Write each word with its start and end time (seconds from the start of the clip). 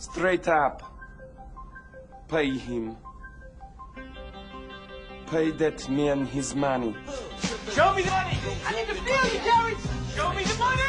Straight 0.00 0.48
up. 0.48 0.82
Pay 2.26 2.56
him. 2.56 2.96
Pay 5.30 5.50
that 5.50 5.88
man 5.90 6.24
his 6.24 6.54
money. 6.54 6.96
Show 7.74 7.92
me 7.92 8.02
the 8.02 8.10
money! 8.10 8.38
I 8.66 8.72
need 8.76 8.88
to 8.88 8.94
feel 8.94 9.24
you, 9.30 9.40
Jared! 9.44 9.76
Show 10.16 10.32
me 10.32 10.44
the 10.44 10.58
money! 10.58 10.80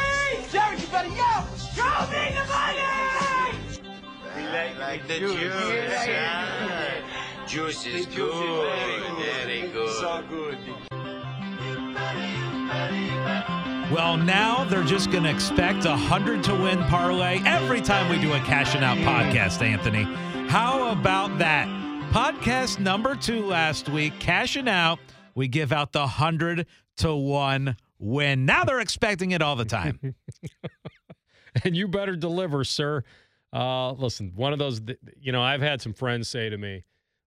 Jared, 0.50 0.80
you 0.80 0.86
better 0.86 1.08
yell! 1.10 1.46
Show 1.76 2.06
me 2.10 2.32
the 2.32 2.44
money! 2.48 3.02
like, 4.50 4.78
like 4.78 5.06
the 5.08 5.18
juice. 5.18 5.36
ah. 6.08 7.46
Juice 7.46 7.86
is 7.86 8.06
good. 8.06 8.70
Very 9.18 9.68
good. 9.68 9.90
So 9.90 10.24
good. 10.26 10.58
Well, 13.92 14.16
now 14.16 14.64
they're 14.64 14.84
just 14.84 15.10
going 15.10 15.24
to 15.24 15.30
expect 15.30 15.84
a 15.84 15.94
hundred 15.94 16.42
to 16.44 16.54
win 16.54 16.82
parlay 16.84 17.42
every 17.44 17.82
time 17.82 18.08
we 18.08 18.18
do 18.18 18.32
a 18.32 18.38
cashing 18.38 18.82
out 18.82 18.96
podcast, 18.96 19.60
Anthony. 19.60 20.04
How 20.48 20.90
about 20.90 21.36
that? 21.40 21.68
Podcast 22.10 22.78
number 22.78 23.14
two 23.14 23.44
last 23.44 23.90
week, 23.90 24.18
cashing 24.18 24.66
out. 24.66 24.98
We 25.34 25.46
give 25.46 25.72
out 25.72 25.92
the 25.92 26.06
hundred 26.06 26.66
to 26.96 27.14
one 27.14 27.76
win. 27.98 28.46
Now 28.46 28.64
they're 28.64 28.80
expecting 28.80 29.32
it 29.32 29.42
all 29.42 29.56
the 29.56 29.66
time. 29.66 30.00
and 31.62 31.76
you 31.76 31.86
better 31.86 32.16
deliver, 32.16 32.64
sir. 32.64 33.04
Uh, 33.52 33.92
listen, 33.92 34.32
one 34.34 34.54
of 34.54 34.58
those, 34.58 34.80
you 35.20 35.32
know, 35.32 35.42
I've 35.42 35.60
had 35.60 35.82
some 35.82 35.92
friends 35.92 36.30
say 36.30 36.48
to 36.48 36.56
me, 36.56 36.84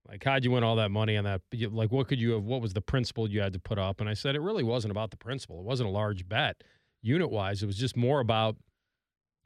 like, 0.07 0.23
how'd 0.23 0.43
you 0.43 0.51
win 0.51 0.63
all 0.63 0.75
that 0.75 0.91
money 0.91 1.17
on 1.17 1.23
that? 1.23 1.41
Like, 1.71 1.91
what 1.91 2.07
could 2.07 2.19
you 2.19 2.31
have, 2.31 2.43
what 2.43 2.61
was 2.61 2.73
the 2.73 2.81
principal 2.81 3.29
you 3.29 3.41
had 3.41 3.53
to 3.53 3.59
put 3.59 3.79
up? 3.79 3.99
And 3.99 4.09
I 4.09 4.13
said, 4.13 4.35
it 4.35 4.41
really 4.41 4.63
wasn't 4.63 4.91
about 4.91 5.11
the 5.11 5.17
principal. 5.17 5.59
It 5.59 5.65
wasn't 5.65 5.89
a 5.89 5.91
large 5.91 6.27
bet 6.27 6.63
unit 7.01 7.29
wise. 7.31 7.63
It 7.63 7.65
was 7.65 7.77
just 7.77 7.95
more 7.97 8.19
about, 8.19 8.55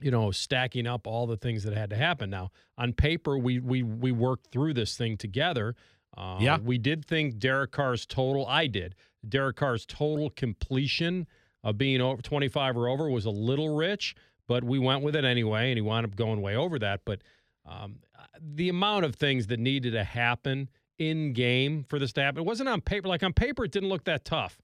you 0.02 0.12
know, 0.12 0.32
stacking 0.32 0.88
up 0.88 1.08
all 1.08 1.28
the 1.28 1.38
things 1.38 1.64
that 1.64 1.74
had 1.74 1.90
to 1.92 1.96
happen. 1.96 2.30
Now, 2.30 2.52
on 2.78 2.94
paper, 2.94 3.38
we, 3.38 3.60
we, 3.60 3.84
we 3.84 4.12
worked 4.12 4.52
through 4.52 4.74
this 4.74 4.96
thing 4.98 5.18
together. 5.18 5.76
Uh, 6.18 6.38
Yeah. 6.40 6.58
We 6.58 6.78
did 6.78 7.06
think 7.06 7.38
Derek 7.40 7.72
Carr's 7.72 8.06
total, 8.06 8.46
I 8.48 8.68
did, 8.68 8.96
Derek 9.28 9.58
Carr's 9.58 9.86
total 9.86 10.30
completion 10.30 11.28
of 11.64 11.78
being 11.78 12.02
over 12.02 12.22
25 12.22 12.78
or 12.78 12.88
over 12.88 13.10
was 13.10 13.26
a 13.26 13.30
little 13.30 13.76
rich, 13.76 14.16
but 14.48 14.64
we 14.64 14.80
went 14.80 15.04
with 15.04 15.16
it 15.16 15.26
anyway, 15.26 15.70
and 15.70 15.78
he 15.78 15.82
wound 15.82 16.06
up 16.06 16.16
going 16.16 16.42
way 16.42 16.56
over 16.56 16.80
that. 16.80 17.02
But 17.06 17.22
um, 17.70 18.00
the 18.42 18.70
amount 18.70 19.06
of 19.06 19.16
things 19.16 19.48
that 19.48 19.60
needed 19.60 19.92
to 19.92 20.04
happen 20.04 20.70
in 20.98 21.34
game 21.34 21.86
for 21.88 22.00
to 22.00 22.22
happen, 22.22 22.42
it 22.42 22.46
wasn't 22.46 22.68
on 22.68 22.82
paper. 22.82 23.08
Like 23.08 23.24
on 23.24 23.34
paper, 23.34 23.66
it 23.66 23.72
didn't 23.72 23.90
look 23.90 24.06
that 24.06 24.26
tough, 24.26 24.60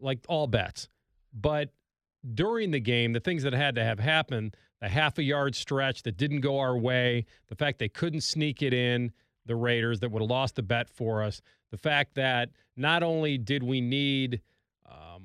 like 0.00 0.18
all 0.28 0.46
bets. 0.46 0.88
But 1.32 1.70
during 2.34 2.70
the 2.70 2.80
game, 2.80 3.12
the 3.12 3.20
things 3.20 3.42
that 3.44 3.52
had 3.52 3.74
to 3.76 3.84
have 3.84 4.00
happened, 4.00 4.56
the 4.80 4.88
half 4.88 5.18
a 5.18 5.22
yard 5.22 5.54
stretch 5.54 6.02
that 6.02 6.16
didn't 6.16 6.40
go 6.40 6.58
our 6.58 6.76
way, 6.76 7.26
the 7.48 7.54
fact 7.54 7.78
they 7.78 7.88
couldn't 7.88 8.22
sneak 8.22 8.62
it 8.62 8.72
in, 8.72 9.12
the 9.46 9.56
Raiders 9.56 10.00
that 10.00 10.10
would 10.10 10.22
have 10.22 10.30
lost 10.30 10.56
the 10.56 10.62
bet 10.62 10.88
for 10.88 11.22
us, 11.22 11.40
the 11.70 11.78
fact 11.78 12.14
that 12.14 12.50
not 12.76 13.02
only 13.02 13.38
did 13.38 13.62
we 13.62 13.80
need 13.80 14.40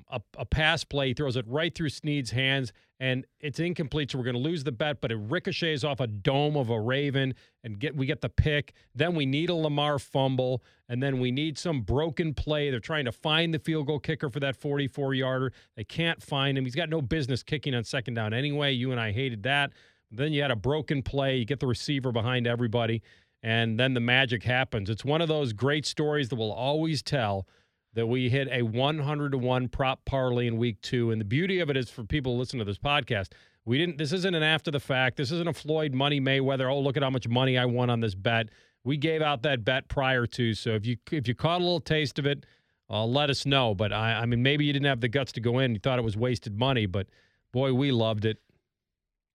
a, 0.08 0.20
a 0.38 0.44
pass 0.44 0.84
play, 0.84 1.08
he 1.08 1.14
throws 1.14 1.36
it 1.36 1.46
right 1.48 1.74
through 1.74 1.88
Snead's 1.88 2.30
hands, 2.30 2.72
and 3.00 3.26
it's 3.40 3.58
incomplete, 3.58 4.10
so 4.10 4.18
we're 4.18 4.24
going 4.24 4.36
to 4.36 4.40
lose 4.40 4.64
the 4.64 4.72
bet. 4.72 5.00
But 5.00 5.10
it 5.10 5.16
ricochets 5.16 5.84
off 5.84 6.00
a 6.00 6.06
dome 6.06 6.56
of 6.56 6.70
a 6.70 6.80
Raven, 6.80 7.34
and 7.62 7.78
get 7.78 7.96
we 7.96 8.06
get 8.06 8.20
the 8.20 8.28
pick. 8.28 8.74
Then 8.94 9.14
we 9.14 9.26
need 9.26 9.50
a 9.50 9.54
Lamar 9.54 9.98
fumble, 9.98 10.62
and 10.88 11.02
then 11.02 11.18
we 11.20 11.30
need 11.30 11.58
some 11.58 11.82
broken 11.82 12.34
play. 12.34 12.70
They're 12.70 12.80
trying 12.80 13.06
to 13.06 13.12
find 13.12 13.52
the 13.52 13.58
field 13.58 13.86
goal 13.86 13.98
kicker 13.98 14.30
for 14.30 14.40
that 14.40 14.56
44 14.56 15.14
yarder. 15.14 15.52
They 15.76 15.84
can't 15.84 16.22
find 16.22 16.56
him. 16.56 16.64
He's 16.64 16.76
got 16.76 16.88
no 16.88 17.02
business 17.02 17.42
kicking 17.42 17.74
on 17.74 17.84
second 17.84 18.14
down 18.14 18.32
anyway. 18.32 18.72
You 18.72 18.92
and 18.92 19.00
I 19.00 19.12
hated 19.12 19.42
that. 19.44 19.72
Then 20.10 20.32
you 20.32 20.42
had 20.42 20.50
a 20.50 20.56
broken 20.56 21.02
play. 21.02 21.38
You 21.38 21.44
get 21.44 21.60
the 21.60 21.66
receiver 21.66 22.12
behind 22.12 22.46
everybody, 22.46 23.02
and 23.42 23.78
then 23.78 23.94
the 23.94 24.00
magic 24.00 24.44
happens. 24.44 24.88
It's 24.88 25.04
one 25.04 25.20
of 25.20 25.28
those 25.28 25.52
great 25.52 25.86
stories 25.86 26.28
that 26.28 26.36
we'll 26.36 26.52
always 26.52 27.02
tell 27.02 27.46
that 27.94 28.06
we 28.06 28.28
hit 28.28 28.48
a 28.50 28.62
100 28.62 29.32
to 29.32 29.38
1 29.38 29.68
prop 29.68 30.04
parlay 30.04 30.46
in 30.46 30.56
week 30.56 30.80
two. 30.82 31.10
And 31.10 31.20
the 31.20 31.24
beauty 31.24 31.60
of 31.60 31.70
it 31.70 31.76
is 31.76 31.88
for 31.88 32.04
people 32.04 32.34
who 32.34 32.38
listen 32.38 32.58
to 32.58 32.64
this 32.64 32.78
podcast, 32.78 33.28
we 33.64 33.78
didn't, 33.78 33.98
this 33.98 34.12
isn't 34.12 34.34
an 34.34 34.42
after 34.42 34.70
the 34.70 34.80
fact. 34.80 35.16
This 35.16 35.30
isn't 35.30 35.48
a 35.48 35.52
Floyd 35.52 35.94
Money 35.94 36.20
Mayweather. 36.20 36.70
Oh, 36.70 36.80
look 36.80 36.96
at 36.96 37.02
how 37.02 37.10
much 37.10 37.28
money 37.28 37.56
I 37.56 37.64
won 37.64 37.90
on 37.90 38.00
this 38.00 38.14
bet. 38.14 38.48
We 38.82 38.96
gave 38.96 39.22
out 39.22 39.42
that 39.42 39.64
bet 39.64 39.88
prior 39.88 40.26
to. 40.26 40.54
So 40.54 40.70
if 40.70 40.84
you, 40.84 40.96
if 41.10 41.26
you 41.26 41.34
caught 41.34 41.60
a 41.60 41.64
little 41.64 41.80
taste 41.80 42.18
of 42.18 42.26
it, 42.26 42.44
uh, 42.90 43.06
let 43.06 43.30
us 43.30 43.46
know. 43.46 43.74
But 43.74 43.92
I, 43.92 44.14
I 44.14 44.26
mean, 44.26 44.42
maybe 44.42 44.64
you 44.64 44.72
didn't 44.72 44.86
have 44.86 45.00
the 45.00 45.08
guts 45.08 45.32
to 45.32 45.40
go 45.40 45.58
in. 45.58 45.72
You 45.72 45.80
thought 45.80 45.98
it 45.98 46.04
was 46.04 46.16
wasted 46.16 46.58
money, 46.58 46.86
but 46.86 47.06
boy, 47.52 47.72
we 47.72 47.92
loved 47.92 48.24
it. 48.24 48.38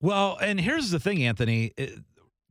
Well, 0.01 0.37
and 0.41 0.59
here's 0.59 0.91
the 0.91 0.99
thing, 0.99 1.23
Anthony. 1.23 1.73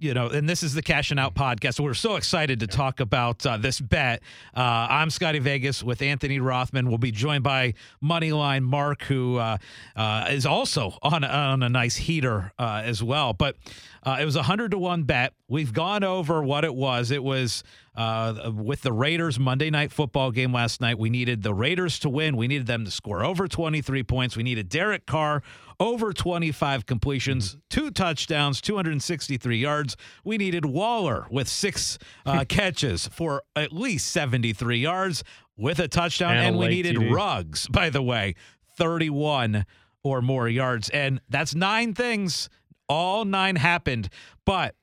You 0.01 0.15
know, 0.15 0.29
and 0.29 0.49
this 0.49 0.63
is 0.63 0.75
the 0.75 0.83
Cashing 0.83 1.19
Out 1.19 1.35
podcast. 1.35 1.81
We're 1.81 1.93
so 1.93 2.15
excited 2.15 2.61
to 2.61 2.69
talk 2.69 3.01
about 3.01 3.45
uh, 3.45 3.57
this 3.57 3.81
bet. 3.81 4.23
Uh, 4.57 4.87
I'm 4.89 5.11
Scotty 5.11 5.41
Vegas 5.41 5.83
with 5.83 6.03
Anthony 6.03 6.39
Rothman. 6.39 6.87
We'll 6.87 6.99
be 6.99 7.11
joined 7.11 7.43
by 7.43 7.75
Moneyline 8.01 8.63
Mark, 8.63 9.03
who 9.03 9.39
uh, 9.39 9.59
uh, 9.97 10.27
is 10.31 10.47
also 10.47 10.97
on 11.03 11.25
on 11.25 11.65
a 11.65 11.69
nice 11.69 11.97
heater 11.97 12.53
uh, 12.61 12.83
as 12.85 13.03
well. 13.03 13.33
But 13.33 13.57
uh, 14.05 14.19
it 14.21 14.25
was 14.25 14.37
a 14.37 14.43
hundred 14.45 14.71
to 14.71 14.79
one 14.79 15.03
bet. 15.03 15.33
We've 15.49 15.73
gone 15.73 16.05
over 16.05 16.45
what 16.45 16.65
it 16.65 16.77
was. 16.77 17.11
It 17.11 17.25
was 17.25 17.65
uh, 17.99 18.53
with 18.55 18.83
the 18.83 18.93
Raiders 18.93 19.41
Monday 19.41 19.71
night 19.71 19.91
football 19.91 20.31
game 20.31 20.53
last 20.53 20.81
night. 20.81 21.01
We 21.01 21.11
needed 21.11 21.43
the 21.43 21.53
Raiders 21.53 21.99
to 22.01 22.09
win. 22.09 22.37
We 22.37 22.47
needed 22.47 22.69
them 22.69 22.85
to 22.85 22.93
score 22.93 23.25
over 23.25 23.49
23 23.49 24.05
points. 24.05 24.37
We 24.37 24.45
needed 24.45 24.69
Derek 24.69 25.05
Carr 25.05 25.43
over 25.81 26.13
25 26.13 26.87
completions, 26.87 27.57
two 27.69 27.91
touchdowns, 27.91 28.61
263 28.61 29.59
yards. 29.59 29.97
We 30.25 30.39
needed 30.39 30.65
Waller 30.65 31.27
with 31.29 31.49
six 31.49 31.99
uh, 32.25 32.45
catches 32.49 33.09
for 33.09 33.43
at 33.57 33.73
least 33.73 34.13
73 34.13 34.79
yards 34.79 35.25
with 35.57 35.81
a 35.81 35.89
touchdown. 35.89 36.37
And 36.37 36.47
And, 36.47 36.59
we 36.59 36.69
needed 36.69 36.97
TD. 36.97 37.13
Ruggs, 37.13 37.67
by 37.67 37.91
the 37.91 38.03
way, 38.03 38.37
31 38.77 39.67
or 40.05 40.23
more 40.23 40.49
yards. 40.49 40.89
And 40.91 41.21
that's 41.29 41.53
nine 41.53 41.95
things. 41.95 42.49
All 42.89 43.25
nine 43.25 43.57
happened. 43.57 44.09
But 44.45 44.77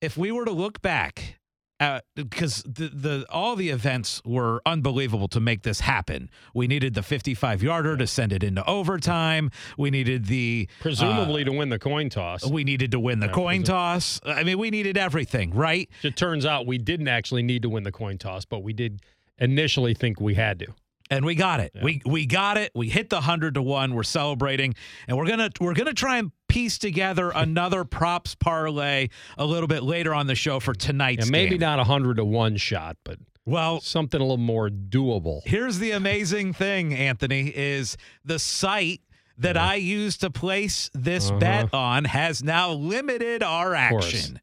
if 0.00 0.16
we 0.16 0.32
were 0.32 0.46
to 0.46 0.52
look 0.52 0.80
back 0.80 1.36
uh, 1.78 2.00
because 2.14 2.62
the, 2.62 2.88
the 2.88 3.26
all 3.28 3.54
the 3.56 3.68
events 3.68 4.22
were 4.24 4.62
unbelievable 4.64 5.28
to 5.28 5.40
make 5.40 5.62
this 5.62 5.80
happen. 5.80 6.30
We 6.54 6.66
needed 6.66 6.94
the 6.94 7.02
55 7.02 7.62
yarder 7.62 7.96
to 7.98 8.06
send 8.06 8.32
it 8.32 8.42
into 8.42 8.64
overtime. 8.66 9.50
We 9.76 9.90
needed 9.90 10.26
the 10.26 10.68
Presumably 10.80 11.44
to 11.44 11.52
win 11.52 11.68
the 11.68 11.78
coin 11.78 12.08
toss. 12.08 12.44
uh, 12.46 12.48
we 12.48 12.64
needed 12.64 12.92
to 12.92 13.00
win 13.00 13.20
the 13.20 13.26
Yeah, 13.26 13.32
coin 13.32 13.62
toss. 13.62 14.20
I 14.24 14.42
mean, 14.42 14.58
we 14.58 14.70
needed 14.70 14.96
everything, 14.96 15.50
right? 15.54 15.90
It 16.02 16.16
turns 16.16 16.46
out 16.46 16.66
we 16.66 16.78
didn't 16.78 17.08
actually 17.08 17.42
need 17.42 17.62
to 17.62 17.68
win 17.68 17.82
the 17.82 17.92
coin 17.92 18.16
toss, 18.18 18.44
but 18.44 18.62
we 18.62 18.72
did 18.72 19.02
initially 19.38 19.92
think 19.92 20.20
we 20.20 20.34
had 20.34 20.58
to. 20.60 20.66
And 21.10 21.24
we 21.24 21.34
got 21.36 21.60
it. 21.60 21.72
We 21.82 22.02
we 22.04 22.26
got 22.26 22.56
it. 22.58 22.72
We 22.74 22.88
hit 22.88 23.10
the 23.10 23.20
hundred 23.20 23.54
to 23.54 23.62
one. 23.62 23.94
We're 23.94 24.02
celebrating, 24.02 24.74
and 25.06 25.16
we're 25.16 25.26
gonna 25.28 25.50
we're 25.60 25.74
gonna 25.74 25.92
try 25.94 26.18
and 26.18 26.32
piece 26.48 26.78
together 26.78 27.30
another 27.34 27.84
props 27.84 28.34
parlay 28.34 29.08
a 29.38 29.44
little 29.46 29.68
bit 29.68 29.82
later 29.84 30.12
on 30.14 30.26
the 30.26 30.34
show 30.34 30.58
for 30.58 30.74
tonight's 30.74 31.26
And 31.26 31.30
maybe 31.32 31.50
game. 31.50 31.60
not 31.60 31.78
a 31.78 31.84
hundred 31.84 32.16
to 32.16 32.24
one 32.24 32.56
shot, 32.56 32.96
but 33.04 33.18
Well, 33.44 33.80
something 33.80 34.20
a 34.20 34.24
little 34.24 34.36
more 34.36 34.68
doable. 34.68 35.42
Here's 35.44 35.78
the 35.78 35.92
amazing 35.92 36.52
thing, 36.64 36.92
Anthony, 36.92 37.52
is 37.54 37.96
the 38.24 38.38
site 38.40 39.00
that 39.38 39.56
I 39.56 39.74
used 39.76 40.22
to 40.22 40.30
place 40.30 40.90
this 40.94 41.28
Uh-huh. 41.30 41.38
bet 41.38 41.74
on 41.74 42.04
has 42.04 42.42
now 42.42 42.72
limited 42.72 43.42
our 43.44 43.74
action. 43.74 44.40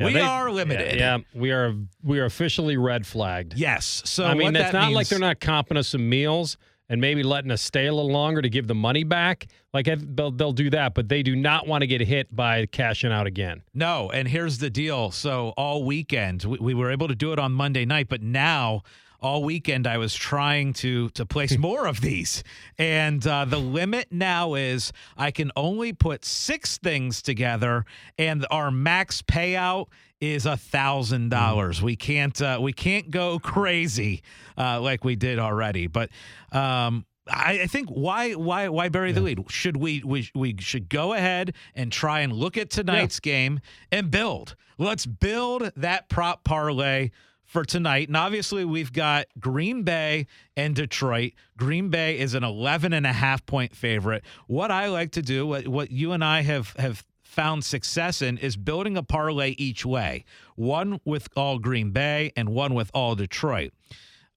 Yeah, 0.00 0.06
we 0.06 0.12
they- 0.14 0.20
are 0.20 0.50
limited. 0.50 0.96
Yeah, 0.96 1.18
yeah, 1.18 1.22
we 1.34 1.52
are. 1.52 1.74
We 2.02 2.18
are 2.18 2.24
officially 2.24 2.76
red 2.76 3.06
flagged. 3.06 3.54
Yes. 3.54 4.02
So 4.06 4.24
I 4.24 4.34
mean, 4.34 4.56
it's 4.56 4.72
not 4.72 4.92
like 4.92 5.08
they're 5.08 5.18
not 5.18 5.40
comping 5.40 5.76
us 5.76 5.88
some 5.88 6.08
meals 6.08 6.56
and 6.88 7.00
maybe 7.00 7.22
letting 7.22 7.52
us 7.52 7.62
stay 7.62 7.86
a 7.86 7.94
little 7.94 8.10
longer 8.10 8.42
to 8.42 8.48
give 8.48 8.66
the 8.66 8.74
money 8.74 9.04
back. 9.04 9.46
Like 9.72 9.88
they'll, 10.16 10.32
they'll 10.32 10.52
do 10.52 10.70
that, 10.70 10.94
but 10.94 11.08
they 11.08 11.22
do 11.22 11.36
not 11.36 11.68
want 11.68 11.82
to 11.82 11.86
get 11.86 12.00
hit 12.00 12.34
by 12.34 12.66
cashing 12.66 13.12
out 13.12 13.28
again. 13.28 13.62
No, 13.72 14.10
and 14.10 14.26
here's 14.26 14.58
the 14.58 14.70
deal. 14.70 15.12
So 15.12 15.50
all 15.56 15.84
weekend 15.84 16.42
we, 16.42 16.58
we 16.58 16.74
were 16.74 16.90
able 16.90 17.06
to 17.06 17.14
do 17.14 17.32
it 17.32 17.38
on 17.38 17.52
Monday 17.52 17.84
night, 17.84 18.08
but 18.08 18.22
now 18.22 18.82
all 19.22 19.42
weekend 19.42 19.86
I 19.86 19.98
was 19.98 20.14
trying 20.14 20.72
to 20.74 21.10
to 21.10 21.26
place 21.26 21.56
more 21.70 21.86
of 21.86 22.00
these, 22.00 22.42
and 22.78 23.24
uh, 23.26 23.44
the 23.44 23.58
limit 23.58 24.08
now 24.10 24.54
is 24.54 24.92
I 25.16 25.30
can 25.30 25.52
only 25.56 25.92
put 25.92 26.24
six 26.24 26.78
things 26.78 27.22
together, 27.22 27.84
and 28.18 28.46
our 28.50 28.70
max 28.70 29.22
payout 29.22 29.86
is 30.20 30.46
a 30.46 30.56
thousand 30.56 31.30
dollars. 31.30 31.82
We 31.82 31.96
can't 31.96 32.40
uh, 32.40 32.58
we 32.60 32.72
can't 32.72 33.10
go 33.10 33.38
crazy 33.42 34.22
uh, 34.58 34.80
like 34.80 35.04
we 35.04 35.16
did 35.16 35.38
already, 35.38 35.86
but. 35.86 36.10
Um, 36.52 37.06
I, 37.28 37.60
I 37.62 37.66
think 37.66 37.88
why 37.90 38.32
why 38.32 38.68
why 38.68 38.88
bury 38.88 39.12
the 39.12 39.20
lead? 39.20 39.44
Should 39.50 39.76
we 39.76 40.02
we 40.04 40.28
we 40.34 40.56
should 40.58 40.88
go 40.88 41.12
ahead 41.12 41.54
and 41.76 41.92
try 41.92 42.20
and 42.20 42.32
look 42.32 42.56
at 42.56 42.70
tonight's 42.70 43.20
game 43.20 43.60
and 43.92 44.10
build. 44.10 44.56
Let's 44.78 45.06
build 45.06 45.70
that 45.76 46.08
prop 46.08 46.42
parlay 46.42 47.10
for 47.50 47.64
tonight. 47.64 48.06
And 48.06 48.16
obviously 48.16 48.64
we've 48.64 48.92
got 48.92 49.26
Green 49.40 49.82
Bay 49.82 50.28
and 50.56 50.74
Detroit. 50.74 51.32
Green 51.56 51.88
Bay 51.88 52.16
is 52.16 52.34
an 52.34 52.44
11 52.44 52.92
and 52.92 53.04
a 53.04 53.12
half 53.12 53.44
point 53.44 53.74
favorite. 53.74 54.22
What 54.46 54.70
I 54.70 54.86
like 54.86 55.10
to 55.12 55.22
do, 55.22 55.44
what, 55.48 55.66
what 55.66 55.90
you 55.90 56.12
and 56.12 56.24
I 56.24 56.42
have 56.42 56.74
have 56.78 57.04
found 57.24 57.64
success 57.64 58.22
in 58.22 58.38
is 58.38 58.56
building 58.56 58.96
a 58.96 59.02
parlay 59.02 59.50
each 59.58 59.84
way 59.84 60.24
one 60.54 61.00
with 61.04 61.28
all 61.36 61.58
Green 61.58 61.90
Bay 61.90 62.32
and 62.36 62.50
one 62.50 62.72
with 62.72 62.90
all 62.94 63.16
Detroit. 63.16 63.72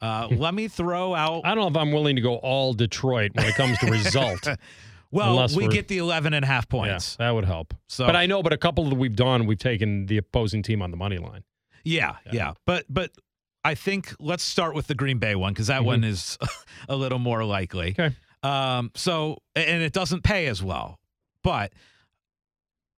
Uh, 0.01 0.27
let 0.31 0.55
me 0.55 0.67
throw 0.67 1.13
out. 1.13 1.41
I 1.45 1.49
don't 1.49 1.59
know 1.59 1.67
if 1.67 1.77
I'm 1.77 1.91
willing 1.91 2.15
to 2.15 2.21
go 2.21 2.37
all 2.37 2.73
Detroit 2.73 3.31
when 3.35 3.45
it 3.45 3.55
comes 3.55 3.77
to 3.79 3.91
result. 3.91 4.47
Well, 5.11 5.33
unless 5.33 5.55
we 5.55 5.67
get 5.67 5.89
the 5.89 5.99
11 5.99 6.33
and 6.33 6.43
a 6.43 6.47
half 6.47 6.65
yeah, 6.71 6.79
points. 6.79 7.17
that 7.17 7.29
would 7.29 7.45
help. 7.45 7.75
So- 7.85 8.07
but 8.07 8.15
I 8.15 8.25
know, 8.25 8.41
but 8.41 8.51
a 8.51 8.57
couple 8.57 8.89
that 8.89 8.95
we've 8.95 9.15
done, 9.15 9.45
we've 9.45 9.59
taken 9.59 10.07
the 10.07 10.17
opposing 10.17 10.63
team 10.63 10.81
on 10.81 10.89
the 10.89 10.97
money 10.97 11.19
line. 11.19 11.43
Yeah, 11.83 12.15
yeah. 12.31 12.53
But 12.65 12.85
but 12.89 13.11
I 13.63 13.75
think 13.75 14.13
let's 14.19 14.43
start 14.43 14.75
with 14.75 14.87
the 14.87 14.95
Green 14.95 15.19
Bay 15.19 15.35
one 15.35 15.53
because 15.53 15.67
that 15.67 15.83
one 15.85 16.03
is 16.03 16.37
a 16.89 16.95
little 16.95 17.19
more 17.19 17.43
likely. 17.43 17.93
Mm-hmm. 17.93 18.01
Okay. 18.01 18.15
Um, 18.43 18.91
so 18.95 19.37
and 19.55 19.81
it 19.81 19.93
doesn't 19.93 20.23
pay 20.23 20.47
as 20.47 20.61
well. 20.61 20.99
But 21.43 21.73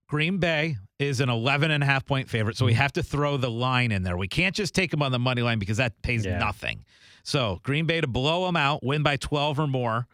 Green 0.07 0.37
Bay 0.37 0.77
is 0.99 1.19
an 1.19 1.29
11 1.29 1.71
and 1.71 1.83
a 1.83 1.85
half 1.85 2.05
point 2.05 2.29
favorite, 2.29 2.57
so 2.57 2.65
we 2.65 2.73
have 2.73 2.93
to 2.93 3.03
throw 3.03 3.37
the 3.37 3.49
line 3.51 3.91
in 3.91 4.03
there. 4.03 4.17
We 4.17 4.27
can't 4.27 4.55
just 4.55 4.73
take 4.73 4.91
them 4.91 5.01
on 5.01 5.11
the 5.11 5.19
money 5.19 5.41
line 5.41 5.59
because 5.59 5.77
that 5.77 6.01
pays 6.01 6.25
Yeah. 6.25 6.37
nothing. 6.37 6.85
So 7.23 7.59
Green 7.63 7.85
Bay 7.85 8.01
to 8.01 8.07
blow 8.07 8.45
them 8.45 8.55
out, 8.55 8.83
win 8.83 9.01
by 9.03 9.17
12 9.17 9.59
or 9.59 9.67
more. 9.67 10.07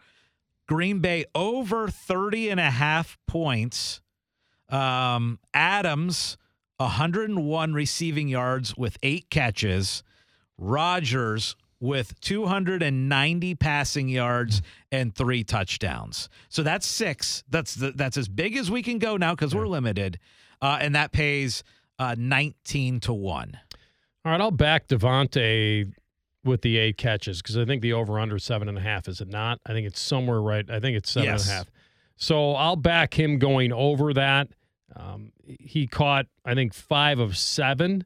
Green 0.67 0.99
Bay 0.99 1.25
over 1.35 1.89
30 1.89 2.49
and 2.49 2.59
a 2.59 2.71
half 2.71 3.17
points. 3.27 4.01
Um, 4.69 5.37
Adams 5.53 6.37
101 6.83 7.73
receiving 7.73 8.27
yards 8.27 8.75
with 8.77 8.97
8 9.03 9.29
catches. 9.29 10.03
Rodgers 10.57 11.55
with 11.79 12.19
290 12.21 13.55
passing 13.55 14.07
yards 14.07 14.61
and 14.91 15.15
3 15.15 15.43
touchdowns. 15.43 16.29
So 16.49 16.61
that's 16.61 16.85
6. 16.85 17.43
That's 17.49 17.75
the, 17.75 17.91
that's 17.91 18.17
as 18.17 18.27
big 18.27 18.55
as 18.55 18.69
we 18.69 18.83
can 18.83 18.99
go 18.99 19.17
now 19.17 19.35
cuz 19.35 19.55
we're 19.55 19.67
limited. 19.67 20.19
Uh, 20.61 20.77
and 20.79 20.93
that 20.95 21.11
pays 21.11 21.63
uh, 21.97 22.15
19 22.17 22.99
to 23.01 23.13
1. 23.13 23.59
All 24.23 24.31
right, 24.31 24.39
I'll 24.39 24.51
back 24.51 24.87
Davante 24.87 25.91
with 26.43 26.61
the 26.61 26.77
eight 26.77 26.97
catches 26.97 27.41
because 27.41 27.57
I 27.57 27.65
think 27.65 27.81
the 27.81 27.93
over 27.93 28.19
under 28.19 28.39
seven 28.39 28.67
and 28.67 28.77
a 28.77 28.81
half. 28.81 29.07
Is 29.07 29.21
it 29.21 29.27
not? 29.27 29.59
I 29.65 29.73
think 29.73 29.87
it's 29.87 29.99
somewhere 29.99 30.41
right. 30.41 30.69
I 30.69 30.79
think 30.79 30.97
it's 30.97 31.11
seven 31.11 31.29
and 31.29 31.49
a 31.49 31.51
half. 31.51 31.71
So 32.17 32.53
I'll 32.53 32.75
back 32.75 33.17
him 33.17 33.39
going 33.39 33.73
over 33.73 34.13
that. 34.13 34.49
Um, 34.95 35.31
he 35.45 35.87
caught, 35.87 36.27
I 36.45 36.53
think, 36.53 36.73
five 36.73 37.19
of 37.19 37.37
seven 37.37 38.05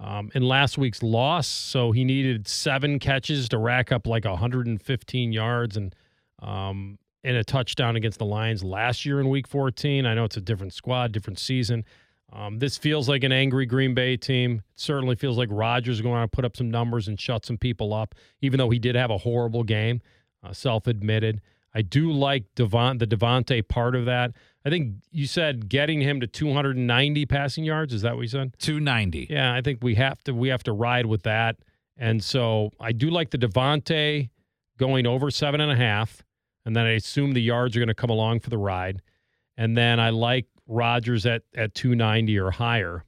um, 0.00 0.30
in 0.34 0.42
last 0.42 0.78
week's 0.78 1.02
loss. 1.02 1.46
So 1.46 1.92
he 1.92 2.04
needed 2.04 2.46
seven 2.46 2.98
catches 2.98 3.48
to 3.50 3.58
rack 3.58 3.92
up 3.92 4.06
like 4.06 4.24
115 4.24 5.32
yards 5.32 5.76
and 5.76 5.94
um, 6.40 6.98
and 7.24 7.36
a 7.36 7.42
touchdown 7.42 7.96
against 7.96 8.20
the 8.20 8.24
Lions 8.24 8.62
last 8.62 9.04
year 9.04 9.20
in 9.20 9.28
Week 9.28 9.48
14. 9.48 10.06
I 10.06 10.14
know 10.14 10.24
it's 10.24 10.36
a 10.36 10.40
different 10.40 10.72
squad, 10.72 11.10
different 11.10 11.38
season. 11.38 11.84
Um, 12.32 12.58
this 12.58 12.76
feels 12.76 13.08
like 13.08 13.24
an 13.24 13.32
angry 13.32 13.66
Green 13.66 13.94
Bay 13.94 14.16
team. 14.16 14.62
It 14.72 14.80
certainly 14.80 15.16
feels 15.16 15.36
like 15.36 15.48
Rodgers 15.50 16.00
going 16.00 16.22
to 16.22 16.28
put 16.28 16.44
up 16.44 16.56
some 16.56 16.70
numbers 16.70 17.08
and 17.08 17.18
shut 17.18 17.44
some 17.44 17.58
people 17.58 17.92
up, 17.92 18.14
even 18.40 18.58
though 18.58 18.70
he 18.70 18.78
did 18.78 18.94
have 18.94 19.10
a 19.10 19.18
horrible 19.18 19.64
game, 19.64 20.00
uh, 20.44 20.52
self-admitted. 20.52 21.40
I 21.74 21.82
do 21.82 22.12
like 22.12 22.44
Devon, 22.54 22.98
the 22.98 23.06
Davante 23.06 23.66
part 23.66 23.94
of 23.94 24.04
that. 24.06 24.32
I 24.68 24.70
think 24.70 24.96
you 25.10 25.26
said 25.26 25.70
getting 25.70 26.02
him 26.02 26.20
to 26.20 26.26
290 26.26 27.24
passing 27.24 27.64
yards. 27.64 27.94
Is 27.94 28.02
that 28.02 28.16
what 28.16 28.20
you 28.20 28.28
said? 28.28 28.52
290. 28.58 29.28
Yeah, 29.30 29.54
I 29.54 29.62
think 29.62 29.82
we 29.82 29.94
have 29.94 30.22
to 30.24 30.34
we 30.34 30.50
have 30.50 30.62
to 30.64 30.74
ride 30.74 31.06
with 31.06 31.22
that. 31.22 31.56
And 31.96 32.22
so 32.22 32.72
I 32.78 32.92
do 32.92 33.08
like 33.08 33.30
the 33.30 33.38
Davante 33.38 34.28
going 34.76 35.06
over 35.06 35.30
seven 35.30 35.62
and 35.62 35.72
a 35.72 35.74
half, 35.74 36.22
and 36.66 36.76
then 36.76 36.84
I 36.84 36.90
assume 36.90 37.32
the 37.32 37.40
yards 37.40 37.76
are 37.76 37.80
going 37.80 37.88
to 37.88 37.94
come 37.94 38.10
along 38.10 38.40
for 38.40 38.50
the 38.50 38.58
ride. 38.58 39.00
And 39.56 39.74
then 39.74 39.98
I 39.98 40.10
like 40.10 40.44
Rodgers 40.66 41.24
at 41.24 41.44
at 41.56 41.74
290 41.74 42.38
or 42.38 42.50
higher. 42.50 43.06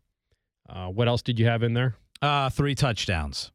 Uh, 0.66 0.86
what 0.86 1.08
else 1.08 1.20
did 1.20 1.38
you 1.38 1.44
have 1.44 1.62
in 1.62 1.74
there? 1.74 1.94
Uh, 2.22 2.48
3 2.48 2.74
touchdowns. 2.74 3.52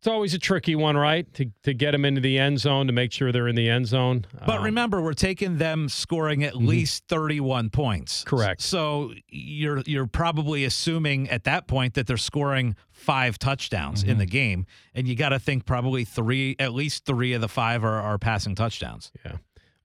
It's 0.00 0.06
always 0.08 0.32
a 0.32 0.38
tricky 0.38 0.74
one, 0.74 0.96
right? 0.96 1.30
To 1.34 1.50
to 1.64 1.74
get 1.74 1.90
them 1.90 2.06
into 2.06 2.22
the 2.22 2.38
end 2.38 2.58
zone 2.58 2.86
to 2.86 2.92
make 2.92 3.12
sure 3.12 3.32
they're 3.32 3.48
in 3.48 3.54
the 3.54 3.68
end 3.68 3.86
zone. 3.86 4.24
But 4.46 4.60
Um, 4.60 4.64
remember, 4.64 5.02
we're 5.02 5.12
taking 5.12 5.58
them 5.58 5.90
scoring 5.90 6.42
at 6.42 6.56
least 6.56 7.04
31 7.08 7.68
points. 7.68 8.24
Correct. 8.24 8.62
So 8.62 9.12
you're 9.28 9.80
you're 9.84 10.06
probably 10.06 10.64
assuming 10.64 11.28
at 11.28 11.44
that 11.44 11.66
point 11.66 11.92
that 11.94 12.06
they're 12.06 12.16
scoring 12.16 12.76
five 12.90 13.38
touchdowns 13.38 14.02
in 14.02 14.16
the 14.16 14.24
game, 14.24 14.64
and 14.94 15.06
you 15.06 15.14
got 15.16 15.30
to 15.30 15.38
think 15.38 15.66
probably 15.66 16.04
three, 16.06 16.56
at 16.58 16.72
least 16.72 17.04
three 17.04 17.34
of 17.34 17.42
the 17.42 17.48
five 17.48 17.84
are, 17.84 18.00
are 18.00 18.16
passing 18.18 18.54
touchdowns. 18.54 19.12
yeah. 19.24 19.36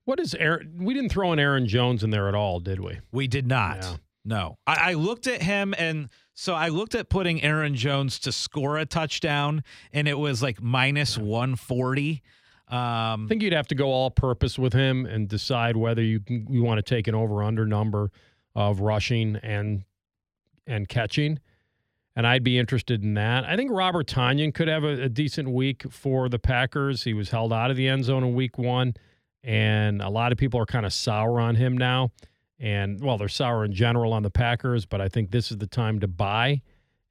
What 0.05 0.21
is 0.21 0.33
Aaron? 0.35 0.77
We 0.79 0.93
didn't 0.93 1.09
throw 1.09 1.33
in 1.33 1.39
Aaron 1.39 1.67
Jones 1.67 2.03
in 2.05 2.11
there 2.11 2.29
at 2.29 2.35
all, 2.35 2.61
did 2.61 2.79
we? 2.79 2.99
We 3.11 3.27
did 3.27 3.47
not. 3.47 3.77
Yeah. 3.81 3.95
No, 4.23 4.57
I, 4.65 4.91
I 4.91 4.93
looked 4.93 5.27
at 5.27 5.41
him 5.41 5.75
and. 5.77 6.07
So 6.37 6.53
I 6.53 6.67
looked 6.67 6.95
at 6.95 7.07
putting 7.07 7.41
Aaron 7.41 7.75
Jones 7.75 8.19
to 8.19 8.31
score 8.31 8.77
a 8.77 8.85
touchdown, 8.85 9.63
and 9.93 10.05
it 10.05 10.19
was 10.19 10.43
like 10.43 10.61
minus 10.61 11.17
140. 11.17 12.21
Um, 12.67 12.77
I 12.77 13.25
think 13.29 13.41
you'd 13.41 13.53
have 13.53 13.69
to 13.69 13.75
go 13.75 13.87
all 13.87 14.11
purpose 14.11 14.59
with 14.59 14.73
him 14.73 15.05
and 15.05 15.29
decide 15.29 15.77
whether 15.77 16.01
you 16.01 16.19
can, 16.19 16.45
you 16.49 16.61
want 16.61 16.77
to 16.77 16.81
take 16.81 17.07
an 17.07 17.15
over 17.15 17.41
under 17.41 17.65
number 17.65 18.11
of 18.53 18.81
rushing 18.81 19.37
and 19.37 19.83
and 20.67 20.89
catching. 20.89 21.39
And 22.17 22.25
I'd 22.27 22.43
be 22.43 22.57
interested 22.57 23.03
in 23.03 23.13
that. 23.13 23.45
I 23.45 23.55
think 23.55 23.71
Robert 23.71 24.07
Tonyan 24.07 24.53
could 24.53 24.67
have 24.67 24.83
a, 24.83 25.03
a 25.03 25.09
decent 25.09 25.49
week 25.49 25.83
for 25.91 26.27
the 26.27 26.39
Packers. 26.39 27.03
He 27.03 27.13
was 27.13 27.29
held 27.29 27.53
out 27.53 27.71
of 27.71 27.77
the 27.77 27.87
end 27.87 28.05
zone 28.05 28.23
in 28.23 28.33
week 28.33 28.57
one, 28.57 28.95
and 29.43 30.01
a 30.01 30.09
lot 30.09 30.31
of 30.33 30.37
people 30.37 30.59
are 30.59 30.65
kind 30.65 30.85
of 30.85 30.91
sour 30.91 31.39
on 31.39 31.55
him 31.55 31.77
now. 31.77 32.11
And 32.59 33.01
well, 33.01 33.17
they're 33.17 33.27
sour 33.27 33.65
in 33.65 33.73
general 33.73 34.13
on 34.13 34.23
the 34.23 34.29
Packers, 34.29 34.85
but 34.85 35.01
I 35.01 35.09
think 35.09 35.31
this 35.31 35.51
is 35.51 35.57
the 35.57 35.67
time 35.67 35.99
to 35.99 36.07
buy. 36.07 36.61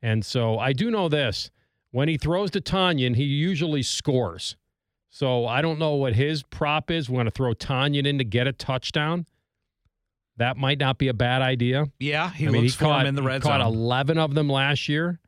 And 0.01 0.25
so 0.25 0.59
I 0.59 0.73
do 0.73 0.91
know 0.91 1.09
this: 1.09 1.51
when 1.91 2.09
he 2.09 2.17
throws 2.17 2.51
to 2.53 2.61
Tonyan, 2.61 3.17
he 3.17 3.25
usually 3.25 3.83
scores. 3.83 4.57
So 5.11 5.47
I 5.47 5.63
don't 5.63 5.79
know 5.79 5.95
what 5.95 6.15
his 6.15 6.43
prop 6.43 6.91
is. 6.91 7.09
We're 7.09 7.19
going 7.19 7.27
to 7.27 7.31
throw 7.31 7.55
Tonyan 7.55 8.07
in 8.07 8.19
to 8.19 8.25
get 8.25 8.47
a 8.49 8.53
touchdown. 8.53 9.27
That 10.39 10.57
might 10.57 10.79
not 10.79 10.99
be 10.99 11.07
a 11.07 11.15
bad 11.15 11.41
idea. 11.43 11.87
yeah, 12.01 12.31
he 12.31 12.49
I 12.49 12.51
mean, 12.51 12.63
looks 12.63 12.75
for 12.75 12.87
caught, 12.87 13.03
him 13.03 13.09
in 13.09 13.15
the 13.15 13.23
he 13.23 13.29
red 13.29 13.43
caught 13.43 13.61
zone. 13.61 13.73
11 13.73 14.19
of 14.19 14.35
them 14.35 14.49
last 14.49 14.89
year. 14.89 15.21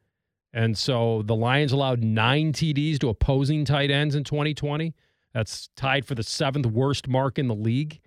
And 0.53 0.77
so 0.77 1.23
the 1.23 1.37
Lions 1.37 1.71
allowed 1.71 2.03
nine 2.03 2.53
TDs 2.53 2.99
to 3.01 3.11
opposing 3.11 3.65
tight 3.65 3.91
ends 3.91 4.15
in 4.17 4.25
2020. 4.25 4.95
That's 5.33 5.69
tied 5.77 6.05
for 6.05 6.15
the 6.17 6.23
seventh 6.23 6.67
worst 6.67 7.07
mark 7.07 7.39
in 7.39 7.47
the 7.47 7.55
league. 7.55 8.01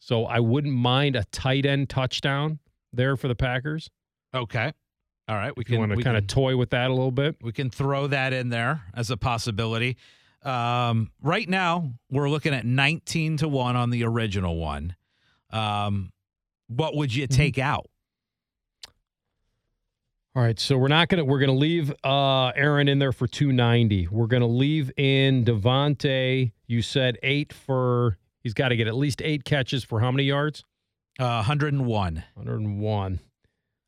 So 0.00 0.24
I 0.24 0.40
wouldn't 0.40 0.74
mind 0.74 1.14
a 1.14 1.24
tight 1.30 1.64
end 1.66 1.88
touchdown 1.90 2.58
there 2.92 3.16
for 3.16 3.28
the 3.28 3.34
Packers. 3.36 3.88
Okay. 4.34 4.72
All 5.28 5.36
right. 5.36 5.56
We 5.56 5.62
If 5.62 5.68
you 5.68 5.74
can 5.74 5.80
want 5.80 5.92
to 5.92 5.96
we 5.96 6.02
kind 6.02 6.16
of 6.16 6.26
toy 6.26 6.56
with 6.56 6.70
that 6.70 6.88
a 6.90 6.92
little 6.94 7.10
bit. 7.12 7.36
We 7.42 7.52
can 7.52 7.70
throw 7.70 8.06
that 8.08 8.32
in 8.32 8.48
there 8.48 8.82
as 8.94 9.10
a 9.10 9.16
possibility. 9.16 9.96
Um, 10.42 11.10
right 11.22 11.48
now, 11.48 11.92
we're 12.10 12.30
looking 12.30 12.54
at 12.54 12.64
19 12.64 13.36
to 13.38 13.48
1 13.48 13.76
on 13.76 13.90
the 13.90 14.04
original 14.04 14.56
one. 14.56 14.96
Um, 15.50 16.12
what 16.68 16.96
would 16.96 17.10
Mm-hmm. 17.10 17.20
you 17.20 17.26
take 17.26 17.58
out? 17.58 17.88
All 20.36 20.42
right, 20.44 20.58
so 20.60 20.78
we're 20.78 20.86
not 20.88 21.08
gonna 21.08 21.24
we're 21.24 21.40
gonna 21.40 21.52
leave 21.52 21.92
uh, 22.04 22.48
Aaron 22.54 22.86
in 22.86 23.00
there 23.00 23.10
for 23.12 23.26
two 23.26 23.50
ninety. 23.50 24.06
We're 24.06 24.28
gonna 24.28 24.46
leave 24.46 24.92
in 24.96 25.44
Davante. 25.44 26.52
You 26.66 26.82
said 26.82 27.18
eight 27.22 27.52
for. 27.52 28.16
He's 28.42 28.54
got 28.54 28.68
to 28.68 28.76
get 28.76 28.86
at 28.88 28.94
least 28.96 29.20
eight 29.22 29.44
catches 29.44 29.84
for 29.84 30.00
how 30.00 30.10
many 30.10 30.24
yards? 30.24 30.64
Uh, 31.18 31.44
101. 31.44 32.24
Hundred 32.36 32.60
and 32.60 32.80
one. 32.80 33.20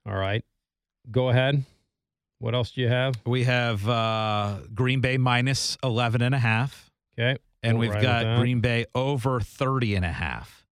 All 0.06 0.14
right, 0.16 0.44
go 1.10 1.28
ahead. 1.30 1.64
What 2.38 2.54
else 2.54 2.72
do 2.72 2.80
you 2.80 2.88
have? 2.88 3.14
We 3.24 3.44
have 3.44 3.88
uh, 3.88 4.58
Green 4.74 5.00
Bay 5.00 5.16
minus 5.16 5.78
11 5.84 6.22
and 6.22 6.34
a 6.34 6.38
half. 6.38 6.90
Okay, 7.16 7.38
And 7.62 7.78
We'll 7.78 7.90
we've 7.90 8.02
got. 8.02 8.40
Green 8.40 8.60
Bay 8.60 8.86
over 8.96 9.38
30 9.40 9.94
and 9.94 10.04
a 10.04 10.10
half. 10.10 10.66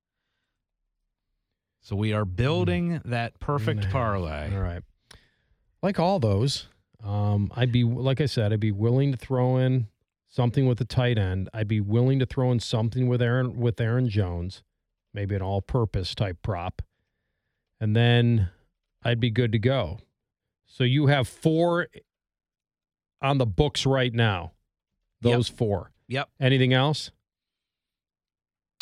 So 1.80 1.94
we 1.94 2.12
are 2.12 2.25
building 2.25 3.00
that 3.04 3.38
perfect 3.40 3.88
parlay. 3.90 4.52
All 4.54 4.60
right. 4.60 4.82
Like 5.82 5.99
all 5.99 6.18
those, 6.18 6.66
um, 7.04 7.50
I'd 7.56 7.72
be 7.72 7.84
like 7.84 8.20
I 8.20 8.26
said, 8.26 8.52
I'd 8.52 8.60
be 8.60 8.72
willing 8.72 9.12
to 9.12 9.16
throw 9.16 9.56
in 9.56 9.87
something 10.30 10.66
with 10.66 10.78
the 10.78 10.84
tight 10.87 11.18
end. 11.18 11.49
I'd 11.52 11.68
be 11.68 11.80
willing 11.80 12.18
to 12.20 12.26
throw 12.26 12.50
in 12.52 12.60
something 12.60 13.06
with 13.08 13.20
Aaron 13.20 13.58
with 13.60 13.78
Aaron 13.80 14.08
Jones, 14.08 14.62
maybe 15.12 15.34
an 15.34 15.42
all-purpose 15.42 16.14
type 16.14 16.38
prop, 16.42 16.80
and 17.80 17.94
then 17.94 18.49
I'd 19.02 19.20
be 19.20 19.30
good 19.30 19.52
to 19.52 19.58
go. 19.58 19.99
So 20.66 20.84
you 20.84 21.08
have 21.08 21.26
four 21.28 21.88
on 23.20 23.38
the 23.38 23.46
books 23.46 23.84
right 23.84 24.14
now. 24.14 24.52
Yep. 25.22 25.34
Those 25.34 25.49
four. 25.49 25.90
Yep. 26.08 26.28
Anything 26.40 26.72
else? 26.72 27.10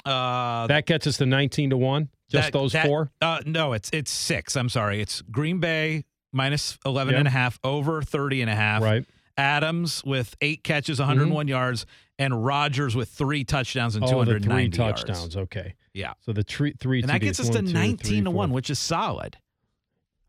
Uh, 0.04 0.66
That 0.68 0.86
gets 0.86 1.06
us 1.06 1.16
to 1.18 1.26
nineteen 1.26 1.70
to 1.70 1.76
one. 1.76 2.08
Just 2.30 2.48
That- 2.48 2.52
those 2.52 2.72
that- 2.72 2.86
four. 2.86 3.10
Uh, 3.20 3.40
no, 3.46 3.72
it's 3.72 3.90
it's 3.92 4.10
six. 4.10 4.54
I'm 4.56 4.68
sorry. 4.68 5.00
It's 5.00 5.22
Green 5.22 5.60
Bay 5.60 6.04
minus 6.32 6.78
11 6.84 7.14
Yeah. 7.14 7.18
and 7.20 7.28
a 7.28 7.30
half, 7.30 7.58
over 7.64 8.02
30 8.02 8.42
and 8.42 8.50
a 8.50 8.54
half. 8.54 8.82
Right. 8.82 9.04
Adams 9.38 10.02
with 10.04 10.36
eight 10.40 10.62
catches, 10.64 10.98
101 10.98 11.48
yards, 11.48 11.86
and 12.18 12.44
Rodgers 12.44 12.94
with 12.96 13.08
three 13.08 13.44
touchdowns 13.44 13.94
and 13.96 14.04
Mm-hmm. 14.04 14.14
Oh, 14.14 14.24
the 14.24 14.32
290 14.40 14.76
three 14.76 14.84
yards. 14.84 15.04
touchdowns. 15.04 15.36
Okay. 15.36 15.74
Yeah. 15.94 16.12
So 16.20 16.32
the 16.32 16.44
tre- 16.44 16.74
three 16.78 17.00
And 17.00 17.08
that 17.08 17.20
TDs, 17.20 17.24
gets 17.24 17.40
us 17.40 17.48
to 17.50 17.62
two, 17.62 17.72
19 17.72 17.96
three, 17.96 18.20
to 18.22 18.30
1, 18.30 18.50
which 18.50 18.68
is 18.70 18.78
solid. 18.78 19.36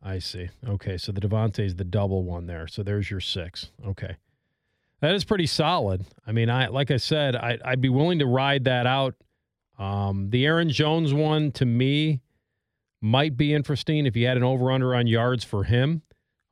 I 0.01 0.19
see. 0.19 0.47
Okay, 0.65 0.97
so 0.97 1.11
the 1.11 1.19
Davante 1.19 1.59
is 1.59 1.75
the 1.75 1.83
double 1.83 2.23
one 2.23 2.45
there. 2.45 2.67
So 2.67 2.83
there's 2.83 3.11
your 3.11 3.19
six. 3.19 3.69
Okay, 3.85 4.15
that 5.01 5.13
is 5.13 5.25
pretty 5.25 5.45
solid. 5.45 6.05
I 6.25 6.31
mean, 6.31 6.49
I 6.49 6.67
like 6.67 6.89
I 6.89 6.95
said, 6.97 7.35
I, 7.35 7.57
I'd 7.65 7.81
be 7.81 7.89
willing 7.89 8.19
to 8.19 8.25
ride 8.25 8.63
that 8.63 8.85
out. 8.87 9.15
Um, 9.77 10.29
the 10.29 10.45
Aaron 10.45 10.69
Jones 10.69 11.13
one 11.13 11.51
to 11.53 11.65
me 11.65 12.21
might 13.01 13.35
be 13.35 13.53
interesting 13.53 14.05
if 14.05 14.15
you 14.15 14.25
had 14.25 14.37
an 14.37 14.43
over 14.43 14.71
under 14.71 14.95
on 14.95 15.05
yards 15.07 15.43
for 15.43 15.65
him, 15.65 16.01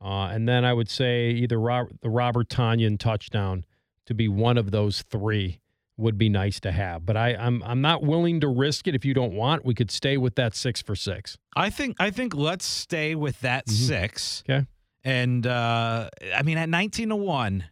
uh, 0.00 0.28
and 0.32 0.48
then 0.48 0.64
I 0.64 0.72
would 0.72 0.88
say 0.88 1.30
either 1.30 1.58
Rob, 1.60 1.88
the 2.00 2.10
Robert 2.10 2.48
Tonyan 2.48 2.98
touchdown 2.98 3.64
to 4.06 4.14
be 4.14 4.28
one 4.28 4.56
of 4.58 4.70
those 4.70 5.02
three 5.02 5.60
would 5.96 6.16
be 6.16 6.28
nice 6.28 6.60
to 6.60 6.70
have. 6.70 7.04
But 7.04 7.16
I, 7.16 7.34
I'm 7.34 7.62
I'm 7.64 7.80
not 7.80 8.02
willing 8.04 8.40
to 8.40 8.48
risk 8.48 8.86
it 8.86 8.94
if 8.94 9.04
you 9.04 9.12
don't 9.14 9.32
want. 9.32 9.64
We 9.64 9.74
could 9.74 9.90
stay 9.90 10.16
with 10.16 10.36
that 10.36 10.54
six 10.54 10.80
for 10.80 10.94
six. 10.94 11.36
I 11.56 11.70
think 11.70 11.96
I 11.98 12.10
think 12.10 12.34
let's 12.34 12.64
stay 12.64 13.14
with 13.16 13.40
that 13.40 13.66
Mhm. 13.66 13.72
6. 13.88 14.44
Okay. 14.48 14.66
And 15.04 15.46
uh 15.46 16.08
I 16.36 16.42
mean 16.42 16.56
at 16.58 16.68
19 16.68 17.08
to 17.08 17.16
1, 17.16 17.64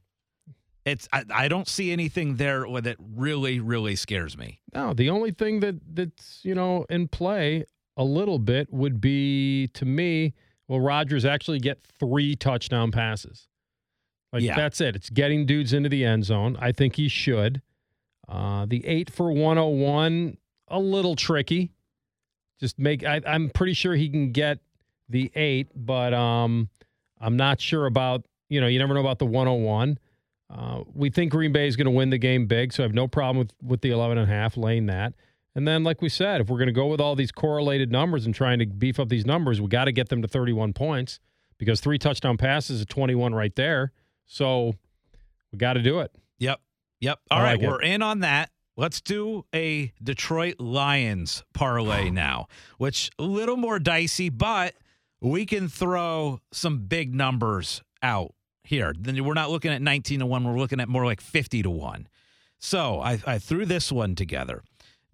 it's 0.84 1.08
I, 1.12 1.24
I 1.32 1.48
don't 1.48 1.68
see 1.68 1.92
anything 1.92 2.36
there 2.36 2.64
that 2.82 2.96
really 2.98 3.60
really 3.60 3.94
scares 3.96 4.36
me. 4.36 4.60
No, 4.74 4.92
the 4.92 5.10
only 5.10 5.30
thing 5.30 5.60
that 5.60 5.76
that's 5.94 6.40
you 6.42 6.54
know 6.56 6.84
in 6.90 7.06
play 7.08 7.64
a 7.96 8.04
little 8.04 8.38
bit 8.40 8.72
would 8.72 9.00
be 9.00 9.68
to 9.74 9.84
me, 9.84 10.34
will 10.68 10.80
Rodgers 10.80 11.24
actually 11.24 11.58
get 11.58 11.78
three 11.98 12.34
touchdown 12.36 12.90
passes? 12.90 13.48
Like 14.32 14.42
Yeah. 14.42 14.56
that's 14.56 14.80
it. 14.80 14.96
It's 14.96 15.10
getting 15.10 15.46
dudes 15.46 15.72
into 15.72 15.88
the 15.88 16.04
end 16.04 16.24
zone. 16.24 16.56
I 16.60 16.72
think 16.72 16.96
he 16.96 17.08
should. 17.08 17.62
Uh, 18.28 18.66
the 18.66 18.84
eight 18.86 19.08
for 19.10 19.30
one 19.32 19.56
hundred 19.56 19.76
one, 19.76 20.36
a 20.68 20.78
little 20.80 21.14
tricky. 21.16 21.72
Just 22.58 22.78
make. 22.78 23.04
I, 23.04 23.20
I'm 23.26 23.50
pretty 23.50 23.74
sure 23.74 23.94
he 23.94 24.08
can 24.08 24.32
get 24.32 24.58
the 25.08 25.30
eight, 25.36 25.68
but 25.74 26.12
um, 26.12 26.68
I'm 27.20 27.36
not 27.36 27.60
sure 27.60 27.86
about. 27.86 28.24
You 28.48 28.60
know, 28.60 28.66
you 28.66 28.78
never 28.78 28.94
know 28.94 29.00
about 29.00 29.18
the 29.18 29.26
101. 29.26 29.98
Uh, 30.48 30.84
we 30.94 31.10
think 31.10 31.32
Green 31.32 31.50
Bay 31.52 31.66
is 31.66 31.74
going 31.74 31.86
to 31.86 31.90
win 31.90 32.10
the 32.10 32.18
game 32.18 32.46
big, 32.46 32.72
so 32.72 32.82
I 32.82 32.86
have 32.86 32.94
no 32.94 33.08
problem 33.08 33.38
with, 33.38 33.52
with 33.60 33.80
the 33.80 33.90
11 33.90 34.18
and 34.18 34.30
a 34.30 34.32
half, 34.32 34.56
laying 34.56 34.86
that. 34.86 35.14
And 35.56 35.66
then, 35.66 35.84
like 35.84 36.02
we 36.02 36.10
said, 36.10 36.42
if 36.42 36.50
we're 36.50 36.58
going 36.58 36.66
to 36.66 36.72
go 36.72 36.86
with 36.86 37.00
all 37.00 37.16
these 37.16 37.32
correlated 37.32 37.90
numbers 37.90 38.26
and 38.26 38.34
trying 38.34 38.58
to 38.58 38.66
beef 38.66 39.00
up 39.00 39.08
these 39.08 39.24
numbers, 39.24 39.58
we 39.58 39.68
got 39.68 39.86
to 39.86 39.92
get 39.92 40.10
them 40.10 40.20
to 40.20 40.28
31 40.28 40.74
points 40.74 41.18
because 41.56 41.80
three 41.80 41.98
touchdown 41.98 42.36
passes 42.36 42.80
is 42.80 42.86
21 42.86 43.34
right 43.34 43.56
there. 43.56 43.92
So 44.26 44.74
we 45.50 45.56
got 45.56 45.72
to 45.72 45.82
do 45.82 46.00
it. 46.00 46.12
Yep. 46.38 46.60
Yep. 47.00 47.20
All 47.30 47.38
I 47.38 47.42
right, 47.42 47.58
like 47.58 47.66
we're 47.66 47.80
in 47.80 48.02
on 48.02 48.20
that. 48.20 48.50
Let's 48.76 49.00
do 49.00 49.46
a 49.54 49.94
Detroit 50.02 50.60
Lions 50.60 51.42
parlay 51.54 52.10
now, 52.10 52.48
which 52.76 53.10
a 53.18 53.22
little 53.22 53.56
more 53.56 53.78
dicey, 53.78 54.28
but 54.28 54.74
we 55.22 55.46
can 55.46 55.68
throw 55.68 56.38
some 56.52 56.80
big 56.80 57.14
numbers 57.14 57.82
out 58.02 58.34
here. 58.62 58.92
Then 58.98 59.24
we're 59.24 59.32
not 59.32 59.48
looking 59.48 59.72
at 59.72 59.80
19 59.80 60.20
to 60.20 60.26
1, 60.26 60.44
we're 60.44 60.58
looking 60.58 60.80
at 60.80 60.88
more 60.90 61.06
like 61.06 61.22
50 61.22 61.62
to 61.62 61.70
1. 61.70 62.08
So 62.58 63.00
I, 63.00 63.18
I 63.26 63.38
threw 63.38 63.64
this 63.64 63.90
one 63.90 64.14
together. 64.14 64.62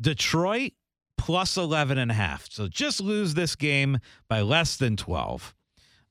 Detroit 0.02 0.72
plus 1.16 1.56
11 1.56 1.98
and 1.98 2.10
a 2.10 2.14
half. 2.14 2.48
So 2.50 2.66
just 2.68 3.00
lose 3.00 3.34
this 3.34 3.54
game 3.54 3.98
by 4.28 4.42
less 4.42 4.76
than 4.76 4.96
12. 4.96 5.54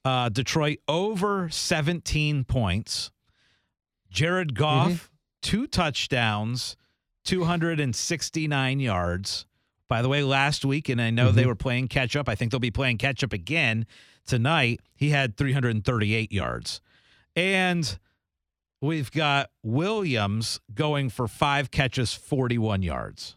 Uh, 0.03 0.29
Detroit 0.29 0.79
over 0.87 1.49
17 1.49 2.45
points. 2.45 3.11
Jared 4.09 4.55
Goff, 4.55 5.11
two 5.41 5.67
touchdowns, 5.67 6.75
269 7.25 8.79
yards. 8.79 9.45
By 9.87 10.01
the 10.01 10.09
way, 10.09 10.23
last 10.23 10.63
week, 10.63 10.87
and 10.87 11.01
I 11.01 11.09
know 11.09 11.31
they 11.31 11.45
were 11.45 11.55
playing 11.55 11.89
catch 11.89 12.15
up. 12.15 12.29
I 12.29 12.35
think 12.35 12.51
they'll 12.51 12.59
be 12.59 12.71
playing 12.71 12.97
catch 12.97 13.23
up 13.23 13.33
again 13.33 13.85
tonight. 14.25 14.79
He 14.95 15.09
had 15.09 15.35
338 15.35 16.31
yards. 16.31 16.79
And 17.35 17.99
we've 18.81 19.11
got 19.11 19.49
Williams 19.63 20.61
going 20.73 21.09
for 21.09 21.27
five 21.27 21.71
catches, 21.71 22.13
41 22.13 22.83
yards. 22.83 23.35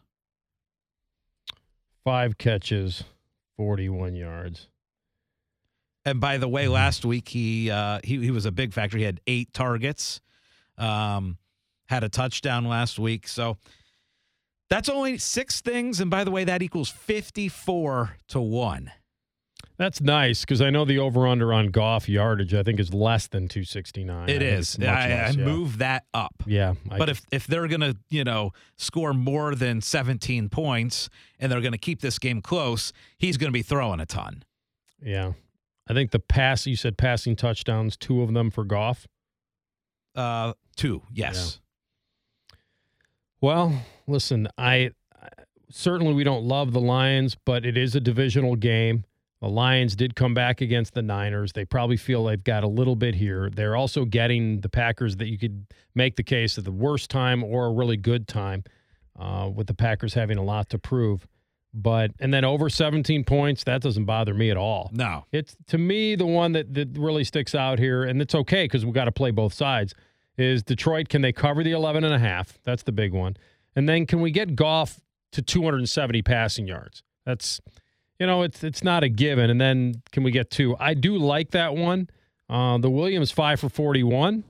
Five 2.04 2.36
catches, 2.36 3.04
41 3.56 4.14
yards. 4.14 4.68
And 6.04 6.20
by 6.20 6.36
the 6.36 6.48
way, 6.48 6.68
last 6.68 7.04
week 7.06 7.30
he 7.30 7.70
uh, 7.70 8.00
he 8.04 8.18
he 8.18 8.30
was 8.30 8.44
a 8.44 8.52
big 8.52 8.74
factor. 8.74 8.98
He 8.98 9.04
had 9.04 9.22
eight 9.26 9.54
targets, 9.54 10.20
um, 10.76 11.38
had 11.86 12.04
a 12.04 12.10
touchdown 12.10 12.66
last 12.66 12.98
week. 12.98 13.26
So 13.26 13.56
that's 14.68 14.90
only 14.90 15.16
six 15.16 15.62
things. 15.62 16.00
And 16.00 16.10
by 16.10 16.24
the 16.24 16.30
way, 16.30 16.44
that 16.44 16.60
equals 16.60 16.90
fifty-four 16.90 18.18
to 18.28 18.40
one. 18.40 18.92
That's 19.76 20.00
nice 20.00 20.42
because 20.42 20.60
I 20.60 20.70
know 20.70 20.84
the 20.84 20.98
over 21.00 21.26
under 21.26 21.52
on 21.52 21.68
Goff 21.72 22.08
yardage, 22.08 22.54
I 22.54 22.62
think, 22.62 22.78
is 22.78 22.94
less 22.94 23.26
than 23.26 23.48
269. 23.48 24.28
It 24.28 24.40
I 24.40 24.44
is. 24.44 24.58
it's 24.74 24.78
much 24.78 24.88
I, 24.88 25.02
I 25.10 25.30
yeah. 25.30 25.44
moved 25.44 25.78
that 25.80 26.04
up. 26.14 26.34
Yeah. 26.46 26.74
I 26.90 26.98
But 26.98 27.08
if 27.08 27.22
if 27.32 27.46
they're 27.48 27.66
gonna 27.66 27.94
you 28.08 28.22
know 28.22 28.52
score 28.76 29.12
more 29.12 29.54
than 29.56 29.80
seventeen 29.80 30.48
points 30.48 31.08
and 31.40 31.50
they're 31.50 31.60
gonna 31.60 31.76
keep 31.76 32.00
this 32.00 32.20
game 32.20 32.40
close, 32.40 32.92
he's 33.18 33.36
gonna 33.36 33.50
be 33.52 33.62
throwing 33.62 33.98
a 33.98 34.06
ton. 34.06 34.44
Yeah. 35.02 35.32
I 35.88 35.92
think 35.92 36.12
the 36.12 36.20
pass, 36.20 36.66
you 36.66 36.76
said 36.76 36.96
passing 36.96 37.34
touchdowns, 37.36 37.96
two 37.96 38.22
of 38.22 38.32
them 38.32 38.50
for 38.52 38.64
Goff. 38.64 39.06
Uh, 40.14 40.52
two, 40.76 41.02
yes. 41.12 41.60
Well, 43.40 43.82
listen, 44.06 44.48
I 44.56 44.90
I- 45.20 45.28
certainly 45.70 46.14
we 46.14 46.24
don't 46.24 46.44
love 46.44 46.72
the 46.72 46.80
Lions, 46.80 47.36
but 47.44 47.66
it 47.66 47.76
is 47.76 47.94
a 47.94 48.00
divisional 48.00 48.56
game. 48.56 49.04
The 49.44 49.50
Lions 49.50 49.94
did 49.94 50.16
come 50.16 50.32
back 50.32 50.62
against 50.62 50.94
the 50.94 51.02
Niners. 51.02 51.52
They 51.52 51.66
probably 51.66 51.98
feel 51.98 52.24
they've 52.24 52.42
got 52.42 52.64
a 52.64 52.66
little 52.66 52.96
bit 52.96 53.14
here. 53.14 53.50
They're 53.50 53.76
also 53.76 54.06
getting 54.06 54.62
the 54.62 54.70
Packers 54.70 55.16
that 55.16 55.26
you 55.26 55.36
could 55.36 55.66
make 55.94 56.16
the 56.16 56.22
case 56.22 56.56
at 56.56 56.64
the 56.64 56.72
worst 56.72 57.10
time 57.10 57.44
or 57.44 57.66
a 57.66 57.70
really 57.70 57.98
good 57.98 58.26
time, 58.26 58.64
uh, 59.20 59.50
with 59.54 59.66
the 59.66 59.74
Packers 59.74 60.14
having 60.14 60.38
a 60.38 60.42
lot 60.42 60.70
to 60.70 60.78
prove. 60.78 61.28
But 61.74 62.12
and 62.20 62.32
then 62.32 62.46
over 62.46 62.70
17 62.70 63.24
points, 63.24 63.64
that 63.64 63.82
doesn't 63.82 64.06
bother 64.06 64.32
me 64.32 64.48
at 64.48 64.56
all. 64.56 64.88
No, 64.94 65.26
It's 65.30 65.54
to 65.66 65.76
me 65.76 66.14
the 66.14 66.24
one 66.24 66.52
that, 66.52 66.72
that 66.72 66.96
really 66.96 67.22
sticks 67.22 67.54
out 67.54 67.78
here, 67.78 68.02
and 68.02 68.22
it's 68.22 68.34
okay 68.34 68.64
because 68.64 68.86
we 68.86 68.92
got 68.92 69.04
to 69.04 69.12
play 69.12 69.30
both 69.30 69.52
sides. 69.52 69.94
Is 70.38 70.62
Detroit 70.62 71.10
can 71.10 71.20
they 71.20 71.32
cover 71.32 71.62
the 71.62 71.72
11 71.72 72.02
and 72.02 72.14
a 72.14 72.18
half? 72.18 72.58
That's 72.64 72.84
the 72.84 72.92
big 72.92 73.12
one. 73.12 73.36
And 73.76 73.86
then 73.86 74.06
can 74.06 74.22
we 74.22 74.30
get 74.30 74.56
Goff 74.56 75.00
to 75.32 75.42
270 75.42 76.22
passing 76.22 76.66
yards? 76.66 77.02
That's 77.26 77.60
you 78.18 78.26
know 78.26 78.42
it's 78.42 78.62
it's 78.64 78.82
not 78.84 79.02
a 79.04 79.08
given. 79.08 79.50
And 79.50 79.60
then 79.60 80.02
can 80.12 80.22
we 80.22 80.30
get 80.30 80.50
two? 80.50 80.76
I 80.78 80.94
do 80.94 81.16
like 81.18 81.50
that 81.52 81.74
one. 81.76 82.08
Uh, 82.48 82.78
the 82.78 82.90
Williams 82.90 83.30
five 83.30 83.58
for 83.60 83.68
41. 83.68 84.44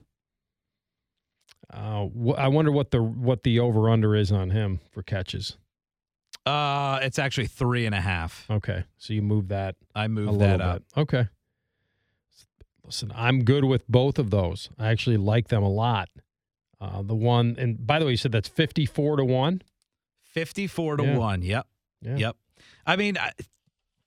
Uh, 1.73 2.05
wh- 2.07 2.37
I 2.37 2.47
wonder 2.47 2.71
what 2.71 2.91
the 2.91 3.01
what 3.01 3.43
the 3.43 3.59
over 3.59 3.89
under 3.89 4.15
is 4.15 4.31
on 4.31 4.51
him 4.51 4.79
for 4.91 5.01
catches. 5.03 5.57
uh, 6.45 6.99
it's 7.01 7.17
actually 7.17 7.47
three 7.47 7.85
and 7.85 7.95
a 7.95 8.01
half. 8.01 8.45
Okay, 8.49 8.83
so 8.97 9.13
you 9.13 9.21
move 9.21 9.47
that 9.47 9.75
I 9.95 10.07
move 10.07 10.37
that 10.39 10.57
bit. 10.59 10.61
up. 10.61 10.83
Okay. 10.95 11.27
Listen, 12.85 13.11
I'm 13.15 13.43
good 13.43 13.63
with 13.65 13.87
both 13.87 14.19
of 14.19 14.29
those. 14.29 14.69
I 14.77 14.89
actually 14.89 15.17
like 15.17 15.47
them 15.47 15.63
a 15.63 15.69
lot. 15.69 16.07
Uh, 16.79 17.01
the 17.01 17.15
one, 17.15 17.55
and 17.57 17.85
by 17.87 17.97
the 17.97 18.05
way, 18.05 18.11
you 18.11 18.17
said 18.17 18.31
that's 18.31 18.47
54 18.49 19.17
to 19.17 19.25
1. 19.25 19.63
54 20.21 20.97
to 20.97 21.03
Yeah. 21.03 21.17
1. 21.17 21.41
Yep. 21.41 21.67
Yeah. 22.03 22.15
Yep. 22.17 22.35
I 22.85 22.95
mean, 22.95 23.17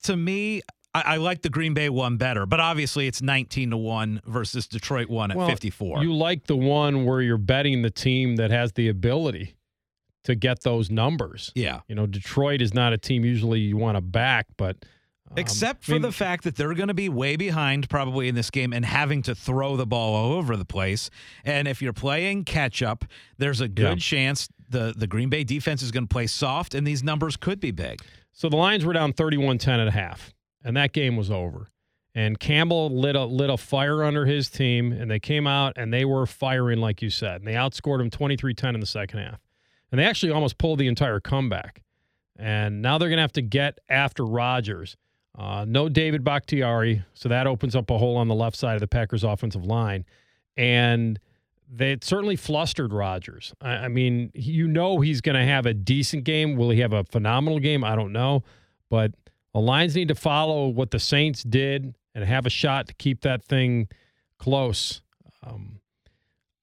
to 0.03 0.15
me, 0.15 0.61
I, 0.93 1.01
I 1.05 1.17
like 1.17 1.41
the 1.41 1.49
Green 1.49 1.73
Bay 1.73 1.89
one 1.89 2.17
better, 2.17 2.45
but 2.45 2.59
obviously 2.59 3.07
it's 3.07 3.21
19 3.21 3.71
to 3.71 3.77
1 3.77 4.21
versus 4.25 4.67
Detroit 4.67 5.09
1 5.09 5.31
at 5.31 5.37
Well, 5.37 5.47
54. 5.47 6.03
You 6.03 6.13
like 6.13 6.47
the 6.47 6.55
one 6.55 7.05
where 7.05 7.21
you're 7.21 7.37
betting 7.37 7.81
the 7.81 7.91
team 7.91 8.37
that 8.37 8.51
has 8.51 8.73
the 8.73 8.87
ability 8.89 9.55
to 10.25 10.35
get 10.35 10.63
those 10.63 10.89
numbers. 10.91 11.51
yeah. 11.55 11.81
You 11.87 11.95
know, 11.95 12.05
Detroit 12.05 12.61
is 12.61 12.73
not 12.73 12.91
a 12.93 12.97
team 12.97 13.23
usually 13.23 13.59
you 13.59 13.77
want 13.77 13.95
to 13.97 14.01
back, 14.01 14.47
but. 14.57 14.75
um, 15.31 15.37
Except 15.37 15.83
I 15.83 15.85
for 15.85 15.91
mean, 15.93 16.01
the 16.01 16.11
fact 16.11 16.43
that 16.43 16.55
they're 16.55 16.73
going 16.73 16.87
to 16.89 16.93
be 16.93 17.07
way 17.07 17.35
behind 17.37 17.87
probably 17.89 18.27
in 18.27 18.35
this 18.35 18.49
game 18.49 18.73
and 18.73 18.83
having 18.83 19.21
to 19.23 19.35
throw 19.35 19.77
the 19.77 19.85
ball 19.87 20.15
all 20.15 20.33
over 20.33 20.57
the 20.57 20.65
place. 20.65 21.09
And 21.45 21.67
if 21.67 21.81
you're 21.81 21.93
playing 21.93 22.43
catch 22.45 22.81
up, 22.83 23.05
there's 23.37 23.61
a 23.61 23.67
good 23.67 23.83
Yeah. 23.83 23.95
chance 23.95 24.49
the, 24.69 24.93
the 24.95 25.07
Green 25.07 25.29
Bay 25.29 25.43
defense 25.43 25.81
is 25.81 25.91
going 25.91 26.05
to 26.07 26.11
play 26.13 26.27
soft 26.27 26.73
and 26.75 26.85
these 26.85 27.01
numbers 27.03 27.37
could 27.37 27.59
be 27.59 27.71
big. 27.71 28.01
So 28.31 28.49
the 28.49 28.55
Lions 28.55 28.85
were 28.85 28.93
down 28.93 29.13
31 29.13 29.57
10 29.57 29.79
and 29.79 29.89
a 29.89 29.91
half, 29.91 30.33
and 30.63 30.75
that 30.77 30.93
game 30.93 31.15
was 31.15 31.29
over. 31.29 31.67
And 32.15 32.39
Campbell 32.39 32.89
lit 32.89 33.15
a, 33.15 33.25
lit 33.25 33.49
a 33.49 33.57
fire 33.57 34.03
under 34.03 34.25
his 34.25 34.49
team, 34.49 34.91
and 34.91 35.09
they 35.09 35.19
came 35.19 35.45
out 35.45 35.73
and 35.75 35.93
they 35.93 36.05
were 36.05 36.25
firing, 36.25 36.79
like 36.79 37.01
you 37.01 37.09
said. 37.09 37.41
And 37.41 37.47
they 37.47 37.53
outscored 37.53 37.99
them 37.99 38.09
23 38.09 38.53
10 38.53 38.75
in 38.75 38.81
the 38.81 38.87
second 38.87 39.19
half. 39.19 39.39
And 39.91 39.99
they 39.99 40.05
actually 40.05 40.31
almost 40.31 40.57
pulled 40.57 40.79
the 40.79 40.87
entire 40.87 41.19
comeback. 41.19 41.81
And 42.37 42.81
now 42.81 42.97
they're 42.97 43.09
going 43.09 43.17
to 43.17 43.23
have 43.23 43.33
to 43.33 43.41
get 43.41 43.79
after 43.89 44.25
Rodgers. 44.25 44.95
Uh, 45.37 45.65
no 45.67 45.87
David 45.87 46.23
Bakhtiari, 46.23 47.03
so 47.13 47.29
that 47.29 47.47
opens 47.47 47.75
up 47.75 47.89
a 47.89 47.97
hole 47.97 48.17
on 48.17 48.27
the 48.27 48.35
left 48.35 48.57
side 48.57 48.75
of 48.75 48.81
the 48.81 48.87
Packers' 48.87 49.23
offensive 49.23 49.65
line. 49.65 50.05
And 50.57 51.19
they 51.71 51.97
certainly 52.01 52.35
flustered 52.35 52.91
Rodgers. 52.93 53.53
I, 53.61 53.71
I 53.71 53.87
mean, 53.87 54.31
you 54.33 54.67
know 54.67 54.99
he's 54.99 55.21
going 55.21 55.35
to 55.35 55.45
have 55.45 55.65
a 55.65 55.73
decent 55.73 56.23
game. 56.23 56.55
Will 56.55 56.71
he 56.71 56.79
have 56.79 56.93
a 56.93 57.03
phenomenal 57.03 57.59
game? 57.59 57.83
I 57.83 57.95
don't 57.95 58.11
know, 58.11 58.43
but 58.89 59.13
the 59.53 59.59
Lions 59.59 59.95
need 59.95 60.07
to 60.07 60.15
follow 60.15 60.67
what 60.67 60.91
the 60.91 60.99
Saints 60.99 61.43
did 61.43 61.93
and 62.15 62.23
have 62.23 62.45
a 62.45 62.49
shot 62.49 62.87
to 62.87 62.93
keep 62.95 63.21
that 63.21 63.43
thing 63.43 63.87
close. 64.39 65.01
Um, 65.43 65.79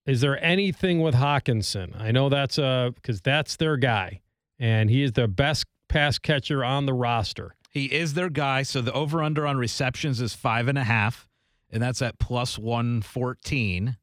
is 0.06 0.20
there 0.20 0.42
anything 0.44 1.00
with 1.00 1.14
Hockenson? 1.14 1.98
I 2.00 2.10
know 2.10 2.28
that's 2.28 2.58
a 2.58 2.92
because 2.94 3.20
that's 3.20 3.56
their 3.56 3.76
guy, 3.76 4.20
and 4.58 4.88
he 4.90 5.02
is 5.02 5.12
the 5.12 5.28
best 5.28 5.66
pass 5.88 6.18
catcher 6.18 6.64
on 6.64 6.86
the 6.86 6.94
roster. 6.94 7.54
He 7.70 7.86
is 7.86 8.14
their 8.14 8.30
guy. 8.30 8.62
So 8.62 8.80
the 8.80 8.92
over 8.92 9.22
under 9.22 9.46
on 9.46 9.56
receptions 9.56 10.20
is 10.20 10.34
five 10.34 10.68
and 10.68 10.78
a 10.78 10.84
half, 10.84 11.28
and 11.70 11.82
that's 11.82 12.02
at 12.02 12.18
plus 12.18 12.58
114. 12.58 13.96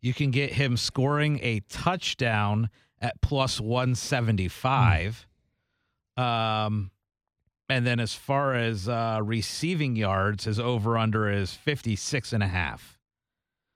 You 0.00 0.14
can 0.14 0.30
get 0.30 0.52
him 0.52 0.76
scoring 0.76 1.40
a 1.42 1.60
touchdown 1.68 2.70
at 3.00 3.20
plus 3.20 3.60
175. 3.60 5.26
Um, 6.16 6.90
and 7.68 7.86
then 7.86 8.00
as 8.00 8.14
far 8.14 8.54
as 8.54 8.88
uh, 8.88 9.20
receiving 9.22 9.96
yards, 9.96 10.44
his 10.44 10.58
over 10.58 10.96
under 10.96 11.30
is 11.30 11.52
56 11.52 12.32
and 12.32 12.42
a 12.42 12.48
half. 12.48 12.98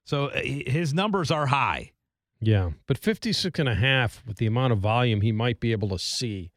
So 0.05 0.26
uh, 0.26 0.41
his 0.43 0.95
numbers 0.95 1.31
are 1.31 1.47
high. 1.47 1.93
Yeah, 2.41 2.71
but 2.88 2.99
56 2.99 3.61
and 3.61 3.69
a 3.69 3.75
half 3.76 4.23
with 4.26 4.38
the 4.38 4.47
amount 4.47 4.73
of 4.73 4.81
volume 4.81 5.21
he 5.21 5.31
might 5.31 5.61
be 5.61 5.71
able 5.71 5.88
to 5.91 5.99
see 5.99 6.50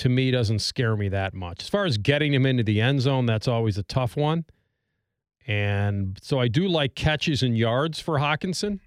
to 0.00 0.08
me 0.08 0.30
doesn't 0.30 0.60
scare 0.60 0.96
me 0.96 1.10
that 1.10 1.34
much. 1.34 1.62
As 1.62 1.68
far 1.68 1.84
as 1.84 1.98
getting 1.98 2.32
him 2.32 2.46
into 2.46 2.62
the 2.62 2.80
end 2.80 3.02
zone, 3.02 3.26
that's 3.26 3.46
always 3.46 3.76
a 3.76 3.82
tough 3.82 4.16
one. 4.16 4.46
And 5.46 6.18
so 6.22 6.38
I 6.38 6.48
do 6.48 6.66
like 6.68 6.94
catches 6.94 7.42
and 7.42 7.56
yards 7.56 8.00
for 8.00 8.18
Hockenson, 8.18 8.80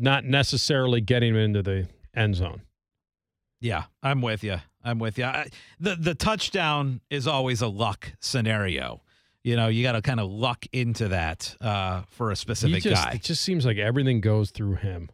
not 0.00 0.24
necessarily 0.24 1.00
getting 1.00 1.34
him 1.34 1.40
into 1.40 1.62
the 1.62 1.88
end 2.14 2.36
zone. 2.36 2.62
Yeah, 3.60 3.84
I'm 4.02 4.22
with 4.22 4.42
you. 4.42 4.56
I'm 4.82 4.98
with 4.98 5.18
you. 5.18 5.24
I, 5.24 5.48
the 5.78 5.94
the 5.96 6.14
touchdown 6.14 7.00
is 7.10 7.26
always 7.26 7.60
a 7.60 7.68
luck 7.68 8.12
scenario. 8.20 9.02
You 9.42 9.56
know, 9.56 9.68
you 9.68 9.82
got 9.82 9.92
to 9.92 10.02
kind 10.02 10.20
of 10.20 10.30
luck 10.30 10.66
into 10.72 11.08
that 11.08 11.56
uh, 11.60 12.02
for 12.08 12.30
a 12.30 12.36
specific 12.36 12.82
just, 12.82 13.04
guy. 13.04 13.12
It 13.12 13.22
just 13.22 13.42
seems 13.42 13.64
like 13.64 13.78
everything 13.78 14.20
goes 14.20 14.50
through 14.50 14.76
him. 14.76 15.10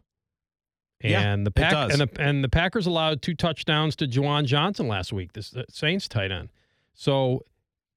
And 0.99 1.11
Yeah, 1.11 1.35
the 1.35 1.47
it 1.49 1.55
pack 1.55 1.71
does. 1.71 1.99
and 1.99 2.09
the, 2.09 2.21
and 2.21 2.43
the 2.43 2.49
Packers 2.49 2.87
allowed 2.87 3.21
two 3.21 3.35
touchdowns 3.35 3.95
to 3.97 4.07
Juwan 4.07 4.45
Johnson 4.45 4.87
last 4.87 5.13
week, 5.13 5.33
this 5.33 5.51
the 5.51 5.65
Saints 5.69 6.07
tight 6.07 6.31
end. 6.31 6.49
So 6.93 7.45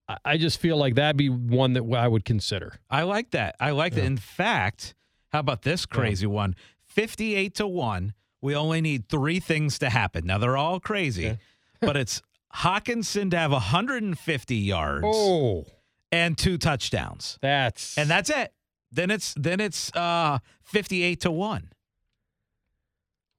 I, 0.09 0.19
I 0.25 0.37
just 0.37 0.61
feel 0.61 0.77
like 0.77 0.95
that'd 0.95 1.17
be 1.17 1.31
one 1.31 1.73
that 1.73 1.83
I 1.97 2.07
would 2.07 2.25
consider. 2.25 2.75
I 2.91 3.03
like 3.03 3.31
that. 3.31 3.57
I 3.59 3.71
like 3.71 3.95
that. 3.95 4.05
In 4.05 4.17
fact, 4.17 4.95
how 5.33 5.41
about 5.41 5.63
this 5.63 5.87
crazy 5.87 6.27
one? 6.27 6.55
58 6.91 7.55
to 7.57 7.67
1. 7.67 8.15
We 8.43 8.55
only 8.55 8.81
need 8.81 9.09
three 9.09 9.41
things 9.41 9.79
to 9.81 9.91
happen. 9.91 10.27
Now, 10.27 10.39
they're 10.39 10.57
all 10.57 10.81
crazy, 10.81 11.23
Yeah. 11.25 11.37
but 11.81 11.97
it's 11.97 12.23
Hockenson 12.57 13.31
to 13.31 13.39
have 13.39 13.53
150 13.53 14.57
yards 14.57 15.05
Oh, 15.07 15.67
and 16.11 16.37
two 16.37 16.59
touchdowns. 16.59 17.39
that's 17.41 17.97
And 17.97 18.09
that's 18.11 18.31
it. 18.31 18.53
Then 18.93 19.11
it's 19.11 19.35
then 19.35 19.61
it's 19.61 19.95
uh 19.95 20.39
58 20.65 21.21
to 21.21 21.31
1. 21.31 21.71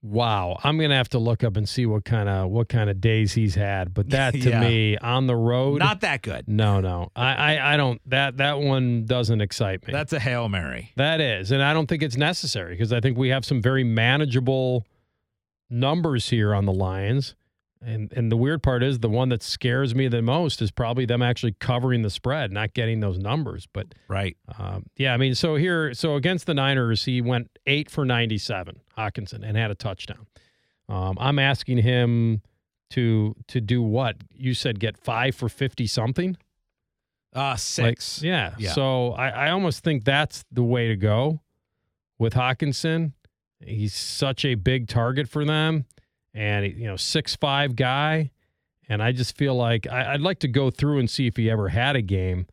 Wow. 0.01 0.58
I'm 0.63 0.77
gonna 0.79 0.96
have 0.96 1.10
to 1.10 1.20
look 1.20 1.43
up 1.43 1.58
and 1.58 1.67
see 1.67 1.86
what 1.86 2.05
kind 2.05 2.27
of 2.29 2.50
what 2.50 2.70
kind 2.70 2.89
of 2.89 3.00
days 3.01 3.34
he's 3.34 3.55
had. 3.55 3.93
But 3.93 4.10
that 4.12 4.34
to 4.34 4.50
Yeah. 4.50 4.60
me 4.62 4.98
on 4.98 5.27
the 5.27 5.36
road, 5.36 5.79
Not 5.79 6.01
that 6.01 6.22
good. 6.22 6.48
no, 6.48 6.81
no. 6.81 7.12
I, 7.15 7.34
I 7.55 7.74
I 7.74 7.77
don't 7.77 8.01
that 8.10 8.38
that 8.38 8.60
one 8.60 9.05
doesn't 9.05 9.41
excite 9.41 9.86
me. 9.88 9.93
That's 9.93 10.13
a 10.13 10.20
Hail 10.20 10.50
Mary. 10.50 10.91
That 10.96 11.22
is, 11.22 11.51
and 11.51 11.62
I 11.63 11.74
don't 11.74 11.88
think 11.88 12.03
it's 12.03 12.17
necessary 12.17 12.74
because 12.74 12.91
I 12.93 13.00
think 13.00 13.17
we 13.17 13.29
have 13.29 13.46
some 13.46 13.62
very 13.62 13.84
manageable 13.84 14.86
numbers 15.70 16.29
here 16.29 16.53
on 16.53 16.65
the 16.65 16.74
Lions. 16.74 17.36
And 17.84 18.13
and 18.13 18.31
the 18.31 18.38
weird 18.38 18.62
part 18.62 18.84
is 18.84 19.00
the 19.00 19.10
one 19.10 19.29
that 19.29 19.41
scares 19.41 19.96
me 19.96 20.08
the 20.08 20.22
most 20.22 20.62
is 20.62 20.70
probably 20.70 21.08
them 21.08 21.24
actually 21.24 21.53
covering 21.53 22.03
the 22.03 22.12
spread, 22.12 22.51
not 22.51 22.75
getting 22.75 23.00
those 23.00 23.17
numbers. 23.17 23.67
But 23.74 23.96
Right. 24.08 24.38
um, 24.60 24.86
yeah, 24.98 25.15
I 25.15 25.17
mean, 25.17 25.34
so 25.34 25.55
here, 25.55 25.92
so 25.96 26.16
against 26.16 26.46
the 26.46 26.53
Niners, 26.53 27.05
he 27.05 27.22
went 27.22 27.50
eight 27.66 27.90
for 27.90 28.05
ninety-seven, 28.05 28.81
Hockenson, 29.01 29.44
and 29.44 29.57
had 29.57 29.72
a 29.72 29.75
touchdown. 29.75 30.27
Um, 30.90 31.18
I'm 31.20 31.40
asking 31.40 31.77
him 31.79 32.42
to 32.92 33.35
to 33.48 33.61
do 33.61 33.81
what 33.81 34.18
you 34.35 34.53
said, 34.53 34.79
get 34.79 34.98
five 34.98 35.35
for 35.35 35.50
fifty 35.50 35.87
something. 35.87 36.37
Uh 37.33 37.51
Like, 37.51 37.57
6. 37.57 38.24
yeah. 38.24 38.53
Yeah. 38.57 38.74
So 38.74 39.11
I, 39.14 39.29
I 39.29 39.50
almost 39.51 39.83
think 39.83 40.03
that's 40.03 40.44
the 40.51 40.64
way 40.64 40.90
to 40.90 40.98
go 40.98 41.40
with 42.20 42.33
Hockenson. 42.33 43.14
He's 43.66 43.94
such 43.94 44.44
a 44.44 44.55
big 44.55 44.87
target 44.90 45.29
for 45.29 45.46
them, 45.46 45.85
and 46.33 46.66
you 46.66 46.87
know, 46.87 46.98
six 46.98 47.35
five 47.35 47.75
guy. 47.75 48.31
And 48.90 49.01
I 49.01 49.14
just 49.14 49.37
feel 49.37 49.55
like 49.55 49.87
I, 49.87 50.14
I'd 50.16 50.22
like 50.22 50.40
to 50.40 50.50
go 50.50 50.70
through 50.70 51.00
and 51.00 51.09
see 51.09 51.25
if 51.25 51.37
he 51.37 51.50
ever 51.50 51.70
had 51.70 51.96
a 51.96 52.01
game. 52.01 52.48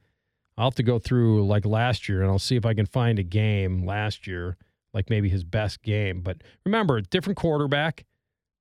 I'll 0.57 0.67
have 0.67 0.75
to 0.77 0.85
go 0.85 1.01
through 1.01 1.45
like 1.47 1.65
last 1.67 2.09
year, 2.09 2.21
and 2.23 2.31
I'll 2.31 2.39
see 2.39 2.55
if 2.57 2.65
I 2.65 2.75
can 2.75 2.87
find 2.87 3.19
a 3.19 3.25
game 3.25 3.85
last 3.85 4.27
year, 4.29 4.57
like 4.95 5.11
maybe 5.11 5.29
his 5.29 5.45
best 5.45 5.83
game. 5.83 6.21
But 6.21 6.43
remember, 6.65 7.01
different 7.01 7.37
quarterback, 7.37 8.05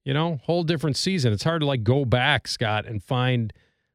you 0.03 0.13
know, 0.13 0.39
whole 0.43 0.63
different 0.63 0.97
season. 0.97 1.33
It's 1.33 1.43
hard 1.43 1.61
to 1.61 1.67
like 1.67 1.83
go 1.83 2.05
back, 2.05 2.47
Scott, 2.47 2.85
and 2.85 3.03
find 3.03 3.53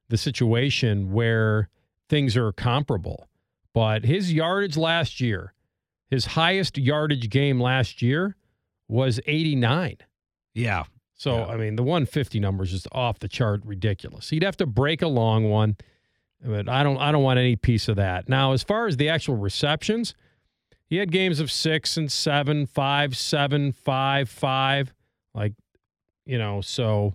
the 0.09 0.17
situation 0.17 1.13
where 1.13 1.69
things 2.09 2.37
are 2.37 2.53
comparable. 2.53 3.29
But 3.75 4.05
his 4.05 4.33
yardage 4.33 4.77
last 4.77 5.21
year, 5.21 5.55
his 6.11 6.27
highest 6.27 6.77
yardage 6.77 7.31
game 7.31 7.59
last 7.61 8.03
year 8.03 8.37
was 8.89 9.19
89. 9.27 9.97
Yeah. 10.55 10.85
So, 11.15 11.37
Yeah. 11.39 11.47
I 11.47 11.57
mean, 11.57 11.77
the 11.77 11.83
150 11.83 12.39
number 12.41 12.65
is 12.65 12.73
just 12.73 12.89
off 12.93 13.19
the 13.21 13.29
chart 13.29 13.63
ridiculous. 13.65 14.29
He'd 14.29 14.43
have 14.43 14.57
to 14.59 14.67
break 14.67 15.01
a 15.01 15.09
long 15.09 15.49
one, 15.49 15.77
but 16.45 16.69
I 16.69 16.83
don't 16.83 16.99
I 16.99 17.13
don't 17.13 17.23
want 17.23 17.39
any 17.39 17.57
piece 17.57 17.89
of 17.89 17.97
that. 17.97 18.29
Now, 18.29 18.53
as 18.53 18.63
far 18.63 18.87
as 18.87 18.97
the 18.99 19.09
actual 19.09 19.37
receptions, 19.37 20.15
he 20.93 20.99
had 20.99 21.11
games 21.11 21.41
of 21.41 21.51
six 21.51 21.97
and 21.97 22.13
seven, 22.13 22.67
five, 22.67 23.17
seven, 23.17 23.73
five, 23.73 24.29
five. 24.29 24.93
Like, 25.35 25.55
you 26.27 26.37
know, 26.37 26.61
so 26.61 27.15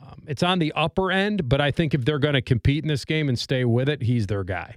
um, 0.00 0.22
it's 0.26 0.42
on 0.42 0.60
the 0.60 0.72
upper 0.74 1.10
end, 1.10 1.46
but 1.46 1.60
I 1.60 1.72
think 1.72 1.92
if 1.92 2.06
they're 2.06 2.18
going 2.18 2.32
to 2.32 2.40
compete 2.40 2.84
in 2.84 2.88
this 2.88 3.04
game 3.04 3.28
and 3.28 3.38
stay 3.38 3.66
with 3.66 3.90
it, 3.90 4.00
he's 4.00 4.28
their 4.28 4.44
guy. 4.44 4.76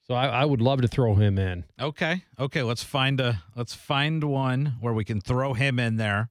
So 0.00 0.14
I, 0.14 0.26
I 0.26 0.44
would 0.44 0.60
love 0.60 0.80
to 0.82 0.88
throw 0.88 1.14
him 1.14 1.38
in. 1.38 1.62
Okay. 1.80 2.24
Okay. 2.40 2.64
Let's 2.64 2.82
find 2.82 3.20
a 3.20 3.44
let's 3.54 3.72
find 3.72 4.24
one 4.24 4.74
where 4.80 4.92
we 4.92 5.04
can 5.04 5.20
throw 5.20 5.54
him 5.54 5.78
in 5.78 5.94
there. 5.94 6.30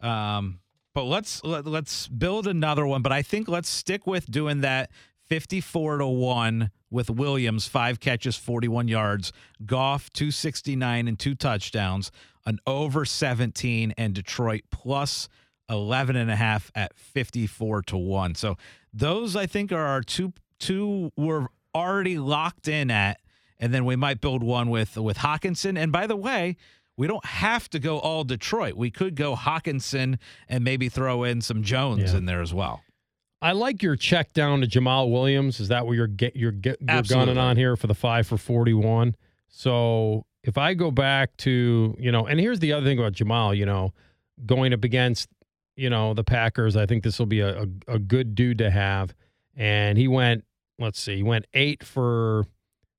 Um, 0.00 0.60
but 0.94 1.04
let's 1.04 1.44
let, 1.44 1.66
let's 1.66 2.08
build 2.08 2.46
another 2.46 2.86
one. 2.86 3.02
But 3.02 3.12
I 3.12 3.20
think 3.20 3.48
let's 3.48 3.68
stick 3.68 4.06
with 4.06 4.30
doing 4.30 4.62
that 4.62 4.90
fifty-four 5.28 5.98
to 5.98 6.06
one 6.06 6.70
with 6.90 7.10
Williams, 7.10 7.66
five 7.68 8.00
catches, 8.00 8.36
forty-one 8.36 8.88
yards. 8.88 9.32
Goff, 9.64 10.10
two 10.12 10.30
sixty-nine 10.30 11.06
and 11.08 11.18
two 11.18 11.34
touchdowns. 11.34 12.10
An 12.46 12.58
over 12.66 13.04
seventeen 13.04 13.92
and 13.98 14.14
Detroit 14.14 14.62
plus 14.70 15.28
11 15.70 16.16
and 16.16 16.30
a 16.30 16.36
half 16.36 16.70
at 16.74 16.96
54 16.96 17.82
to 17.82 17.96
1. 17.98 18.34
So 18.36 18.56
those 18.94 19.36
I 19.36 19.44
think 19.44 19.70
are 19.70 19.84
our 19.84 20.00
two 20.00 20.32
two 20.58 21.12
we're 21.14 21.48
already 21.74 22.16
locked 22.16 22.68
in 22.68 22.90
at 22.90 23.20
and 23.60 23.74
then 23.74 23.84
we 23.84 23.94
might 23.94 24.22
build 24.22 24.42
one 24.42 24.70
with 24.70 24.96
with 24.96 25.18
Hockenson 25.18 25.78
and 25.78 25.92
by 25.92 26.06
the 26.06 26.16
way, 26.16 26.56
we 26.96 27.06
don't 27.06 27.24
have 27.26 27.68
to 27.70 27.78
go 27.78 27.98
all 27.98 28.24
Detroit. 28.24 28.76
We 28.76 28.90
could 28.90 29.14
go 29.14 29.36
Hockenson 29.36 30.18
and 30.48 30.64
maybe 30.64 30.88
throw 30.88 31.22
in 31.22 31.42
some 31.42 31.62
Jones 31.62 32.12
Yeah. 32.12 32.18
in 32.18 32.24
there 32.24 32.40
as 32.40 32.54
well. 32.54 32.80
I 33.40 33.52
like 33.52 33.82
your 33.82 33.96
check 33.96 34.32
down 34.32 34.60
to 34.62 34.66
Jamaal 34.66 35.10
Williams. 35.12 35.60
Is 35.60 35.68
that 35.68 35.86
what 35.86 35.92
you're 35.92 36.06
get 36.06 36.34
you're 36.36 36.50
get 36.52 36.80
you're 36.80 36.90
Absolutely. 36.90 37.26
gunning 37.34 37.38
on 37.42 37.56
here 37.56 37.76
for 37.76 37.86
the 37.86 37.94
five 37.94 38.26
for 38.26 38.36
forty 38.36 38.74
one? 38.74 39.14
So 39.48 40.26
if 40.42 40.58
I 40.58 40.74
go 40.74 40.90
back 40.90 41.36
to 41.38 41.94
you 41.98 42.10
know, 42.12 42.26
and 42.26 42.40
here's 42.40 42.58
the 42.60 42.72
other 42.72 42.84
thing 42.86 42.98
about 42.98 43.12
Jamaal, 43.12 43.56
you 43.56 43.66
know, 43.66 43.92
going 44.46 44.72
up 44.72 44.82
against 44.84 45.28
you 45.76 45.88
know 45.90 46.14
the 46.14 46.24
Packers, 46.24 46.76
I 46.76 46.86
think 46.86 47.04
this 47.04 47.18
will 47.18 47.26
be 47.26 47.40
a, 47.40 47.62
a, 47.62 47.66
a 47.94 47.98
good 47.98 48.34
dude 48.34 48.58
to 48.58 48.70
have. 48.70 49.14
And 49.56 49.98
he 49.98 50.08
went, 50.08 50.44
let's 50.78 51.00
see, 51.00 51.16
he 51.16 51.22
went 51.22 51.46
eight 51.54 51.84
for 51.84 52.44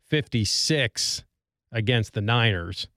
fifty 0.07 0.45
six 0.45 1.23
against 1.71 2.13
the 2.13 2.21
Niners 2.21 2.87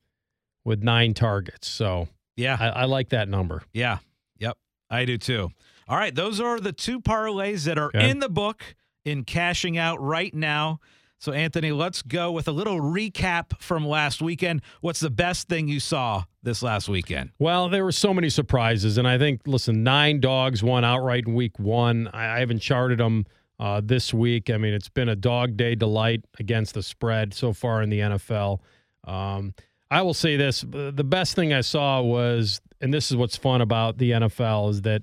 with 0.64 0.82
nine 0.82 1.12
targets. 1.12 1.68
So 1.68 2.08
Yeah. 2.36 2.56
I, 2.58 2.68
I 2.68 2.84
like 2.84 3.08
that 3.10 3.28
number. 3.28 3.62
Yeah. 3.74 3.98
Yep. 4.38 4.56
I 4.88 5.04
do 5.04 5.18
too. 5.18 5.50
All 5.92 5.98
right. 5.98 6.14
Those 6.14 6.40
are 6.40 6.58
the 6.58 6.72
two 6.72 7.00
parlays 7.02 7.66
that 7.66 7.76
are 7.76 7.88
Okay. 7.94 8.08
in 8.08 8.18
the 8.18 8.30
book 8.30 8.62
in 9.04 9.24
cashing 9.24 9.76
out 9.76 10.00
right 10.00 10.32
now. 10.34 10.80
So, 11.18 11.32
Anthony, 11.32 11.70
let's 11.70 12.00
go 12.00 12.32
with 12.32 12.48
a 12.48 12.50
little 12.50 12.80
recap 12.80 13.60
from 13.60 13.86
last 13.86 14.22
weekend. 14.22 14.62
What's 14.80 15.00
the 15.00 15.10
best 15.10 15.48
thing 15.50 15.68
you 15.68 15.80
saw 15.80 16.24
this 16.42 16.62
last 16.62 16.88
weekend? 16.88 17.32
Well, 17.38 17.68
there 17.68 17.84
were 17.84 17.92
so 17.92 18.14
many 18.14 18.30
surprises, 18.30 18.96
and 18.96 19.06
I 19.06 19.18
think 19.18 19.42
listen, 19.44 19.82
nine 19.82 20.18
dogs 20.18 20.62
won 20.62 20.82
outright 20.82 21.26
in 21.26 21.34
week 21.34 21.58
one. 21.58 22.08
I, 22.14 22.36
I 22.36 22.38
haven't 22.40 22.60
charted 22.60 22.98
them 22.98 23.26
uh, 23.60 23.82
this 23.84 24.14
week. 24.14 24.48
I 24.48 24.56
mean, 24.56 24.72
it's 24.72 24.88
been 24.88 25.10
a 25.10 25.14
dog 25.14 25.58
day 25.58 25.74
delight 25.74 26.24
against 26.40 26.72
the 26.72 26.82
spread 26.82 27.34
so 27.34 27.52
far 27.52 27.82
in 27.82 27.90
the 27.90 27.98
NFL. 27.98 28.60
Um, 29.04 29.52
I 29.90 30.00
will 30.00 30.14
say 30.14 30.36
this: 30.36 30.62
the 30.66 31.04
best 31.04 31.36
thing 31.36 31.52
I 31.52 31.60
saw 31.60 32.00
was, 32.00 32.62
and 32.80 32.94
this 32.94 33.10
is 33.10 33.16
what's 33.18 33.36
fun 33.36 33.60
about 33.60 33.98
the 33.98 34.12
NFL 34.12 34.70
is 34.70 34.82
that 34.82 35.02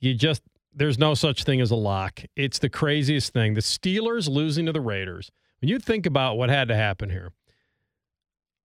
you 0.00 0.14
just 0.14 0.42
there's 0.74 0.98
no 0.98 1.14
such 1.14 1.44
thing 1.44 1.60
as 1.60 1.70
a 1.70 1.76
lock. 1.76 2.20
It's 2.36 2.58
the 2.58 2.68
craziest 2.68 3.32
thing. 3.32 3.54
The 3.54 3.62
Steelers 3.62 4.28
losing 4.28 4.66
to 4.66 4.72
the 4.72 4.80
Raiders. 4.80 5.30
When 5.60 5.70
you 5.70 5.78
think 5.78 6.04
about 6.04 6.36
what 6.36 6.50
had 6.50 6.68
to 6.68 6.76
happen 6.76 7.08
here, 7.08 7.32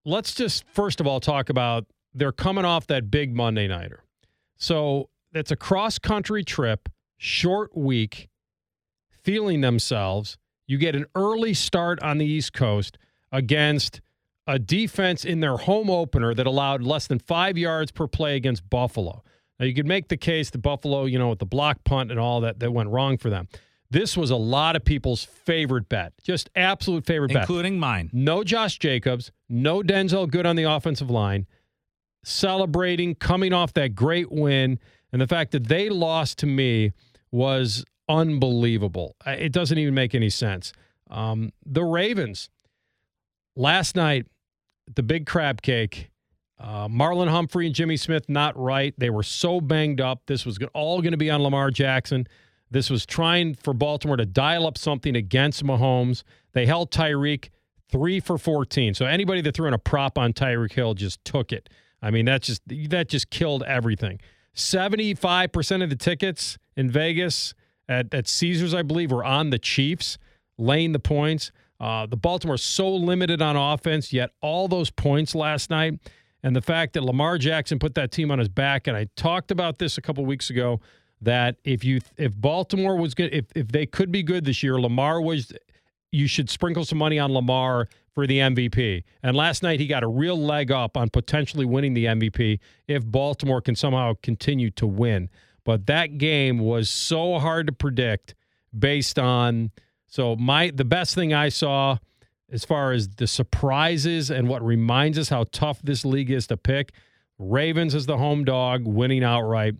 let's 0.05 0.33
just 0.33 0.65
first 0.67 0.99
of 0.99 1.07
all 1.07 1.19
talk 1.19 1.49
about 1.49 1.85
they're 2.13 2.33
coming 2.33 2.65
off 2.65 2.87
that 2.87 3.09
big 3.09 3.33
Monday 3.33 3.67
nighter. 3.67 4.03
So 4.57 5.09
it's 5.33 5.51
a 5.51 5.55
cross 5.55 5.97
country 5.97 6.43
trip, 6.43 6.89
short 7.17 7.75
week, 7.75 8.27
feeling 9.23 9.61
themselves. 9.61 10.37
You 10.67 10.77
get 10.77 10.95
an 10.95 11.05
early 11.15 11.53
start 11.53 12.01
on 12.03 12.17
the 12.17 12.25
East 12.25 12.53
Coast 12.53 12.97
against 13.31 14.01
a 14.47 14.59
defense 14.59 15.23
in 15.23 15.39
their 15.39 15.57
home 15.57 15.89
opener 15.89 16.33
that 16.33 16.45
allowed 16.47 16.81
less 16.83 17.07
than 17.07 17.19
five 17.19 17.57
yards 17.57 17.91
per 17.91 18.07
play 18.07 18.35
against 18.35 18.69
Buffalo. 18.69 19.23
Now 19.61 19.67
you 19.67 19.75
could 19.75 19.85
make 19.85 20.07
the 20.07 20.17
case 20.17 20.49
that 20.49 20.57
Buffalo, 20.57 21.05
you 21.05 21.19
know, 21.19 21.29
with 21.29 21.37
the 21.37 21.45
block 21.45 21.83
punt 21.83 22.09
and 22.09 22.19
all 22.19 22.41
that 22.41 22.59
that 22.59 22.71
went 22.71 22.89
wrong 22.89 23.19
for 23.19 23.29
them. 23.29 23.47
This 23.91 24.17
was 24.17 24.31
a 24.31 24.35
lot 24.35 24.75
of 24.75 24.83
people's 24.83 25.23
favorite 25.23 25.87
bet, 25.87 26.13
just 26.23 26.49
absolute 26.55 27.05
favorite 27.05 27.31
bet. 27.31 27.43
including 27.43 27.77
mine. 27.77 28.09
No 28.11 28.43
Josh 28.43 28.79
Jacobs, 28.79 29.31
no 29.49 29.83
Denzelle 29.83 30.29
Good 30.29 30.47
on 30.47 30.55
the 30.55 30.63
offensive 30.63 31.11
line, 31.11 31.45
celebrating, 32.23 33.13
coming 33.13 33.53
off 33.53 33.73
that 33.73 33.93
great 33.93 34.31
win. 34.31 34.79
And 35.13 35.21
the 35.21 35.27
fact 35.27 35.51
that 35.51 35.67
they 35.67 35.89
lost 35.89 36.39
to 36.39 36.47
me 36.47 36.93
was 37.31 37.85
unbelievable. 38.09 39.15
It 39.27 39.51
doesn't 39.51 39.77
even 39.77 39.93
make 39.93 40.15
any 40.15 40.29
sense. 40.29 40.73
Um, 41.09 41.51
the 41.65 41.83
Ravens, 41.83 42.49
last 43.55 43.95
night, 43.95 44.25
the 44.95 45.03
big 45.03 45.27
crab 45.27 45.61
cake. 45.61 46.10
Uh, 46.61 46.87
Marlon 46.87 47.27
Humphrey 47.27 47.65
and 47.65 47.73
Jimmy 47.73 47.97
Smith 47.97 48.29
not 48.29 48.55
right. 48.55 48.93
They 48.95 49.09
were 49.09 49.23
so 49.23 49.59
banged 49.59 49.99
up. 49.99 50.21
This 50.27 50.45
was 50.45 50.59
all 50.73 51.01
going 51.01 51.11
to 51.11 51.17
be 51.17 51.31
on 51.31 51.41
Lamar 51.41 51.71
Jackson. 51.71 52.27
This 52.69 52.89
was 52.89 53.03
trying 53.05 53.55
for 53.55 53.73
Baltimore 53.73 54.15
to 54.15 54.27
dial 54.27 54.67
up 54.67 54.77
something 54.77 55.15
against 55.15 55.63
Mahomes. 55.63 56.21
They 56.53 56.67
held 56.67 56.91
Tyreek 56.91 57.49
three 57.89 58.19
for 58.19 58.37
14. 58.37 58.93
So 58.93 59.05
anybody 59.05 59.41
that 59.41 59.55
threw 59.55 59.67
in 59.67 59.73
a 59.73 59.79
prop 59.79 60.19
on 60.19 60.33
Tyreek 60.33 60.73
Hill 60.73 60.93
just 60.93 61.25
took 61.25 61.51
it. 61.51 61.67
I 62.01 62.11
mean, 62.11 62.25
that 62.25 62.43
just 62.43 62.61
that 62.89 63.09
just 63.09 63.31
killed 63.31 63.63
everything. 63.63 64.19
75% 64.55 65.83
of 65.83 65.89
the 65.89 65.95
tickets 65.95 66.57
in 66.75 66.91
Vegas 66.91 67.53
at, 67.89 68.13
at 68.13 68.27
Caesars, 68.27 68.73
I 68.73 68.83
believe, 68.83 69.11
were 69.11 69.23
on 69.23 69.49
the 69.49 69.59
Chiefs, 69.59 70.17
laying 70.57 70.91
the 70.91 70.99
points. 70.99 71.51
Uh, 71.79 72.05
the 72.05 72.17
Baltimore's 72.17 72.63
so 72.63 72.93
limited 72.93 73.41
on 73.41 73.55
offense, 73.55 74.13
yet 74.13 74.29
all 74.41 74.67
those 74.67 74.91
points 74.91 75.33
last 75.33 75.69
night. 75.69 75.99
And 76.43 76.55
the 76.55 76.61
fact 76.61 76.93
that 76.93 77.03
Lamar 77.03 77.37
Jackson 77.37 77.79
put 77.79 77.95
that 77.95 78.11
team 78.11 78.31
on 78.31 78.39
his 78.39 78.49
back, 78.49 78.87
and 78.87 78.97
I 78.97 79.07
talked 79.15 79.51
about 79.51 79.77
this 79.77 79.97
a 79.97 80.01
couple 80.01 80.25
weeks 80.25 80.49
ago, 80.49 80.79
that 81.21 81.57
if 81.63 81.83
you 81.83 82.01
if 82.17 82.35
Baltimore 82.35 82.95
was 82.95 83.13
good, 83.13 83.33
if 83.33 83.45
if 83.55 83.67
they 83.67 83.85
could 83.85 84.11
be 84.11 84.23
good 84.23 84.45
this 84.45 84.63
year, 84.63 84.79
Lamar 84.79 85.21
was 85.21 85.53
you 86.11 86.27
should 86.27 86.49
sprinkle 86.49 86.83
some 86.83 86.97
money 86.97 87.19
on 87.19 87.31
Lamar 87.31 87.87
for 88.13 88.27
the 88.27 88.39
MVP. 88.39 89.03
And 89.23 89.35
last 89.35 89.63
night 89.63 89.79
he 89.79 89.87
got 89.87 90.03
a 90.03 90.07
real 90.07 90.37
leg 90.37 90.71
up 90.71 90.97
on 90.97 91.09
potentially 91.09 91.65
winning 91.65 91.93
the 91.93 92.05
MVP 92.05 92.59
if 92.87 93.05
Baltimore 93.05 93.61
can 93.61 93.75
somehow 93.75 94.15
continue 94.21 94.69
to 94.71 94.85
win. 94.85 95.29
But 95.63 95.85
that 95.85 96.17
game 96.17 96.59
was 96.59 96.89
so 96.89 97.39
hard 97.39 97.67
to 97.67 97.73
predict 97.73 98.35
based 98.77 99.19
on 99.19 99.71
so 100.07 100.35
my 100.35 100.71
the 100.71 100.85
best 100.85 101.15
thing 101.15 101.33
I 101.33 101.49
saw 101.49 101.97
as 102.51 102.65
far 102.65 102.91
as 102.91 103.07
the 103.09 103.27
surprises 103.27 104.29
and 104.29 104.47
what 104.49 104.61
reminds 104.63 105.17
us 105.17 105.29
how 105.29 105.45
tough 105.51 105.81
this 105.81 106.03
league 106.05 106.29
is 106.31 106.47
to 106.47 106.57
pick, 106.57 106.91
Ravens 107.39 107.95
as 107.95 108.05
the 108.05 108.17
home 108.17 108.43
dog 108.45 108.85
winning 108.85 109.23
outright 109.23 109.75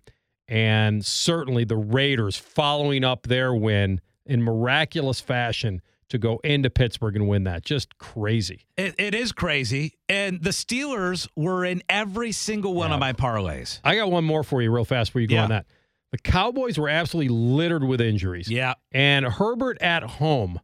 and 0.47 1.05
certainly 1.05 1.63
the 1.63 1.77
Raiders 1.77 2.35
following 2.37 3.03
up 3.03 3.23
their 3.27 3.53
win 3.53 4.01
in 4.25 4.41
miraculous 4.43 5.19
fashion 5.21 5.81
to 6.09 6.17
go 6.17 6.39
into 6.43 6.69
Pittsburgh 6.69 7.15
and 7.15 7.27
win 7.27 7.45
that. 7.45 7.63
Just 7.63 7.97
crazy. 7.97 8.65
It, 8.77 8.95
it 8.97 9.15
is 9.15 9.31
crazy. 9.31 9.93
And 10.09 10.43
the 10.43 10.49
Steelers 10.49 11.27
were 11.37 11.63
in 11.63 11.81
every 11.87 12.33
single 12.33 12.73
one 12.73 12.89
Yeah. 12.89 12.95
of 12.95 12.99
my 12.99 13.13
parlays. 13.13 13.79
I 13.83 13.95
got 13.95 14.11
one 14.11 14.25
more 14.25 14.43
for 14.43 14.61
you 14.61 14.71
real 14.71 14.83
fast 14.83 15.11
before 15.11 15.21
you 15.21 15.27
go 15.27 15.35
Yeah. 15.35 15.43
on 15.43 15.49
that. 15.51 15.65
The 16.11 16.17
Cowboys 16.17 16.77
were 16.77 16.89
absolutely 16.89 17.29
littered 17.33 17.85
with 17.85 18.01
injuries. 18.01 18.49
Yeah. 18.49 18.73
And 18.91 19.25
Herbert 19.25 19.81
at 19.81 20.03
home, 20.03 20.59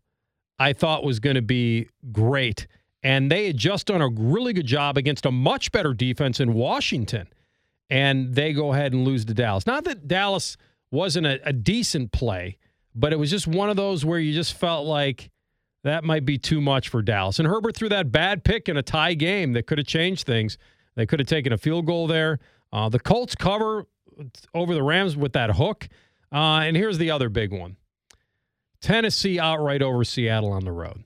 I 0.59 0.73
thought 0.73 1.03
was 1.03 1.19
going 1.19 1.35
to 1.35 1.41
be 1.41 1.87
great. 2.11 2.67
And 3.03 3.31
they 3.31 3.47
had 3.47 3.57
just 3.57 3.87
done 3.87 4.01
a 4.01 4.09
really 4.09 4.53
good 4.53 4.65
job 4.65 4.97
against 4.97 5.25
a 5.25 5.31
much 5.31 5.71
better 5.71 5.93
defense 5.93 6.39
in 6.39 6.53
Washington. 6.53 7.27
And 7.89 8.33
they 8.35 8.53
go 8.53 8.73
ahead 8.73 8.93
and 8.93 9.05
lose 9.05 9.23
to 9.25 9.33
Dallas. 9.33 9.65
Not 9.65 9.85
that 9.85 10.07
Dallas 10.07 10.57
wasn't 10.91 11.27
a, 11.27 11.39
a 11.47 11.53
decent 11.53 12.11
play, 12.11 12.57
but 12.95 13.13
it 13.13 13.19
was 13.19 13.29
just 13.29 13.47
one 13.47 13.69
of 13.69 13.75
those 13.75 14.03
where 14.03 14.19
you 14.19 14.33
just 14.33 14.55
felt 14.55 14.85
like 14.85 15.29
that 15.83 16.03
might 16.03 16.25
be 16.25 16.37
too 16.37 16.59
much 16.59 16.89
for 16.89 17.01
Dallas. 17.01 17.39
And 17.39 17.47
Herbert 17.47 17.75
threw 17.75 17.89
that 17.89 18.11
bad 18.11 18.43
pick 18.43 18.67
in 18.67 18.75
a 18.75 18.83
tie 18.83 19.13
game 19.13 19.53
that 19.53 19.67
could 19.67 19.77
have 19.77 19.87
changed 19.87 20.25
things. 20.25 20.57
They 20.95 21.05
could 21.05 21.19
have 21.19 21.27
taken 21.27 21.53
a 21.53 21.57
field 21.57 21.85
goal 21.85 22.07
there. 22.07 22.39
Uh, 22.73 22.89
the 22.89 22.99
Colts 22.99 23.35
cover 23.35 23.85
over 24.53 24.73
the 24.73 24.83
Rams 24.83 25.15
with 25.15 25.33
that 25.33 25.51
hook. 25.51 25.87
Uh, 26.31 26.61
and 26.61 26.75
here's 26.75 26.97
the 26.97 27.11
other 27.11 27.29
big 27.29 27.53
one 27.53 27.77
Tennessee 28.87 29.37
outright 29.37 29.81
over 29.81 30.05
Seattle 30.05 30.53
on 30.53 30.63
the 30.63 30.71
road. 30.71 31.03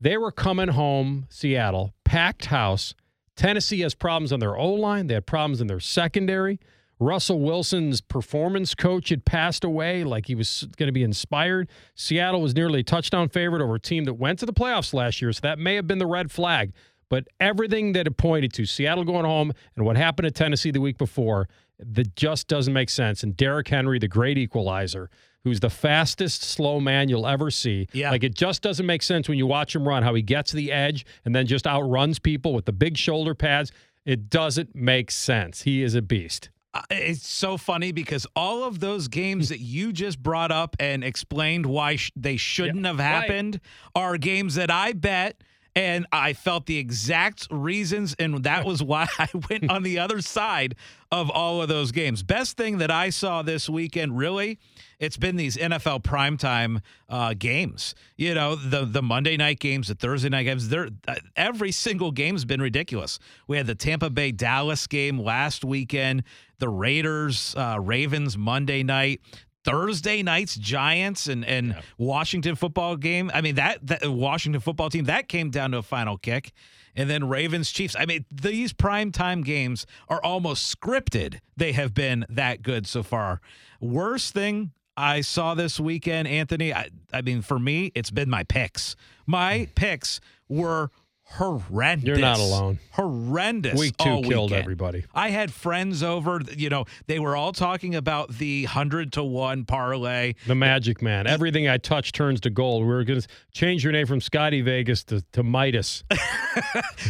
They 0.00 0.16
were 0.16 0.30
coming 0.30 0.68
home, 0.68 1.26
Seattle, 1.28 1.92
packed 2.04 2.44
house. 2.44 2.94
Tennessee 3.34 3.80
has 3.80 3.96
problems 3.96 4.32
on 4.32 4.38
their 4.38 4.56
O 4.56 4.68
line, 4.74 5.08
they 5.08 5.14
had 5.14 5.26
problems 5.26 5.60
in 5.60 5.66
their 5.66 5.80
secondary. 5.80 6.60
Russell 7.00 7.40
Wilson's 7.40 8.00
performance 8.00 8.76
coach 8.76 9.08
had 9.08 9.24
passed 9.24 9.64
away, 9.64 10.04
like 10.04 10.26
he 10.26 10.36
was 10.36 10.68
going 10.76 10.86
to 10.86 10.92
be 10.92 11.02
inspired. 11.02 11.68
Seattle 11.96 12.40
was 12.40 12.54
nearly 12.54 12.78
a 12.78 12.84
touchdown 12.84 13.28
favorite 13.28 13.60
over 13.60 13.74
a 13.74 13.80
team 13.80 14.04
that 14.04 14.14
went 14.14 14.38
to 14.38 14.46
the 14.46 14.52
playoffs 14.52 14.94
last 14.94 15.20
year, 15.20 15.32
so 15.32 15.40
that 15.42 15.58
may 15.58 15.74
have 15.74 15.88
been 15.88 15.98
the 15.98 16.06
red 16.06 16.30
flag. 16.30 16.74
But 17.08 17.26
everything 17.40 17.90
that 17.94 18.06
it 18.06 18.16
pointed 18.16 18.52
to, 18.52 18.66
Seattle 18.66 19.02
going 19.02 19.24
home 19.24 19.52
and 19.74 19.84
what 19.84 19.96
happened 19.96 20.26
to 20.26 20.30
Tennessee 20.30 20.70
the 20.70 20.80
week 20.80 20.96
before, 20.96 21.48
that 21.80 22.14
just 22.14 22.46
doesn't 22.46 22.72
make 22.72 22.88
sense. 22.88 23.24
And 23.24 23.36
Derrick 23.36 23.66
Henry, 23.66 23.98
the 23.98 24.06
great 24.06 24.38
equalizer, 24.38 25.10
who's 25.46 25.60
the 25.60 25.70
fastest 25.70 26.42
slow 26.42 26.80
man 26.80 27.08
you'll 27.08 27.24
ever 27.24 27.52
see. 27.52 27.86
Yeah. 27.92 28.10
Like 28.10 28.24
it 28.24 28.34
just 28.34 28.62
doesn't 28.62 28.84
make 28.84 29.00
sense 29.00 29.28
when 29.28 29.38
you 29.38 29.46
watch 29.46 29.76
him 29.76 29.86
run, 29.86 30.02
how 30.02 30.12
he 30.12 30.20
gets 30.22 30.50
the 30.50 30.72
edge 30.72 31.06
and 31.24 31.32
then 31.32 31.46
just 31.46 31.68
outruns 31.68 32.18
people 32.18 32.52
with 32.52 32.64
the 32.64 32.72
big 32.72 32.96
shoulder 32.96 33.32
pads. 33.32 33.70
It 34.04 34.28
doesn't 34.28 34.74
make 34.74 35.12
sense. 35.12 35.62
He 35.62 35.84
is 35.84 35.94
a 35.94 36.02
beast. 36.02 36.50
Uh, 36.74 36.82
It's 36.90 37.28
so 37.28 37.56
funny 37.56 37.92
because 37.92 38.26
all 38.34 38.64
of 38.64 38.80
those 38.80 39.06
games 39.06 39.48
that 39.50 39.60
you 39.60 39.92
just 39.92 40.20
brought 40.20 40.50
up 40.50 40.74
and 40.80 41.04
explained 41.04 41.64
why 41.66 41.94
sh- 41.94 42.10
they 42.16 42.36
shouldn't 42.36 42.84
have 42.84 42.98
right. 42.98 43.04
happened 43.04 43.60
are 43.94 44.18
games 44.18 44.56
that 44.56 44.70
I 44.70 44.94
bet 44.94 45.44
and 45.76 46.06
I 46.10 46.32
felt 46.32 46.66
the 46.66 46.78
exact 46.78 47.46
reasons 47.50 48.16
and 48.18 48.42
that 48.42 48.64
was 48.64 48.82
why 48.82 49.06
I 49.18 49.28
went 49.48 49.70
on 49.70 49.84
the 49.84 50.00
other 50.00 50.20
side 50.20 50.74
of 51.12 51.30
all 51.30 51.62
of 51.62 51.68
those 51.68 51.92
games. 51.92 52.24
Best 52.24 52.56
thing 52.56 52.78
that 52.78 52.90
I 52.90 53.10
saw 53.10 53.42
this 53.42 53.68
weekend 53.68 54.18
really 54.18 54.58
it's 54.98 55.16
been 55.16 55.36
these 55.36 55.56
NFL 55.56 56.02
primetime 56.02 56.80
uh, 57.08 57.34
games. 57.38 57.94
You 58.16 58.34
know, 58.34 58.56
the 58.56 58.84
the 58.84 59.02
Monday 59.02 59.36
night 59.36 59.60
games, 59.60 59.88
the 59.88 59.94
Thursday 59.94 60.28
night 60.28 60.44
games. 60.44 60.68
They're, 60.68 60.88
uh, 61.06 61.16
every 61.36 61.72
single 61.72 62.10
game's 62.10 62.44
been 62.44 62.62
ridiculous. 62.62 63.18
We 63.46 63.56
had 63.56 63.66
the 63.66 63.74
Tampa 63.74 64.10
Bay 64.10 64.32
Dallas 64.32 64.86
game 64.86 65.18
last 65.18 65.64
weekend, 65.64 66.22
the 66.58 66.68
Raiders 66.68 67.54
uh, 67.56 67.78
Ravens 67.80 68.38
Monday 68.38 68.82
night. 68.82 69.20
Thursday 69.66 70.22
night's 70.22 70.54
Giants 70.54 71.26
and, 71.26 71.44
and 71.44 71.76
Washington 71.98 72.54
football 72.54 72.96
game. 72.96 73.30
I 73.34 73.40
mean 73.40 73.56
that 73.56 73.84
that 73.86 74.08
Washington 74.08 74.60
football 74.60 74.88
team 74.88 75.06
that 75.06 75.28
came 75.28 75.50
down 75.50 75.72
to 75.72 75.78
a 75.78 75.82
final 75.82 76.16
kick, 76.16 76.52
and 76.94 77.10
then 77.10 77.28
Ravens 77.28 77.72
Chiefs. 77.72 77.96
I 77.98 78.06
mean 78.06 78.24
these 78.30 78.72
primetime 78.72 79.44
games 79.44 79.84
are 80.08 80.22
almost 80.22 80.74
scripted. 80.74 81.40
They 81.56 81.72
have 81.72 81.94
been 81.94 82.24
that 82.28 82.62
good 82.62 82.86
so 82.86 83.02
far. 83.02 83.40
Worst 83.80 84.32
thing 84.32 84.70
I 84.96 85.20
saw 85.20 85.54
this 85.54 85.80
weekend, 85.80 86.28
Anthony. 86.28 86.72
I, 86.72 86.90
I 87.12 87.22
mean 87.22 87.42
for 87.42 87.58
me, 87.58 87.90
it's 87.96 88.12
been 88.12 88.30
my 88.30 88.44
picks. 88.44 88.94
My 89.26 89.58
hmm. 89.58 89.64
picks 89.74 90.20
were 90.48 90.90
horrendous. 91.28 92.06
You're 92.06 92.18
not 92.18 92.38
alone. 92.38 92.78
Horrendous. 92.92 93.78
Week 93.78 93.96
two 93.96 94.04
killed 94.22 94.26
weekend. 94.26 94.52
everybody. 94.52 95.04
I 95.14 95.30
had 95.30 95.52
friends 95.52 96.02
over, 96.02 96.40
you 96.56 96.70
know, 96.70 96.84
they 97.06 97.18
were 97.18 97.36
all 97.36 97.52
talking 97.52 97.94
about 97.94 98.30
the 98.30 98.64
100 98.64 99.12
to 99.14 99.24
1 99.24 99.64
parlay. 99.64 100.34
The 100.46 100.54
magic 100.54 101.02
man. 101.02 101.26
Everything 101.26 101.68
I 101.68 101.78
touch 101.78 102.12
turns 102.12 102.40
to 102.42 102.50
gold. 102.50 102.86
We 102.86 102.92
are 102.94 103.04
going 103.04 103.20
to 103.20 103.28
change 103.52 103.84
your 103.84 103.92
name 103.92 104.06
from 104.06 104.20
Scotty 104.20 104.62
Vegas 104.62 105.04
to, 105.04 105.22
to 105.32 105.42
Midas. 105.42 106.04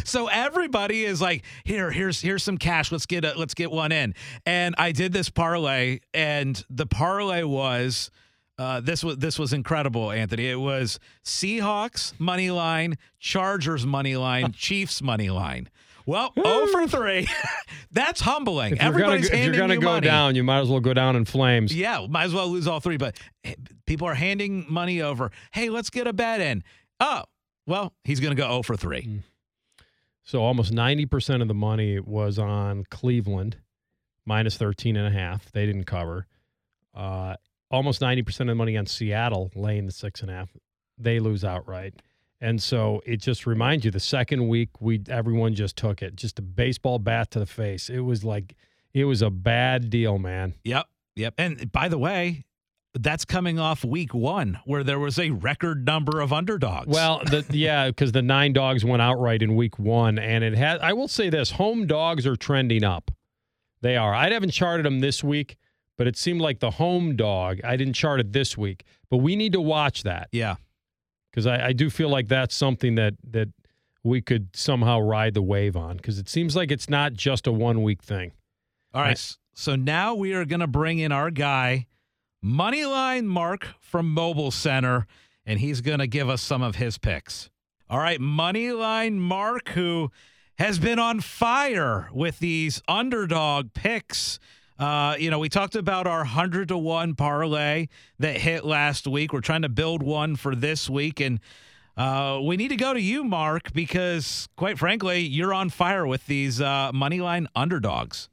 So 0.03 0.27
everybody 0.27 1.05
is 1.05 1.21
like, 1.21 1.43
"Here, 1.63 1.89
here's 1.89 2.19
here's 2.21 2.43
some 2.43 2.57
cash. 2.57 2.91
Let's 2.91 3.05
get 3.05 3.23
a, 3.23 3.33
let's 3.37 3.53
get 3.53 3.71
one 3.71 3.93
in." 3.93 4.13
And 4.45 4.75
I 4.77 4.91
did 4.91 5.13
this 5.13 5.29
parlay 5.29 5.99
and 6.13 6.61
the 6.69 6.85
parlay 6.85 7.43
was 7.43 8.11
uh, 8.57 8.79
this 8.81 9.03
was 9.03 9.17
this 9.17 9.37
was 9.37 9.53
incredible, 9.53 10.11
Anthony. 10.11 10.49
It 10.49 10.59
was 10.59 10.99
Seahawks 11.23 12.13
money 12.19 12.49
line, 12.51 12.97
Chargers 13.19 13.85
money 13.85 14.15
line, 14.15 14.51
Chiefs 14.57 15.01
money 15.01 15.29
line. 15.29 15.69
Well, 16.05 16.31
0 16.41 16.67
for 16.67 16.87
3. 16.87 17.27
That's 17.91 18.21
humbling. 18.21 18.77
If 18.77 18.81
you're 18.81 18.91
gonna, 18.93 19.03
Everybody's 19.15 19.29
if 19.29 19.45
you're 19.45 19.57
gonna 19.57 19.73
you 19.73 19.81
go 19.81 19.87
money. 19.87 20.07
down, 20.07 20.35
you 20.35 20.43
might 20.43 20.59
as 20.61 20.69
well 20.69 20.79
go 20.79 20.93
down 20.93 21.17
in 21.17 21.25
flames. 21.25 21.75
Yeah, 21.75 22.05
might 22.09 22.23
as 22.23 22.33
well 22.33 22.47
lose 22.47 22.65
all 22.65 22.79
three. 22.79 22.95
But 22.95 23.17
eh, 23.43 23.55
people 23.85 24.07
are 24.07 24.13
handing 24.13 24.65
money 24.69 25.01
over. 25.01 25.31
Hey, 25.51 25.69
let's 25.69 25.89
get 25.89 26.07
a 26.07 26.13
bet 26.13 26.39
in. 26.39 26.63
Oh, 27.01 27.23
well, 27.65 27.93
he's 28.05 28.21
going 28.21 28.33
to 28.33 28.41
go 28.41 28.47
0 28.47 28.63
for 28.63 28.77
3. 28.77 29.21
So 30.23 30.41
almost 30.41 30.71
90% 30.73 31.41
of 31.41 31.49
the 31.49 31.53
money 31.53 31.99
was 31.99 32.39
on 32.39 32.85
Cleveland, 32.89 33.57
minus 34.25 34.55
13 34.55 34.95
and 34.95 35.07
a 35.07 35.11
half. 35.19 35.51
They 35.51 35.65
didn't 35.65 35.85
cover. 35.85 36.25
Uh, 36.95 37.35
almost 37.71 38.01
90% 38.01 38.41
of 38.41 38.47
the 38.47 38.55
money 38.55 38.77
on 38.77 38.85
Seattle, 38.85 39.51
laying 39.55 39.85
the 39.85 39.91
six 39.91 40.21
and 40.21 40.29
a 40.29 40.33
half. 40.33 40.49
They 40.97 41.19
lose 41.19 41.43
outright. 41.43 42.01
And 42.39 42.61
so 42.61 43.01
it 43.05 43.17
just 43.17 43.45
reminds 43.47 43.83
you 43.83 43.91
the 43.91 43.99
second 43.99 44.47
week 44.47 44.79
we 44.79 45.01
everyone 45.09 45.55
just 45.55 45.75
took 45.75 46.01
it. 46.01 46.15
Just 46.15 46.37
a 46.39 46.43
baseball 46.43 46.99
bat 46.99 47.31
to 47.31 47.39
the 47.39 47.45
face. 47.45 47.89
It 47.89 48.01
was 48.01 48.23
like 48.23 48.55
it 48.93 49.05
was 49.05 49.21
a 49.21 49.29
bad 49.29 49.89
deal, 49.89 50.19
man. 50.19 50.53
Yep. 50.63 50.85
Yep. 51.15 51.33
And 51.37 51.71
by 51.71 51.89
the 51.89 51.97
way, 51.97 52.45
that's 52.93 53.25
coming 53.25 53.59
off 53.59 53.83
week 53.83 54.13
one 54.13 54.59
where 54.65 54.83
there 54.83 54.99
was 54.99 55.17
a 55.19 55.31
record 55.31 55.85
number 55.85 56.21
of 56.21 56.31
underdogs. 56.31 56.87
Well, 56.87 57.21
the, 57.25 57.45
yeah, 57.51 57.87
because 57.87 58.11
the 58.11 58.21
nine 58.21 58.53
dogs 58.53 58.85
went 58.85 59.01
outright 59.01 59.41
in 59.41 59.55
week 59.55 59.79
one, 59.79 60.19
and 60.19 60.43
it 60.43 60.55
had. 60.55 60.79
I 60.79 60.93
will 60.93 61.07
say 61.07 61.29
this: 61.29 61.51
home 61.51 61.87
dogs 61.87 62.27
are 62.27 62.35
trending 62.35 62.83
up. 62.83 63.11
They 63.81 63.97
are. 63.97 64.13
I 64.13 64.29
haven't 64.31 64.51
charted 64.51 64.85
them 64.85 64.99
this 64.99 65.23
week, 65.23 65.57
but 65.97 66.07
it 66.07 66.15
seemed 66.17 66.41
like 66.41 66.59
the 66.59 66.71
home 66.71 67.15
dog. 67.15 67.59
I 67.63 67.75
didn't 67.75 67.93
chart 67.93 68.19
it 68.19 68.33
this 68.33 68.57
week, 68.57 68.83
but 69.09 69.17
we 69.17 69.35
need 69.35 69.53
to 69.53 69.61
watch 69.61 70.03
that 70.03 70.29
yeah. 70.31 70.55
because 71.31 71.45
I, 71.47 71.67
I 71.67 71.73
do 71.73 71.89
feel 71.89 72.09
like 72.09 72.27
that's 72.27 72.55
something 72.55 72.95
that 72.95 73.15
that 73.31 73.49
we 74.03 74.21
could 74.21 74.55
somehow 74.55 74.99
ride 74.99 75.33
the 75.33 75.41
wave 75.41 75.75
on 75.75 75.97
because 75.97 76.17
it 76.19 76.29
seems 76.29 76.55
like 76.55 76.71
it's 76.71 76.89
not 76.89 77.13
just 77.13 77.45
a 77.47 77.51
one 77.51 77.83
week 77.83 78.01
thing. 78.01 78.31
All 78.93 79.01
right. 79.01 79.11
S- 79.11 79.37
So 79.53 79.75
now 79.75 80.13
we 80.15 80.33
are 80.33 80.45
going 80.45 80.61
to 80.61 80.67
bring 80.67 80.99
in 80.99 81.11
our 81.11 81.29
guy, 81.31 81.87
Moneyline 82.43 83.25
Mark 83.25 83.67
from 83.81 84.13
Mobile 84.13 84.51
Center, 84.51 85.07
and 85.45 85.59
he's 85.59 85.81
going 85.81 85.99
to 85.99 86.07
give 86.07 86.29
us 86.29 86.41
some 86.41 86.61
of 86.61 86.75
his 86.75 86.97
picks. 86.97 87.49
All 87.89 87.99
right. 87.99 88.19
Moneyline 88.19 89.13
Mark, 89.15 89.69
who 89.69 90.11
has 90.57 90.79
been 90.79 90.99
on 90.99 91.19
fire 91.19 92.09
with 92.13 92.39
these 92.39 92.81
underdog 92.87 93.73
picks. 93.73 94.39
Uh, 94.79 95.15
you 95.17 95.31
know, 95.31 95.39
we 95.39 95.49
talked 95.49 95.75
about 95.75 96.05
our 96.05 96.19
100 96.19 96.67
to 96.67 96.77
1 96.77 97.15
parlay 97.15 97.87
that 98.19 98.37
hit 98.37 98.63
last 98.63 99.07
week. 99.07 99.33
We're 99.33 99.41
trying 99.41 99.63
to 99.63 99.69
build 99.69 100.03
one 100.03 100.35
for 100.35 100.55
this 100.55 100.89
week. 100.89 101.19
And 101.19 101.39
uh, 101.95 102.39
we 102.43 102.57
need 102.57 102.67
to 102.67 102.75
go 102.75 102.93
to 102.93 103.01
you, 103.01 103.23
Mark, 103.23 103.73
because 103.73 104.47
quite 104.55 104.77
frankly, 104.77 105.19
you're 105.21 105.53
on 105.53 105.69
fire 105.69 106.05
with 106.05 106.27
these 106.27 106.61
uh, 106.61 106.91
Moneyline 106.91 107.47
underdogs. 107.55 108.29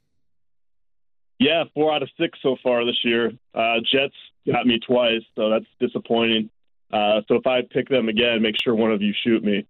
Yeah, 1.39 1.63
four 1.73 1.93
out 1.93 2.03
of 2.03 2.09
six 2.19 2.37
so 2.41 2.55
far 2.63 2.85
this 2.85 2.99
year. 3.03 3.31
Uh, 3.53 3.75
Jets 3.91 4.15
got 4.47 4.65
me 4.65 4.79
twice, 4.79 5.21
so 5.35 5.49
that's 5.49 5.65
disappointing. 5.79 6.49
Uh, 6.93 7.21
so 7.27 7.35
if 7.35 7.47
I 7.47 7.61
pick 7.61 7.89
them 7.89 8.07
again, 8.07 8.41
make 8.41 8.55
sure 8.63 8.75
one 8.75 8.91
of 8.91 9.01
you 9.01 9.13
shoot 9.23 9.43
me. 9.43 9.65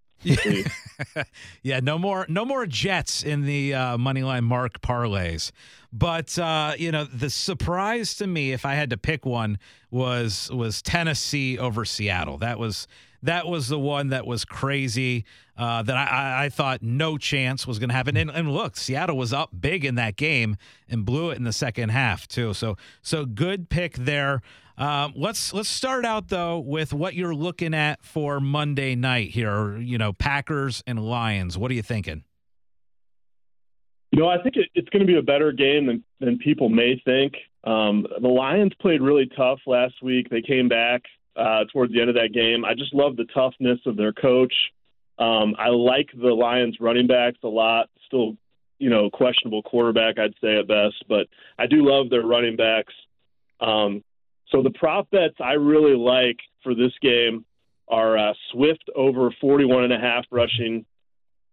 yeah, 1.63 1.79
no 1.83 1.97
more, 1.97 2.25
no 2.29 2.45
more 2.45 2.65
Jets 2.65 3.23
in 3.23 3.45
the 3.45 3.73
uh, 3.73 3.97
moneyline 3.97 4.43
mark 4.43 4.81
parlays. 4.81 5.51
But 5.97 6.37
uh, 6.37 6.73
you 6.77 6.91
know, 6.91 7.05
the 7.05 7.29
surprise 7.29 8.15
to 8.15 8.27
me, 8.27 8.51
if 8.51 8.65
I 8.65 8.73
had 8.75 8.89
to 8.89 8.97
pick 8.97 9.25
one, 9.25 9.59
was 9.89 10.51
was 10.51 10.81
Tennessee 10.81 11.57
over 11.57 11.85
Seattle. 11.85 12.37
That 12.39 12.59
was 12.59 12.85
that 13.23 13.47
was 13.47 13.69
the 13.69 13.79
one 13.79 14.09
that 14.09 14.27
was 14.27 14.43
crazy. 14.43 15.23
Uh, 15.57 15.83
that 15.83 15.95
I, 15.95 16.45
I, 16.45 16.49
thought 16.49 16.83
no 16.83 17.17
chance 17.17 17.65
was 17.65 17.79
going 17.79 17.87
to 17.87 17.95
happen. 17.95 18.17
And, 18.17 18.29
and 18.29 18.51
look, 18.51 18.75
Seattle 18.75 19.15
was 19.15 19.31
up 19.31 19.51
big 19.57 19.85
in 19.85 19.95
that 19.95 20.17
game 20.17 20.57
and 20.89 21.05
blew 21.05 21.29
it 21.29 21.37
in 21.37 21.45
the 21.45 21.53
second 21.53 21.89
half 21.89 22.27
too. 22.27 22.53
So 22.53 22.75
so 23.01 23.25
good 23.25 23.69
pick 23.69 23.93
there. 23.95 24.41
Um, 24.77 25.13
let's 25.15 25.53
let's 25.53 25.69
start 25.69 26.03
out 26.03 26.27
though 26.27 26.59
with 26.59 26.91
what 26.91 27.13
you're 27.13 27.33
looking 27.33 27.73
at 27.73 28.03
for 28.03 28.41
Monday 28.41 28.95
night 28.95 29.29
here. 29.29 29.77
You 29.77 29.97
know, 29.97 30.11
Packers 30.11 30.83
and 30.85 30.99
Lions. 30.99 31.57
What 31.57 31.71
are 31.71 31.75
you 31.75 31.83
thinking? 31.83 32.25
You 34.15 34.21
know, 34.21 34.29
I 34.29 34.41
think 34.41 34.55
it, 34.55 34.69
it's 34.73 34.87
going 34.91 35.01
to 35.01 35.05
be 35.05 35.17
a 35.17 35.21
better 35.21 35.51
game 35.51 35.87
than, 35.87 36.01
than 36.21 36.37
people 36.37 36.69
may 36.69 37.01
think. 37.03 37.33
Um, 37.65 38.07
the 38.21 38.29
Lions 38.29 38.71
played 38.79 39.01
really 39.01 39.29
tough 39.35 39.59
last 39.67 39.95
week. 40.01 40.29
They 40.29 40.41
came 40.41 40.69
back 40.69 41.01
uh, 41.35 41.65
towards 41.73 41.91
the 41.91 41.99
end 41.99 42.07
of 42.07 42.15
that 42.15 42.29
game. 42.33 42.63
I 42.63 42.75
just 42.75 42.93
love 42.93 43.17
the 43.17 43.25
toughness 43.33 43.79
of 43.85 43.97
their 43.97 44.13
coach. 44.13 44.53
Um, 45.19 45.53
I 45.59 45.67
like 45.67 46.07
the 46.13 46.29
Lions 46.29 46.77
running 46.79 47.07
backs 47.07 47.39
a 47.43 47.49
lot. 47.49 47.89
Still, 48.07 48.37
you 48.79 48.89
know, 48.89 49.09
questionable 49.09 49.63
quarterback, 49.63 50.17
I'd 50.17 50.33
say 50.39 50.59
at 50.59 50.67
best, 50.69 51.03
but 51.09 51.27
I 51.59 51.67
do 51.67 51.85
love 51.85 52.09
their 52.09 52.25
running 52.25 52.55
backs. 52.55 52.93
Um, 53.59 54.01
so 54.47 54.63
the 54.63 54.71
prop 54.79 55.09
bets 55.09 55.35
I 55.43 55.53
really 55.55 55.97
like 55.97 56.37
for 56.63 56.73
this 56.73 56.93
game 57.01 57.43
are 57.89 58.17
uh, 58.17 58.33
Swift 58.53 58.85
over 58.95 59.35
41 59.41 59.83
and 59.83 59.91
a 59.91 59.99
half 59.99 60.23
rushing, 60.31 60.85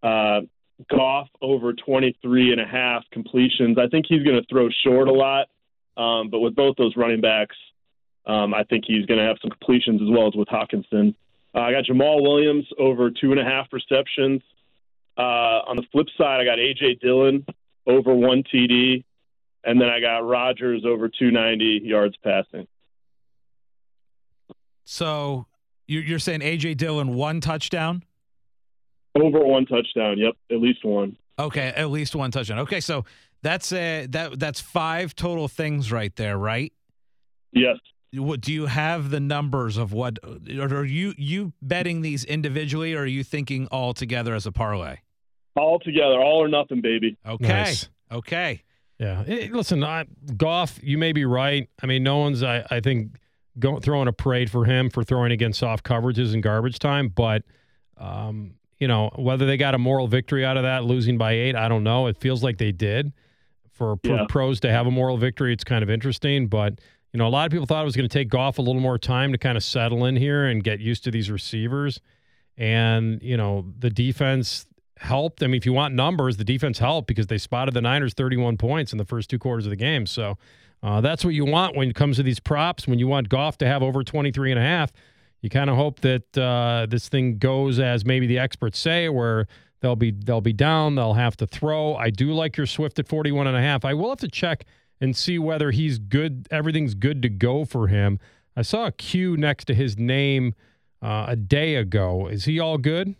uh, 0.04 0.42
Goff 0.88 1.28
over 1.40 1.72
23 1.72 2.52
and 2.52 2.60
a 2.60 2.66
half 2.66 3.04
completions. 3.12 3.78
I 3.78 3.88
think 3.88 4.06
he's 4.08 4.22
going 4.22 4.40
to 4.40 4.46
throw 4.48 4.68
short 4.84 5.08
a 5.08 5.12
lot, 5.12 5.48
um, 5.96 6.30
but 6.30 6.40
with 6.40 6.54
both 6.54 6.76
those 6.76 6.96
running 6.96 7.20
backs, 7.20 7.56
um, 8.26 8.54
I 8.54 8.64
think 8.64 8.84
he's 8.86 9.06
going 9.06 9.18
to 9.18 9.26
have 9.26 9.36
some 9.42 9.50
completions 9.50 10.00
as 10.00 10.08
well 10.10 10.28
as 10.28 10.34
with 10.34 10.48
Hockenson. 10.48 11.14
Uh, 11.54 11.60
I 11.60 11.72
got 11.72 11.84
Jamaal 11.84 12.22
Williams 12.22 12.66
over 12.78 13.10
two 13.10 13.32
and 13.32 13.40
a 13.40 13.44
half 13.44 13.66
receptions. 13.72 14.42
Uh, 15.18 15.66
on 15.68 15.76
the 15.76 15.82
flip 15.92 16.06
side, 16.16 16.40
I 16.40 16.44
got 16.44 16.58
AJ 16.58 17.00
Dillon 17.00 17.44
over 17.86 18.14
one 18.14 18.42
TD, 18.42 19.04
and 19.64 19.80
then 19.80 19.88
I 19.88 20.00
got 20.00 20.18
Rodgers 20.18 20.84
over 20.86 21.08
290 21.08 21.86
yards 21.86 22.16
passing. 22.22 22.66
So 24.84 25.46
you're, 25.86 26.02
you're 26.02 26.18
saying 26.18 26.40
AJ 26.40 26.76
Dillon 26.78 27.14
one 27.14 27.40
touchdown? 27.40 28.04
Over 29.14 29.40
one 29.40 29.66
touchdown. 29.66 30.18
Yep, 30.18 30.34
at 30.50 30.58
least 30.60 30.84
one. 30.84 31.16
Okay, 31.38 31.68
at 31.76 31.90
least 31.90 32.14
one 32.14 32.30
touchdown. 32.30 32.60
Okay, 32.60 32.80
so 32.80 33.04
that's 33.42 33.72
a 33.72 34.06
that 34.10 34.38
that's 34.38 34.60
five 34.60 35.14
total 35.14 35.48
things 35.48 35.92
right 35.92 36.14
there, 36.16 36.38
right? 36.38 36.72
Yes. 37.52 37.76
What 38.14 38.40
do 38.42 38.52
you 38.52 38.66
have 38.66 39.10
the 39.10 39.20
numbers 39.20 39.76
of 39.78 39.92
what? 39.92 40.18
Are 40.24 40.84
you 40.84 41.14
you 41.16 41.52
betting 41.62 42.02
these 42.02 42.24
individually, 42.24 42.94
or 42.94 43.00
are 43.02 43.06
you 43.06 43.24
thinking 43.24 43.66
all 43.68 43.94
together 43.94 44.34
as 44.34 44.46
a 44.46 44.52
parlay? 44.52 44.96
All 45.56 45.78
together, 45.78 46.20
all 46.20 46.42
or 46.42 46.48
nothing, 46.48 46.80
baby. 46.80 47.16
Okay, 47.26 47.46
Nice. 47.48 47.88
okay. 48.10 48.62
Yeah. 48.98 49.22
Listen, 49.50 49.82
I, 49.84 50.04
Goff, 50.36 50.78
you 50.82 50.96
may 50.96 51.12
be 51.12 51.24
right. 51.24 51.68
I 51.82 51.86
mean, 51.86 52.02
no 52.04 52.18
one's, 52.18 52.42
I, 52.42 52.64
I 52.70 52.80
think, 52.80 53.16
go, 53.58 53.78
throwing 53.80 54.08
a 54.08 54.12
parade 54.12 54.48
for 54.50 54.64
him 54.64 54.88
for 54.90 55.02
throwing 55.02 55.32
against 55.32 55.58
soft 55.58 55.84
coverages 55.84 56.32
and 56.32 56.42
garbage 56.42 56.78
time. 56.78 57.08
But, 57.08 57.42
um, 57.98 58.54
you 58.82 58.88
know, 58.88 59.10
whether 59.14 59.46
they 59.46 59.56
got 59.56 59.76
a 59.76 59.78
moral 59.78 60.08
victory 60.08 60.44
out 60.44 60.56
of 60.56 60.64
that, 60.64 60.82
losing 60.84 61.16
by 61.16 61.32
eight, 61.32 61.54
I 61.54 61.68
don't 61.68 61.84
know. 61.84 62.08
It 62.08 62.16
feels 62.16 62.42
like 62.42 62.58
they 62.58 62.72
did. 62.72 63.12
For, 63.70 63.96
Yeah. 64.02 64.26
pros 64.28 64.58
to 64.60 64.70
have 64.72 64.88
a 64.88 64.90
moral 64.90 65.16
victory, 65.16 65.52
it's 65.52 65.62
kind 65.62 65.84
of 65.84 65.88
interesting. 65.88 66.48
But, 66.48 66.80
you 67.12 67.18
know, 67.18 67.28
a 67.28 67.30
lot 67.30 67.46
of 67.46 67.52
people 67.52 67.64
thought 67.66 67.82
it 67.82 67.84
was 67.84 67.94
going 67.94 68.08
to 68.08 68.12
take 68.12 68.28
Goff 68.28 68.58
a 68.58 68.62
little 68.62 68.80
more 68.82 68.98
time 68.98 69.30
to 69.30 69.38
kind 69.38 69.56
of 69.56 69.62
settle 69.62 70.04
in 70.04 70.16
here 70.16 70.46
and 70.46 70.64
get 70.64 70.80
used 70.80 71.04
to 71.04 71.12
these 71.12 71.30
receivers. 71.30 72.00
And, 72.58 73.22
you 73.22 73.36
know, 73.36 73.64
the 73.78 73.88
defense 73.90 74.66
helped. 74.98 75.42
I 75.42 75.46
mean, 75.46 75.56
if 75.56 75.66
you 75.66 75.72
want 75.72 75.94
numbers, 75.94 76.36
the 76.36 76.44
defense 76.44 76.78
helped 76.78 77.08
because 77.08 77.28
they 77.28 77.38
spotted 77.38 77.74
the 77.74 77.80
Niners 77.80 78.14
31 78.14 78.56
points 78.56 78.90
in 78.92 78.98
the 78.98 79.04
first 79.04 79.30
two 79.30 79.38
quarters 79.38 79.64
of 79.66 79.70
the 79.70 79.76
game. 79.76 80.06
So 80.06 80.38
uh, 80.82 81.00
that's 81.00 81.24
what 81.24 81.34
you 81.34 81.44
want 81.44 81.76
when 81.76 81.88
it 81.88 81.94
comes 81.94 82.16
to 82.16 82.22
these 82.22 82.40
props. 82.40 82.86
When 82.88 82.98
you 82.98 83.06
want 83.08 83.28
Goff 83.28 83.58
to 83.58 83.66
have 83.66 83.82
over 83.82 84.02
23 84.04 84.50
and 84.50 84.58
a 84.58 84.62
half, 84.62 84.92
you 85.42 85.50
kind 85.50 85.68
of 85.68 85.76
hope 85.76 86.00
that 86.00 86.38
uh, 86.38 86.86
this 86.88 87.08
thing 87.08 87.38
goes 87.38 87.78
as 87.78 88.04
maybe 88.04 88.26
the 88.26 88.38
experts 88.38 88.78
say, 88.78 89.08
where 89.08 89.46
they'll 89.80 89.96
be 89.96 90.12
they'll 90.12 90.40
be 90.40 90.52
down, 90.52 90.94
they'll 90.94 91.14
have 91.14 91.36
to 91.38 91.46
throw. 91.46 91.94
I 91.96 92.10
do 92.10 92.32
like 92.32 92.56
your 92.56 92.66
Swift 92.66 92.98
at 92.98 93.08
41 93.08 93.46
and 93.48 93.56
a 93.56 93.60
half. 93.60 93.84
I 93.84 93.94
will 93.94 94.08
have 94.08 94.20
to 94.20 94.28
check 94.28 94.64
and 95.00 95.16
see 95.16 95.38
whether 95.38 95.72
he's 95.72 95.98
good. 95.98 96.46
Everything's 96.50 96.94
good 96.94 97.20
to 97.22 97.28
go 97.28 97.64
for 97.64 97.88
him. 97.88 98.18
I 98.56 98.62
saw 98.62 98.86
a 98.86 98.92
Q 98.92 99.36
next 99.36 99.64
to 99.66 99.74
his 99.74 99.98
name 99.98 100.54
uh, 101.02 101.26
a 101.28 101.36
day 101.36 101.74
ago. 101.74 102.28
Is 102.28 102.44
he 102.44 102.60
all 102.60 102.78
good? 102.78 103.16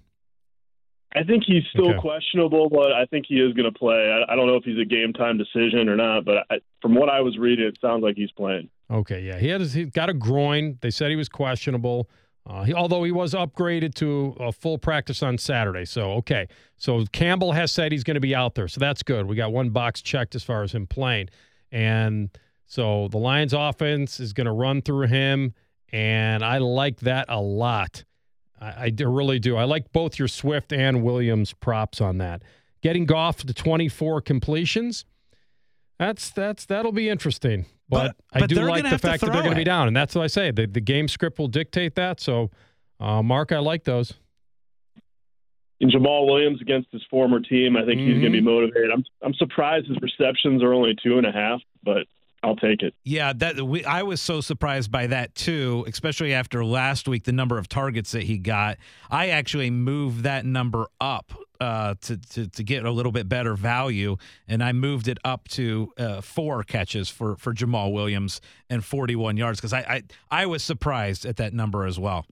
I 1.15 1.25
think 1.25 1.43
he's 1.47 1.65
still 1.71 1.91
Okay. 1.91 1.99
questionable, 1.99 2.71
but 2.71 2.93
I 2.93 3.05
think 3.07 3.27
he 3.29 3.35
is 3.35 3.53
going 3.53 3.71
to 3.71 3.79
play. 3.79 4.11
I, 4.11 4.33
I 4.33 4.37
don't 4.37 4.47
know 4.47 4.57
if 4.57 4.65
he's 4.65 4.79
a 4.79 4.85
game 4.85 5.13
time 5.13 5.37
decision 5.37 5.89
or 5.89 5.97
not, 5.97 6.25
but 6.25 6.47
I, 6.51 6.61
from 6.81 6.95
what 6.95 7.11
I 7.11 7.21
was 7.21 7.37
reading, 7.37 7.67
it 7.67 7.77
sounds 7.83 8.03
like 8.03 8.17
he's 8.17 8.31
playing. 8.33 8.71
Okay, 8.93 9.23
yeah, 9.23 9.39
he 9.39 9.49
had 9.49 9.61
his, 9.61 9.73
he 9.73 9.87
got 9.87 10.11
a 10.11 10.15
groin. 10.15 10.79
They 10.83 10.91
said 10.91 11.11
he 11.11 11.17
was 11.17 11.29
questionable. 11.29 12.11
Uh, 12.45 12.65
he, 12.65 12.75
although 12.75 13.05
he 13.05 13.13
was 13.13 13.35
upgraded 13.35 13.95
to 13.95 14.37
a 14.39 14.53
full 14.53 14.77
practice 14.77 15.23
on 15.23 15.39
Saturday. 15.39 15.85
So 15.85 16.13
okay, 16.13 16.49
so 16.77 17.05
Campbell 17.13 17.53
has 17.53 17.73
said 17.73 17.93
he's 17.93 18.05
going 18.05 18.17
to 18.17 18.21
be 18.21 18.35
out 18.35 18.55
there, 18.55 18.69
so 18.69 18.81
that's 18.81 19.03
good. 19.03 19.27
We 19.27 19.37
got 19.37 19.53
one 19.53 19.71
box 19.71 20.03
checked 20.03 20.35
as 20.35 20.43
far 20.43 20.63
as 20.63 20.73
him 20.73 20.87
playing, 20.87 21.31
and 21.71 22.31
so 22.67 23.09
the 23.09 23.19
Lions' 23.19 23.55
offense 23.55 24.21
is 24.21 24.33
going 24.33 24.47
to 24.47 24.53
run 24.53 24.83
through 24.83 25.07
him, 25.07 25.55
and 25.93 26.45
I 26.45 26.59
like 26.59 27.01
that 27.01 27.27
a 27.29 27.41
lot. 27.41 28.05
I, 28.61 28.93
I 28.99 29.03
really 29.05 29.39
do. 29.39 29.57
I 29.57 29.65
like 29.65 29.93
both 29.93 30.19
your 30.19 30.29
Swift 30.29 30.73
and 30.73 31.03
Williams 31.03 31.53
props 31.53 32.01
on 32.01 32.19
that. 32.19 32.43
getting 32.83 33.07
Goff 33.07 33.39
to 33.39 33.55
24 33.55 34.21
completions. 34.21 35.05
That's 36.03 36.31
that's 36.31 36.65
that'll 36.65 36.91
be 36.91 37.09
interesting. 37.09 37.67
But, 37.89 38.17
But- 38.33 38.37
I 38.37 38.41
but 38.41 38.49
do 38.49 38.57
like 38.63 38.83
the 38.83 38.99
fact 38.99 39.21
that 39.21 39.33
they're 39.33 39.43
going 39.43 39.51
to 39.51 39.57
be 39.57 39.63
down, 39.63 39.87
and 39.87 39.97
that's 39.97 40.17
what 40.17 40.25
I 40.25 40.27
say. 40.27 40.51
The 40.51 40.67
the 40.67 40.81
game 40.81 41.07
script 41.07 41.39
will 41.39 41.47
dictate 41.47 41.95
that. 41.95 42.19
So, 42.19 42.51
uh, 42.99 43.23
Mark, 43.23 43.53
I 43.53 43.59
like 43.59 43.85
those. 43.85 44.15
And 45.81 45.93
Jamaal 45.93 46.27
Williams 46.27 46.61
against 46.61 46.91
his 46.91 47.03
former 47.09 47.39
team, 47.41 47.77
I 47.77 47.85
think 47.85 48.01
he's 48.01 48.21
going 48.21 48.33
to 48.33 48.39
be 48.39 48.41
motivated. 48.41 48.91
I'm 48.93 49.05
I'm 49.23 49.35
surprised 49.35 49.87
his 49.87 49.99
receptions 50.01 50.61
are 50.63 50.73
only 50.73 50.97
two 51.05 51.19
and 51.19 51.27
a 51.27 51.33
half, 51.33 51.61
but 51.85 52.07
I'll 52.43 52.57
take 52.57 52.83
it. 52.83 52.95
Yeah, 53.05 53.33
that 53.35 53.63
we, 53.63 53.85
I 53.85 54.03
was 54.03 54.21
so 54.21 54.41
surprised 54.41 54.91
by 54.91 55.07
that 55.07 55.37
too, 55.37 55.85
especially 55.87 56.35
after 56.35 56.65
last 56.65 57.07
week, 57.07 57.25
the 57.25 57.33
number 57.33 57.59
of 57.59 57.69
targets 57.69 58.11
that 58.11 58.25
he 58.25 58.39
got. 58.39 58.79
I 59.09 59.29
actually 59.29 59.71
moved 59.71 60.25
that 60.25 60.45
number 60.45 60.89
up 61.01 61.33
uh, 61.63 61.95
to, 62.01 62.17
to 62.17 62.49
to 62.49 62.65
get 62.65 62.85
a 62.85 62.91
little 62.91 63.13
bit 63.13 63.29
better 63.29 63.55
value, 63.55 64.17
and 64.49 64.65
I 64.65 64.73
moved 64.73 65.07
it 65.07 65.19
up 65.25 65.47
to 65.51 65.93
uh, 65.97 66.21
four 66.21 66.65
catches 66.65 67.09
for 67.09 67.37
for 67.37 67.55
Jamaal 67.55 67.93
Williams 67.93 68.41
and 68.69 68.85
41 68.85 69.37
yards 69.37 69.61
because 69.61 69.73
I, 69.73 69.81
I 69.81 70.03
I 70.43 70.47
was 70.47 70.65
surprised 70.65 71.25
at 71.25 71.37
that 71.37 71.55
number 71.55 71.87
as 71.87 72.01
well. 72.01 72.27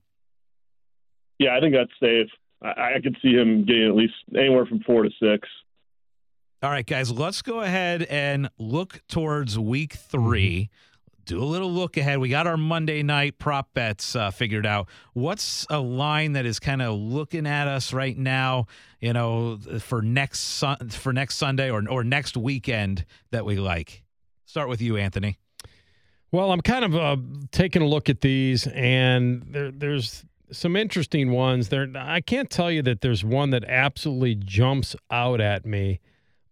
Yeah, 1.39 1.55
I 1.55 1.61
think 1.61 1.73
that's 1.73 1.91
safe. 2.01 2.27
I, 2.61 2.95
I 2.95 2.99
could 3.01 3.15
see 3.21 3.31
him 3.31 3.63
getting 3.63 3.87
at 3.87 3.95
least 3.95 4.15
anywhere 4.37 4.65
from 4.65 4.81
four 4.81 5.03
to 5.03 5.09
six. 5.21 5.47
All 6.61 6.69
right, 6.69 6.85
guys, 6.85 7.09
let's 7.09 7.41
go 7.41 7.61
ahead 7.61 8.03
and 8.03 8.49
look 8.59 9.01
towards 9.07 9.57
week 9.57 9.93
3 9.93 10.69
Do 11.25 11.41
a 11.41 11.45
little 11.45 11.71
look 11.71 11.97
ahead. 11.97 12.19
We 12.19 12.29
got 12.29 12.47
our 12.47 12.57
Monday 12.57 13.03
night 13.03 13.37
prop 13.37 13.73
bets 13.73 14.15
uh, 14.15 14.31
figured 14.31 14.65
out. 14.65 14.89
What's 15.13 15.65
a 15.69 15.79
line 15.79 16.33
that 16.33 16.45
is 16.45 16.59
kind 16.59 16.81
of 16.81 16.95
looking 16.95 17.45
at 17.47 17.67
us 17.67 17.93
right 17.93 18.17
now? 18.17 18.65
You 18.99 19.13
know, 19.13 19.57
for 19.79 20.01
next 20.01 20.63
for 20.89 21.13
next 21.13 21.35
Sunday 21.35 21.69
or 21.69 21.87
or 21.87 22.03
next 22.03 22.37
weekend 22.37 23.05
that 23.31 23.45
we 23.45 23.57
like. 23.57 24.03
Start 24.45 24.67
with 24.67 24.81
you, 24.81 24.97
Anthony. 24.97 25.37
Well, 26.31 26.51
I'm 26.51 26.61
kind 26.61 26.85
of 26.85 26.95
uh, 26.95 27.17
taking 27.51 27.81
a 27.81 27.87
look 27.87 28.09
at 28.09 28.21
these, 28.21 28.65
and 28.67 29.43
there, 29.49 29.71
there's 29.71 30.23
some 30.51 30.75
interesting 30.75 31.31
ones. 31.31 31.69
There, 31.69 31.87
I 31.95 32.21
can't 32.21 32.49
tell 32.49 32.71
you 32.71 32.81
that 32.83 33.01
there's 33.01 33.23
one 33.23 33.49
that 33.49 33.65
absolutely 33.65 34.35
jumps 34.35 34.95
out 35.09 35.41
at 35.41 35.65
me, 35.65 35.99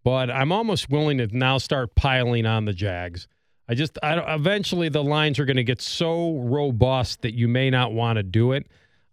but 0.03 0.29
I'm 0.29 0.51
almost 0.51 0.89
willing 0.89 1.17
to 1.19 1.27
now 1.27 1.57
start 1.59 1.95
piling 1.95 2.45
on 2.45 2.65
the 2.65 2.73
Jags. 2.73 3.27
I 3.69 3.75
just, 3.75 3.97
I, 4.03 4.15
don't- 4.15 4.27
eventually 4.29 4.89
the 4.89 5.03
lines 5.03 5.37
are 5.39 5.45
going 5.45 5.57
to 5.57 5.63
get 5.63 5.81
so 5.81 6.37
robust 6.39 7.21
that 7.21 7.35
you 7.35 7.47
may 7.47 7.69
not 7.69 7.93
want 7.93 8.17
to 8.17 8.23
do 8.23 8.51
it. 8.53 8.65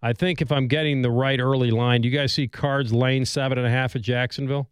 I 0.02 0.12
think 0.12 0.40
if 0.40 0.50
I'm 0.50 0.66
getting 0.66 1.02
the 1.02 1.10
right 1.10 1.38
early 1.38 1.70
line, 1.70 2.00
do 2.00 2.08
you 2.08 2.16
guys 2.16 2.32
see 2.32 2.48
Cards 2.48 2.92
lane 2.92 3.24
seven 3.24 3.58
and 3.58 3.66
a 3.66 3.70
half 3.70 3.94
at 3.96 4.02
Jacksonville? 4.02 4.68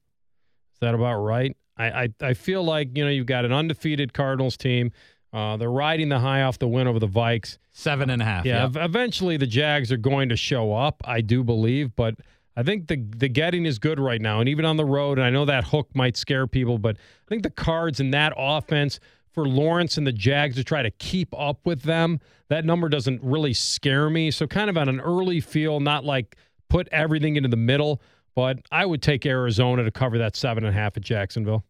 Is 0.75 0.81
that 0.81 0.95
about 0.95 1.17
right? 1.23 1.57
I, 1.77 1.85
I, 2.05 2.09
I 2.21 2.35
feel 2.35 2.63
like 2.63 2.97
you 2.97 3.05
know 3.05 3.11
you've 3.11 3.27
got 3.27 3.45
an 3.45 3.53
undefeated 3.53 4.13
Cardinals 4.13 4.57
team. 4.57 4.91
Uh, 5.33 5.57
they're 5.57 5.71
riding 5.71 6.09
the 6.09 6.21
high 6.21 6.43
off 6.43 6.59
the 6.59 6.69
win 6.69 6.87
over 6.87 6.99
the 7.01 7.09
Vikes. 7.09 7.59
Seven 7.73 8.09
and 8.11 8.23
a 8.23 8.25
half. 8.25 8.45
Yeah, 8.45 8.69
Yep. 8.73 8.77
eventually 8.85 9.37
the 9.37 9.49
Jags 9.49 9.91
are 9.91 9.97
going 9.97 10.29
to 10.29 10.37
show 10.37 10.73
up. 10.73 11.03
I 11.05 11.21
do 11.21 11.43
believe, 11.43 11.97
but 11.97 12.15
I 12.57 12.63
think 12.63 12.87
the 12.87 12.97
the 13.17 13.29
getting 13.29 13.67
is 13.67 13.81
good 13.81 13.99
right 13.99 14.21
now, 14.21 14.39
and 14.41 14.49
even 14.49 14.65
on 14.65 14.77
the 14.77 14.85
road. 14.85 15.19
And 15.19 15.27
I 15.27 15.31
know 15.31 15.45
that 15.47 15.65
hook 15.65 15.89
might 15.95 16.17
scare 16.17 16.47
people, 16.47 16.79
but 16.79 16.97
I 16.97 17.29
think 17.29 17.43
the 17.43 17.51
Cards 17.51 17.99
in 17.99 18.13
that 18.13 18.33
offense 18.37 19.01
for 19.35 19.47
Lawrence 19.47 19.99
and 19.99 20.07
the 20.07 20.13
Jags 20.13 20.57
to 20.57 20.65
try 20.65 20.83
to 20.83 20.91
keep 20.93 21.35
up 21.37 21.59
with 21.65 21.83
them, 21.83 22.21
that 22.49 22.65
number 22.65 22.89
doesn't 22.89 23.23
really 23.23 23.53
scare 23.53 24.09
me. 24.09 24.31
So 24.31 24.47
kind 24.47 24.71
of 24.71 24.77
on 24.77 24.89
an 24.89 25.01
early 25.01 25.41
feel, 25.41 25.81
not 25.81 26.05
like 26.05 26.37
put 26.69 26.89
everything 26.93 27.37
into 27.37 27.49
the 27.49 27.57
middle, 27.57 28.01
but 28.35 28.61
I 28.71 28.87
would 28.87 29.03
take 29.03 29.27
Arizona 29.27 29.85
to 29.85 29.91
cover 29.91 30.19
that 30.19 30.37
seven 30.37 30.65
and 30.65 30.75
a 30.75 30.79
half 30.79 30.97
at 30.97 31.03
Jacksonville. 31.03 31.65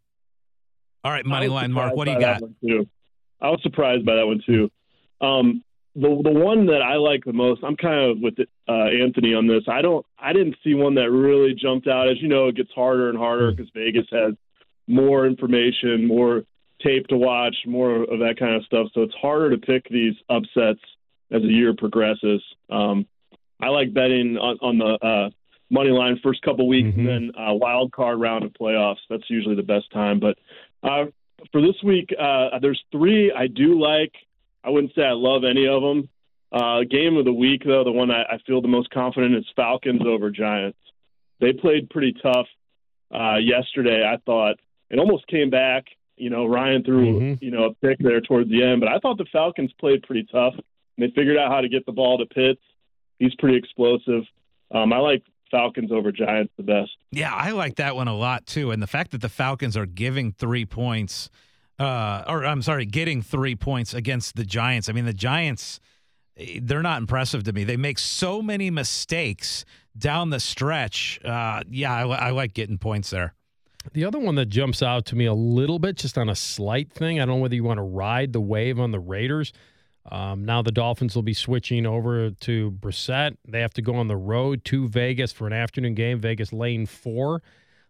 All 1.03 1.13
right, 1.13 1.25
money 1.25 1.49
was 1.49 1.55
line, 1.55 1.73
Mark. 1.73 1.95
What 1.97 2.07
do 2.07 2.13
you 2.13 2.21
got? 2.21 2.43
I 3.41 3.51
was 3.51 3.61
surprised 3.63 4.07
by 4.07 4.15
that 4.17 4.27
one 4.27 4.43
too. 4.47 4.71
Um, 5.21 5.63
the 5.95 6.09
the 6.25 6.33
one 6.33 6.67
that 6.67 6.83
I 6.83 6.97
like 6.97 7.25
the 7.25 7.33
most, 7.33 7.63
I'm 7.63 7.77
kind 7.77 8.11
of 8.11 8.19
with 8.21 8.35
uh, 8.69 8.73
Anthony 8.73 9.35
on 9.35 9.47
this. 9.47 9.63
I 9.69 9.81
don't, 9.83 10.05
I 10.19 10.33
didn't 10.33 10.57
see 10.65 10.75
one 10.75 10.95
that 10.97 11.11
really 11.11 11.55
jumped 11.55 11.87
out. 11.87 12.09
As 12.09 12.21
you 12.21 12.29
know, 12.29 12.49
it 12.49 12.57
gets 12.57 12.71
harder 12.75 13.11
and 13.11 13.19
harder 13.19 13.53
because 13.53 13.71
Vegas 13.75 14.07
has 14.11 14.35
more 14.89 15.27
information, 15.27 16.07
more 16.07 16.45
tape 16.85 17.07
to 17.09 17.17
watch, 17.17 17.57
more 17.67 18.03
of 18.05 18.19
that 18.21 18.37
kind 18.39 18.55
of 18.55 18.65
stuff. 18.65 18.89
So 18.95 19.03
it's 19.03 19.15
harder 19.15 19.51
to 19.51 19.59
pick 19.59 19.89
these 19.89 20.15
upsets 20.29 20.81
as 21.31 21.43
the 21.43 21.49
year 21.49 21.75
progresses. 21.75 22.43
Um, 22.71 23.07
I 23.61 23.69
like 23.69 23.95
betting 23.95 24.37
on, 24.37 24.59
on 24.61 24.79
the 24.79 25.07
uh, 25.07 25.31
money 25.71 25.91
line 25.91 26.19
first 26.23 26.43
couple 26.43 26.69
weeks, 26.69 26.89
Mhm. 26.95 26.99
and 26.99 27.07
then 27.09 27.31
uh, 27.37 27.55
wild 27.55 27.93
card 27.93 28.21
round 28.21 28.45
of 28.45 28.53
playoffs. 28.53 28.99
That's 29.09 29.29
usually 29.29 29.55
the 29.57 29.63
best 29.63 29.91
time. 29.93 30.21
But 30.21 30.37
uh, 30.83 31.07
for 31.51 31.61
this 31.61 31.77
week, 31.83 32.15
uh, 32.19 32.59
there's 32.61 32.83
three 32.93 33.33
I 33.33 33.47
do 33.47 33.81
like. 33.81 34.13
I 34.63 34.71
wouldn't 34.71 34.95
say 34.95 35.03
I 35.03 35.13
love 35.13 35.45
any 35.45 35.67
of 35.67 35.83
them. 35.83 36.09
Uh, 36.53 36.81
game 36.89 37.17
of 37.17 37.25
the 37.25 37.33
week, 37.33 37.63
though, 37.65 37.83
the 37.85 37.91
one 37.93 38.11
I, 38.11 38.23
I 38.23 38.39
feel 38.47 38.61
the 38.61 38.69
most 38.69 38.91
confident 38.91 39.35
is 39.35 39.45
Falcons 39.57 40.03
over 40.07 40.31
Giants. 40.31 40.79
They 41.41 41.53
played 41.53 41.91
pretty 41.91 42.13
tough 42.23 42.47
uh, 43.13 43.37
yesterday. 43.37 44.05
I 44.07 44.19
thought 44.25 44.57
it 44.91 44.99
almost 44.99 45.27
came 45.27 45.51
back. 45.51 45.85
You 46.17 46.31
know, 46.31 46.47
Ryan 46.47 46.85
threw 46.85 47.21
Mhm. 47.21 47.43
you 47.43 47.51
know 47.51 47.65
a 47.65 47.75
pick 47.75 47.99
there 47.99 48.21
towards 48.21 48.49
the 48.51 48.63
end, 48.63 48.81
but 48.81 48.89
I 48.89 48.99
thought 48.99 49.19
the 49.19 49.25
Falcons 49.33 49.73
played 49.81 50.03
pretty 50.05 50.25
tough. 50.31 50.55
They 50.99 51.11
figured 51.11 51.37
out 51.37 51.51
how 51.51 51.61
to 51.61 51.69
get 51.69 51.85
the 51.87 51.93
ball 51.93 52.19
to 52.19 52.27
Pitts. 52.27 52.61
He's 53.19 53.35
pretty 53.37 53.57
explosive. 53.57 54.23
Um, 54.71 54.93
I 54.93 54.99
like 54.99 55.23
Falcons 55.51 55.91
over 55.93 56.13
Giants 56.13 56.53
the 56.57 56.63
best. 56.63 56.91
Yeah, 57.11 57.33
I 57.35 57.51
like 57.51 57.77
that 57.77 57.97
one 57.97 58.09
a 58.09 58.15
lot 58.17 58.47
too. 58.47 58.71
And 58.71 58.83
the 58.83 58.87
fact 58.87 59.11
that 59.13 59.21
the 59.21 59.29
Falcons 59.29 59.77
are 59.77 59.87
giving 59.87 60.31
three 60.33 60.65
points, 60.65 61.31
uh, 61.79 62.23
or 62.29 62.45
I'm 62.45 62.63
sorry, 62.63 62.87
getting 62.87 63.21
three 63.23 63.57
points 63.57 63.93
against 63.95 64.37
the 64.37 64.45
Giants. 64.45 64.89
I 64.89 64.93
mean, 64.93 65.05
the 65.05 65.13
Giants, 65.13 65.81
they're 66.61 66.83
not 66.83 66.99
impressive 67.01 67.43
to 67.45 67.53
me. 67.53 67.65
They 67.65 67.77
make 67.77 67.99
so 67.99 68.41
many 68.43 68.71
mistakes 68.71 69.65
down 69.97 70.31
the 70.31 70.41
stretch. 70.41 71.21
Uh, 71.25 71.63
yeah, 71.71 71.93
I, 71.95 72.29
I 72.29 72.31
like 72.31 72.55
getting 72.55 72.79
points 72.79 73.11
there. 73.11 73.35
The 73.93 74.05
other 74.05 74.19
one 74.19 74.35
that 74.37 74.47
jumps 74.47 74.83
out 74.83 75.05
to 75.07 75.17
me 75.17 75.27
a 75.27 75.35
little 75.35 75.79
bit, 75.79 75.97
just 75.97 76.17
on 76.19 76.29
a 76.29 76.35
slight 76.35 76.91
thing, 76.93 77.21
I 77.21 77.27
don't 77.27 77.37
know 77.37 77.43
whether 77.43 77.55
you 77.55 77.65
want 77.65 77.79
to 77.79 77.83
ride 77.83 78.33
the 78.33 78.41
wave 78.41 78.81
on 78.81 78.91
the 78.91 78.99
Raiders. 78.99 79.53
Um, 80.11 80.45
now 80.45 80.63
the 80.63 80.73
Dolphins 80.73 81.15
will 81.15 81.23
be 81.23 81.35
switching 81.35 81.87
over 81.87 82.31
to 82.31 82.71
Brissett. 82.73 83.37
They 83.47 83.61
have 83.61 83.73
to 83.75 83.83
go 83.83 83.95
on 83.95 84.09
the 84.09 84.17
road 84.17 84.65
to 84.67 84.89
Vegas 84.89 85.33
for 85.33 85.47
an 85.47 85.53
afternoon 85.53 85.95
game. 85.95 86.21
Vegas 86.21 86.53
lane 86.53 86.87
four. 86.87 87.43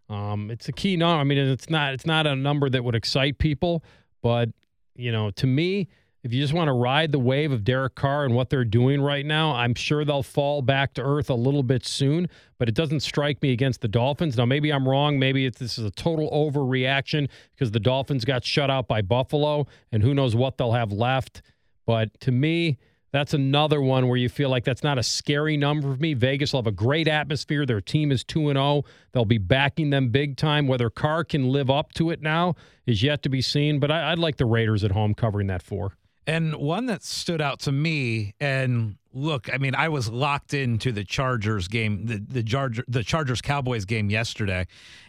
Um, 0.09 0.51
it's 0.51 0.69
a 0.69 0.71
key 0.71 0.95
number. 0.95 1.19
I 1.19 1.23
mean, 1.23 1.37
it's 1.37 1.69
not 1.69 1.93
it's 1.93 2.05
not 2.05 2.25
a 2.27 2.35
number 2.35 2.69
that 2.69 2.83
would 2.83 2.95
excite 2.95 3.37
people, 3.37 3.83
but 4.21 4.49
you 4.95 5.11
know, 5.11 5.31
to 5.31 5.47
me, 5.47 5.89
if 6.25 6.33
you 6.33 6.41
just 6.41 6.53
want 6.53 6.69
to 6.69 6.73
ride 6.73 7.11
the 7.11 7.19
wave 7.19 7.51
of 7.51 7.63
Derek 7.63 7.93
Carr 7.93 8.25
and 8.25 8.33
what 8.33 8.49
they're 8.49 8.65
doing 8.65 8.99
right 8.99 9.23
now, 9.23 9.51
I'm 9.51 9.75
sure 9.75 10.03
they'll 10.03 10.23
fall 10.23 10.63
back 10.63 10.95
to 10.95 11.03
earth 11.03 11.29
a 11.29 11.35
little 11.35 11.61
bit 11.61 11.85
soon. 11.85 12.29
But 12.57 12.67
it 12.67 12.73
doesn't 12.73 13.01
strike 13.01 13.43
me 13.43 13.51
against 13.51 13.81
the 13.81 13.87
Dolphins. 13.87 14.35
Now, 14.35 14.45
maybe 14.45 14.73
I'm 14.73 14.89
wrong. 14.89 15.19
Maybe 15.19 15.47
this 15.47 15.77
is 15.77 15.85
a 15.85 15.91
total 15.91 16.31
overreaction 16.31 17.29
because 17.53 17.69
the 17.69 17.79
Dolphins 17.79 18.25
got 18.25 18.43
shut 18.43 18.71
out 18.71 18.87
by 18.87 19.03
Buffalo, 19.03 19.67
and 19.91 20.01
who 20.01 20.15
knows 20.15 20.35
what 20.35 20.57
they'll 20.57 20.71
have 20.71 20.91
left. 20.91 21.43
But 21.85 22.19
to 22.21 22.31
me, 22.31 22.79
that's 23.11 23.35
another 23.35 23.79
one 23.79 24.07
where 24.07 24.17
you 24.17 24.27
feel 24.27 24.49
like 24.49 24.63
that's 24.63 24.83
not 24.83 24.97
a 24.97 25.03
scary 25.03 25.57
number 25.57 25.93
for 25.93 26.01
me. 26.01 26.15
Vegas 26.15 26.53
will 26.53 26.61
have 26.61 26.67
a 26.67 26.71
great 26.71 27.07
atmosphere. 27.07 27.67
Their 27.67 27.81
team 27.81 28.11
is 28.11 28.23
2 28.23 28.49
and 28.49 28.57
0. 28.57 28.83
They'll 29.11 29.25
be 29.25 29.37
backing 29.37 29.91
them 29.91 30.09
big 30.09 30.37
time. 30.37 30.67
Whether 30.67 30.89
Carr 30.89 31.23
can 31.23 31.49
live 31.49 31.69
up 31.69 31.93
to 31.93 32.09
it 32.09 32.23
now 32.23 32.55
is 32.87 33.03
yet 33.03 33.21
to 33.21 33.29
be 33.29 33.43
seen, 33.43 33.79
but 33.79 33.91
I, 33.91 34.11
I'd 34.11 34.17
like 34.17 34.37
the 34.37 34.47
Raiders 34.47 34.83
at 34.83 34.91
home 34.91 35.13
covering 35.13 35.45
that 35.47 35.61
4. 35.61 35.95
And 36.27 36.55
one 36.55 36.87
that 36.87 37.03
stood 37.03 37.41
out 37.41 37.59
to 37.61 37.71
me, 37.71 38.33
and 38.39 38.97
look, 39.13 39.53
I 39.53 39.57
mean, 39.57 39.75
I 39.75 39.89
was 39.89 40.09
locked 40.09 40.53
into 40.53 40.91
the 40.91 41.03
Chargers 41.03 41.67
game, 41.67 42.05
the 42.07 42.17
the 42.17 42.43
Charger, 42.43 42.83
the 42.87 43.03
Chargers 43.03 43.41
Cowboys 43.41 43.85
game 43.85 44.09
yesterday, 44.09 44.65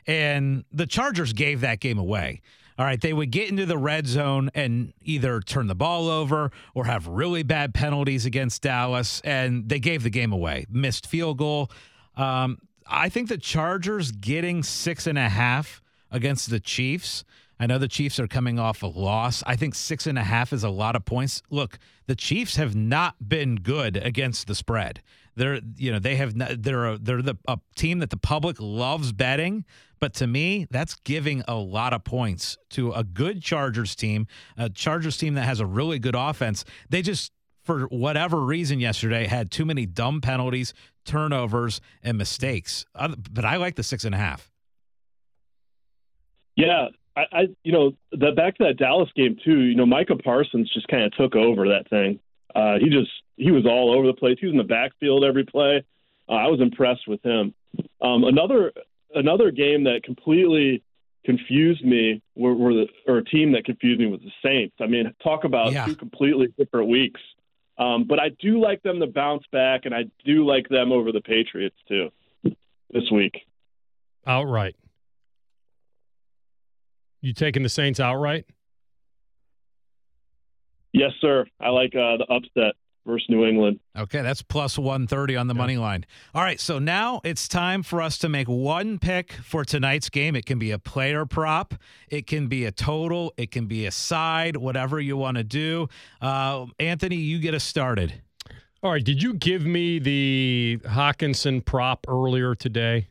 and 0.07 0.65
the 0.73 0.87
Chargers 0.87 1.33
gave 1.33 1.63
that 1.63 1.81
game 1.81 1.99
away. 1.99 2.43
All 2.79 2.85
right, 2.85 3.01
they 3.01 3.15
would 3.15 3.31
get 3.31 3.49
into 3.49 3.65
the 3.65 3.79
red 3.79 4.07
zone 4.07 4.51
and 4.55 4.93
either 5.03 5.41
turn 5.41 5.67
the 5.67 5.75
ball 5.75 6.09
over 6.11 6.51
or 6.75 6.85
have 6.85 7.07
really 7.07 7.43
bad 7.43 7.73
penalties 7.73 8.27
against 8.27 8.61
Dallas, 8.61 9.23
and 9.25 9.67
they 9.67 9.81
gave 9.81 10.03
the 10.03 10.11
game 10.11 10.31
away. 10.31 10.67
Missed 10.69 11.07
field 11.07 11.39
goal. 11.39 11.71
Um, 12.17 12.59
I 12.87 13.09
think 13.09 13.31
the 13.31 13.39
Chargers 13.39 14.13
getting 14.13 14.63
six 14.63 15.07
and 15.07 15.17
a 15.17 15.29
half 15.31 15.81
against 16.11 16.51
the 16.51 16.61
Chiefs. 16.61 17.25
I 17.59 17.67
know 17.67 17.79
the 17.79 17.89
Chiefs 17.89 18.21
are 18.21 18.27
coming 18.27 18.59
off 18.59 18.83
a 18.83 18.87
loss. 18.87 19.43
I 19.47 19.57
think 19.57 19.75
six 19.75 20.07
and 20.07 20.19
a 20.19 20.23
half 20.23 20.53
is 20.53 20.63
a 20.63 20.69
lot 20.71 20.95
of 20.95 21.05
points. 21.05 21.43
Look, 21.51 21.79
the 22.07 22.15
Chiefs 22.15 22.57
have 22.57 22.77
not 22.77 23.29
been 23.29 23.57
good 23.57 23.97
against 23.97 24.47
the 24.47 24.55
spread. 24.55 25.03
They're, 25.37 25.61
you 25.77 25.93
know, 25.93 25.99
they 25.99 26.17
have 26.17 26.35
not, 26.37 26.63
they're 26.63 26.87
a, 26.87 26.99
they're 26.99 27.23
the 27.23 27.37
a 27.47 27.59
team 27.75 27.99
that 28.01 28.11
the 28.11 28.17
public 28.17 28.57
loves 28.59 29.13
betting, 29.13 29.65
but 30.01 30.15
to 30.15 30.27
me, 30.27 30.67
that's 30.71 30.95
giving 30.97 31.43
a 31.49 31.55
lot 31.55 31.93
of 31.93 32.05
points 32.05 32.57
to 32.71 32.93
a 32.93 33.05
good 33.05 33.43
Chargers 33.43 33.95
team, 33.95 34.27
a 34.57 34.69
Chargers 34.69 35.17
team 35.17 35.35
that 35.35 35.45
has 35.45 35.61
a 35.61 35.67
really 35.67 35.99
good 35.99 36.15
offense. 36.15 36.65
They 36.89 37.03
just 37.03 37.33
for 37.65 37.87
whatever 37.87 38.41
reason 38.41 38.81
yesterday 38.81 39.27
had 39.27 39.51
too 39.51 39.65
many 39.65 39.87
dumb 39.87 40.21
penalties, 40.21 40.73
turnovers, 41.05 41.81
and 42.03 42.17
mistakes. 42.17 42.87
But 42.95 43.45
I 43.45 43.57
like 43.57 43.75
the 43.75 43.83
six 43.83 44.05
and 44.05 44.15
a 44.15 44.19
half. 44.19 44.51
Yeah, 46.55 46.89
I, 47.17 47.23
I 47.33 47.41
you 47.65 47.73
know 47.73 47.93
the 48.13 48.33
back 48.33 48.57
to 48.59 48.65
that 48.65 48.77
Dallas 48.77 49.11
game 49.17 49.37
too. 49.45 49.61
You 49.61 49.75
know, 49.75 49.87
Micah 49.87 50.17
Parsons 50.17 50.71
just 50.73 50.89
kind 50.89 51.05
of 51.05 51.13
took 51.15 51.35
over 51.35 51.69
that 51.69 51.89
thing. 51.89 52.21
Uh, 52.55 52.79
he 52.79 52.89
just 52.91 53.11
he 53.37 53.51
was 53.51 53.67
all 53.67 53.95
over 53.97 54.07
the 54.07 54.15
place. 54.15 54.37
He 54.41 54.47
was 54.47 54.53
in 54.53 54.59
the 54.59 54.65
backfield 54.65 55.25
every 55.25 55.45
play. 55.45 55.85
Uh, 56.29 56.33
I 56.33 56.47
was 56.49 56.61
impressed 56.61 57.07
with 57.07 57.23
him. 57.25 57.55
Um, 58.01 58.25
another 58.25 58.73
another 59.15 59.51
game 59.51 59.85
that 59.85 60.03
completely 60.05 60.83
confused 61.25 61.85
me 61.85 62.23
were, 62.37 62.55
were 62.55 62.73
the, 62.73 62.87
or 63.09 63.19
a 63.19 63.25
team 63.25 63.53
that 63.53 63.65
confused 63.65 64.01
me 64.01 64.07
was 64.07 64.21
the 64.21 64.31
Saints. 64.45 64.77
I 64.81 64.87
mean, 64.87 65.13
talk 65.25 65.43
about 65.45 65.73
Yeah. 65.73 65.85
two 65.85 65.97
completely 65.97 66.55
different 66.57 66.89
weeks. 66.89 67.21
Um, 67.79 68.05
but 68.05 68.21
I 68.21 68.29
do 68.41 68.61
like 68.61 68.83
them 68.83 69.01
to 69.01 69.07
bounce 69.07 69.43
back, 69.53 69.85
and 69.85 69.95
I 69.95 70.05
do 70.25 70.47
like 70.47 70.69
them 70.69 70.93
over 70.93 71.13
the 71.13 71.21
Patriots 71.21 71.77
too 71.89 72.11
this 72.91 73.11
week. 73.11 73.43
Outright. 74.27 74.77
You 77.27 77.33
taking 77.33 77.65
the 77.65 77.69
Saints 77.69 77.99
outright? 77.99 78.47
Yes, 80.93 81.11
sir. 81.21 81.45
I 81.59 81.71
like 81.71 81.93
uh, 81.97 82.19
the 82.19 82.27
upset 82.31 82.77
versus 83.05 83.27
New 83.29 83.45
England. 83.45 83.81
Okay, 83.99 84.23
that's 84.23 84.43
plus 84.43 84.79
130 84.79 85.35
on 85.35 85.49
the 85.49 85.55
money 85.55 85.77
line. 85.77 86.07
All 86.37 86.43
right, 86.43 86.61
so 86.61 86.79
now 86.79 87.21
it's 87.25 87.49
time 87.49 87.83
for 87.83 88.01
us 88.01 88.17
to 88.19 88.29
make 88.29 88.47
one 88.47 89.01
pick 89.01 89.33
for 89.33 89.65
tonight's 89.65 90.09
game. 90.09 90.37
It 90.37 90.47
can 90.47 90.61
be 90.61 90.71
a 90.71 90.79
player 90.79 91.27
prop, 91.27 91.75
it 92.09 92.29
can 92.29 92.47
be 92.47 92.65
a 92.65 92.71
total, 92.71 93.35
it 93.37 93.51
can 93.51 93.67
be 93.67 93.87
a 93.87 93.91
side, 93.91 94.57
whatever 94.57 95.01
you 95.01 95.17
want 95.17 95.37
to 95.37 95.43
do. 95.43 95.89
Uh, 96.21 96.67
Anthony, 96.79 97.17
you 97.17 97.41
get 97.41 97.55
us 97.55 97.65
started. 97.65 98.23
All 98.85 98.93
right. 98.93 99.03
Did 99.03 99.21
you 99.21 99.35
give 99.35 99.67
me 99.67 99.99
the 99.99 100.79
Hockenson 100.85 101.65
prop 101.65 102.07
earlier 102.09 102.55
today? 102.55 103.09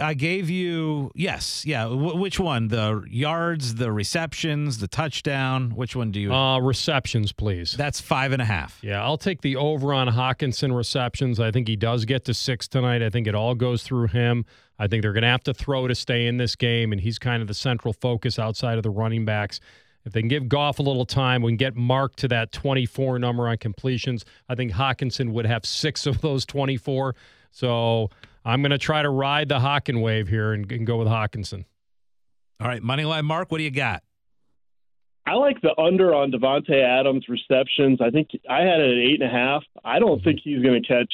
I 0.00 0.14
gave 0.14 0.50
you, 0.50 1.10
yes, 1.14 1.64
yeah. 1.66 1.84
W- 1.84 2.16
which 2.16 2.38
one? 2.38 2.68
The 2.68 3.04
yards, 3.08 3.74
the 3.74 3.90
receptions, 3.90 4.78
the 4.78 4.86
touchdown? 4.88 5.70
Which 5.74 5.96
one 5.96 6.12
do 6.12 6.20
you? 6.20 6.32
Uh, 6.32 6.60
receptions, 6.60 7.32
please. 7.32 7.72
that's 7.72 8.00
five 8.00 8.32
and 8.32 8.40
a 8.40 8.44
half. 8.44 8.78
Yeah, 8.82 9.02
I'll 9.02 9.18
take 9.18 9.40
the 9.42 9.56
over 9.56 9.92
on 9.92 10.08
Hockenson 10.08 10.74
receptions. 10.76 11.40
I 11.40 11.50
think 11.50 11.66
he 11.66 11.76
does 11.76 12.04
get 12.04 12.24
to 12.26 12.34
six 12.34 12.68
tonight. 12.68 13.02
I 13.02 13.10
think 13.10 13.26
it 13.26 13.34
all 13.34 13.54
goes 13.54 13.82
through 13.82 14.08
him. 14.08 14.44
I 14.78 14.86
think 14.86 15.02
they're 15.02 15.12
going 15.12 15.22
to 15.22 15.28
have 15.28 15.44
to 15.44 15.54
throw 15.54 15.88
to 15.88 15.94
stay 15.94 16.26
in 16.26 16.36
this 16.36 16.54
game, 16.56 16.92
and 16.92 17.00
he's 17.00 17.18
kind 17.18 17.42
of 17.42 17.48
the 17.48 17.54
central 17.54 17.92
focus 17.92 18.38
outside 18.38 18.76
of 18.76 18.82
the 18.82 18.90
running 18.90 19.24
backs. 19.24 19.60
If 20.04 20.12
they 20.12 20.20
can 20.20 20.28
give 20.28 20.48
Goff 20.48 20.78
a 20.78 20.82
little 20.82 21.06
time, 21.06 21.42
we 21.42 21.50
can 21.52 21.56
get 21.56 21.76
Mark 21.76 22.14
to 22.16 22.28
that 22.28 22.52
24 22.52 23.18
number 23.18 23.48
on 23.48 23.56
completions. 23.56 24.24
I 24.48 24.54
think 24.54 24.72
Hockenson 24.72 25.32
would 25.32 25.46
have 25.46 25.64
six 25.64 26.06
of 26.06 26.20
those 26.20 26.44
24. 26.44 27.16
So 27.50 28.10
I'm 28.44 28.60
going 28.62 28.70
to 28.70 28.78
try 28.78 29.02
to 29.02 29.10
ride 29.10 29.48
the 29.48 29.58
Hawkin 29.58 30.02
wave 30.02 30.28
here 30.28 30.52
and, 30.52 30.70
and 30.70 30.86
go 30.86 30.96
with 30.98 31.08
Hockenson. 31.08 31.64
All 32.60 32.68
right, 32.68 32.82
money 32.82 33.04
line, 33.04 33.24
Mark, 33.24 33.50
what 33.50 33.58
do 33.58 33.64
you 33.64 33.70
got? 33.70 34.02
I 35.26 35.34
like 35.34 35.60
the 35.62 35.74
under 35.80 36.14
on 36.14 36.30
Davante 36.30 36.82
Adams 36.82 37.26
receptions. 37.28 38.00
I 38.00 38.10
think 38.10 38.28
I 38.48 38.60
had 38.60 38.80
it 38.80 38.90
at 38.90 38.98
eight 38.98 39.22
and 39.22 39.30
a 39.30 39.32
half. 39.32 39.62
I 39.82 39.98
don't 39.98 40.18
mm-hmm. 40.18 40.24
think 40.24 40.40
he's 40.44 40.62
going 40.62 40.82
to 40.82 40.86
catch 40.86 41.12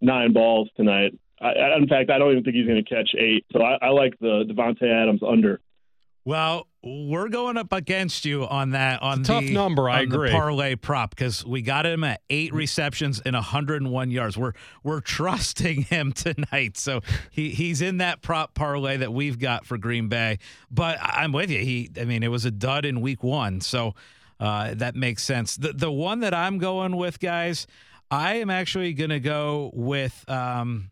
nine 0.00 0.32
balls 0.32 0.68
tonight. 0.76 1.18
I, 1.40 1.48
I- 1.48 1.76
in 1.76 1.88
fact, 1.88 2.10
I 2.10 2.18
don't 2.18 2.32
even 2.32 2.44
think 2.44 2.56
he's 2.56 2.66
going 2.66 2.84
to 2.84 2.88
catch 2.94 3.10
eight. 3.18 3.46
So 3.52 3.62
I, 3.62 3.78
I 3.80 3.88
like 3.88 4.18
the 4.20 4.44
Davante 4.48 4.82
Adams 4.82 5.22
under. 5.26 5.60
Well, 6.24 6.66
we're 6.82 7.28
going 7.28 7.58
up 7.58 7.72
against 7.72 8.24
you 8.24 8.46
on 8.46 8.70
that. 8.70 9.02
On 9.02 9.20
It's 9.20 9.28
a 9.28 9.32
tough 9.32 9.44
the, 9.44 9.52
number, 9.52 9.88
I 9.88 9.98
the 10.04 10.14
agree. 10.14 10.30
parlay 10.30 10.76
prop 10.76 11.10
because 11.10 11.44
we 11.44 11.60
got 11.60 11.84
him 11.84 12.04
at 12.04 12.22
eight 12.30 12.54
receptions 12.54 13.20
and 13.24 13.34
101 13.34 14.10
yards. 14.10 14.38
We're 14.38 14.52
we're 14.82 15.00
trusting 15.00 15.82
him 15.90 16.12
tonight, 16.12 16.78
so 16.78 17.00
he 17.30 17.50
he's 17.50 17.82
in 17.82 17.98
that 17.98 18.22
prop 18.22 18.54
parlay 18.54 18.96
that 18.98 19.12
we've 19.12 19.38
got 19.38 19.66
for 19.66 19.76
Green 19.76 20.08
Bay. 20.08 20.38
But 20.70 20.98
I'm 21.00 21.32
with 21.32 21.50
you. 21.50 21.58
He, 21.58 21.90
I 22.00 22.04
mean, 22.04 22.22
it 22.22 22.28
was 22.28 22.44
a 22.46 22.50
dud 22.50 22.84
in 22.84 23.00
week 23.02 23.22
one, 23.22 23.60
so 23.60 23.94
uh, 24.38 24.72
that 24.74 24.96
makes 24.96 25.22
sense. 25.22 25.56
The 25.56 25.72
the 25.74 25.92
one 25.92 26.20
that 26.20 26.32
I'm 26.32 26.56
going 26.58 26.96
with, 26.96 27.20
guys, 27.20 27.66
I 28.10 28.36
am 28.36 28.48
actually 28.48 28.94
going 28.94 29.10
to 29.10 29.20
go 29.20 29.70
with. 29.74 30.24
Um, 30.28 30.90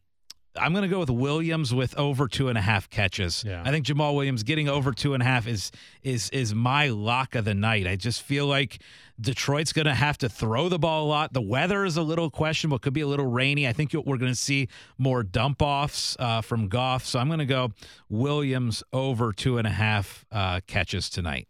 I'm 0.61 0.73
going 0.73 0.83
to 0.83 0.89
go 0.89 0.99
with 1.01 1.11
Williams 1.11 1.73
with 1.75 1.97
over 1.99 2.29
two 2.29 2.49
and 2.49 2.59
a 2.59 2.61
half 2.61 2.91
catches. 2.91 3.45
Yeah. 3.47 3.63
I 3.65 3.71
think 3.71 3.87
Jamaal 3.87 4.15
Williams 4.15 4.43
getting 4.43 4.69
over 4.69 4.93
two 4.93 5.15
and 5.15 5.23
a 5.23 5.27
half 5.27 5.47
is 5.47 5.71
is 6.03 6.29
is 6.31 6.55
my 6.55 6.89
lock 6.89 7.35
of 7.35 7.45
the 7.45 7.55
night. 7.55 7.87
I 7.87 7.97
just 7.97 8.23
feel 8.23 8.47
like 8.47 8.79
Detroit's 9.21 9.73
going 9.73 9.87
to 9.87 9.95
have 9.95 10.17
to 10.19 10.29
throw 10.29 10.69
the 10.69 10.79
ball 10.79 11.07
a 11.07 11.09
lot. 11.09 11.33
The 11.33 11.41
weather 11.43 11.85
is 11.85 11.97
a 11.97 12.03
little 12.03 12.31
questionable. 12.31 12.77
It 12.77 12.83
could 12.83 12.93
be 12.93 13.01
a 13.01 13.07
little 13.09 13.27
rainy. 13.27 13.67
I 13.67 13.73
think 13.73 13.93
we're 13.93 14.17
going 14.17 14.31
to 14.33 14.37
see 14.39 14.69
more 14.97 15.23
dump 15.25 15.61
offs 15.61 16.17
uh, 16.21 16.41
from 16.41 16.69
Goff. 16.69 17.05
So 17.05 17.19
I'm 17.19 17.27
going 17.29 17.41
to 17.41 17.45
go 17.47 17.73
Williams 18.09 18.83
over 18.93 19.33
two 19.33 19.59
and 19.59 19.67
a 19.67 19.71
half 19.71 20.25
uh, 20.31 20.61
catches 20.67 21.11
tonight. 21.11 21.49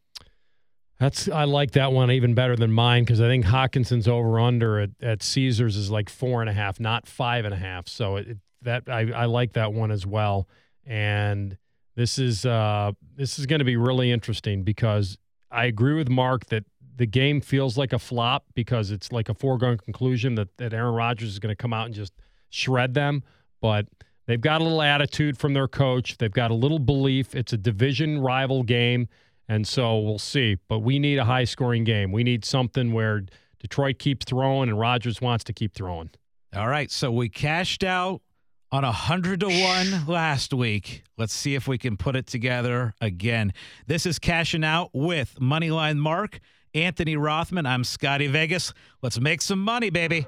That's 0.98 1.28
I 1.28 1.44
like 1.44 1.72
that 1.72 1.92
one 1.92 2.11
even 2.11 2.34
better 2.34 2.56
than 2.56 2.72
mine 2.72 3.04
because 3.04 3.20
I 3.20 3.28
think 3.28 3.44
Hockenson's 3.44 4.09
over 4.09 4.40
under 4.40 4.80
at, 4.80 4.90
at 5.00 5.22
Caesars 5.22 5.76
is 5.76 5.90
like 5.92 6.09
four 6.09 6.40
and 6.40 6.50
a 6.50 6.52
half, 6.52 6.80
not 6.80 7.06
five 7.06 7.44
and 7.44 7.54
a 7.54 7.56
half. 7.59 7.86
So 7.86 8.16
it, 8.16 8.28
it- 8.28 8.38
that 8.62 8.84
I, 8.88 9.11
I 9.11 9.24
like 9.26 9.52
that 9.54 9.72
one 9.72 9.90
as 9.90 10.06
well. 10.06 10.48
And 10.86 11.56
this 11.96 12.18
is 12.18 12.46
uh, 12.46 12.92
this 13.16 13.38
is 13.38 13.46
going 13.46 13.59
to 13.59 13.64
be 13.64 13.76
really 13.76 14.11
interesting 14.11 14.62
because 14.62 15.18
I 15.50 15.66
agree 15.66 15.94
with 15.94 16.09
Mark 16.09 16.46
that 16.46 16.64
the 16.96 17.06
game 17.06 17.40
feels 17.40 17.78
like 17.78 17.92
a 17.92 17.98
flop 17.98 18.44
because 18.54 18.90
it's 18.90 19.12
like 19.12 19.28
a 19.28 19.34
foregone 19.34 19.78
conclusion 19.78 20.34
that, 20.34 20.56
that 20.59 20.74
Aaron 20.74 20.94
Rodgers 20.94 21.30
is 21.30 21.38
going 21.38 21.52
to 21.52 21.56
come 21.56 21.72
out 21.72 21.86
and 21.86 21.94
just 21.94 22.12
shred 22.50 22.94
them. 22.94 23.22
But 23.61 23.86
they've 24.26 24.40
got 24.40 24.61
a 24.61 24.64
little 24.64 24.82
attitude 24.82 25.38
from 25.38 25.54
their 25.54 25.68
coach. 25.68 26.18
They've 26.18 26.32
got 26.32 26.50
a 26.50 26.54
little 26.54 26.80
belief. 26.80 27.34
It's 27.34 27.52
a 27.52 27.56
division 27.56 28.20
rival 28.20 28.62
game. 28.64 29.09
And 29.48 29.66
so 29.66 29.98
we'll 30.00 30.18
see. 30.18 30.56
But 30.68 30.80
we 30.80 30.98
need 30.98 31.18
a 31.18 31.24
high 31.24 31.44
scoring 31.44 31.84
game. 31.84 32.12
We 32.12 32.24
need 32.24 32.44
something 32.44 32.92
where 32.92 33.22
Detroit 33.61 33.98
keeps 33.98 34.24
throwing 34.26 34.68
and 34.68 34.78
Rodgers 34.78 35.20
wants 35.20 35.44
to 35.44 35.52
keep 35.52 35.74
throwing. 35.74 36.11
All 36.54 36.68
right, 36.68 36.90
so 36.90 37.11
we 37.11 37.28
cashed 37.28 37.84
out 37.84 38.22
on 38.71 38.85
a 38.85 38.93
hundred 38.93 39.41
to 39.41 39.49
one 39.49 40.07
last 40.07 40.53
week. 40.53 41.03
Let's 41.16 41.33
see 41.33 41.55
if 41.55 41.66
we 41.66 41.79
can 41.79 41.97
put 41.97 42.16
it 42.16 42.27
together 42.27 42.95
again. 43.01 43.53
This 43.87 44.07
is 44.07 44.19
cashing 44.19 44.64
out 44.64 44.91
with 44.93 45.37
Moneyline 45.41 45.97
Mark, 45.97 46.41
Anthony 46.75 47.16
Rothman. 47.16 47.66
I'm 47.66 47.85
Scotty 47.85 48.27
Vegas. 48.27 48.75
Let's 49.03 49.19
make 49.19 49.41
some 49.41 49.61
money, 49.61 49.91
baby. 49.91 50.27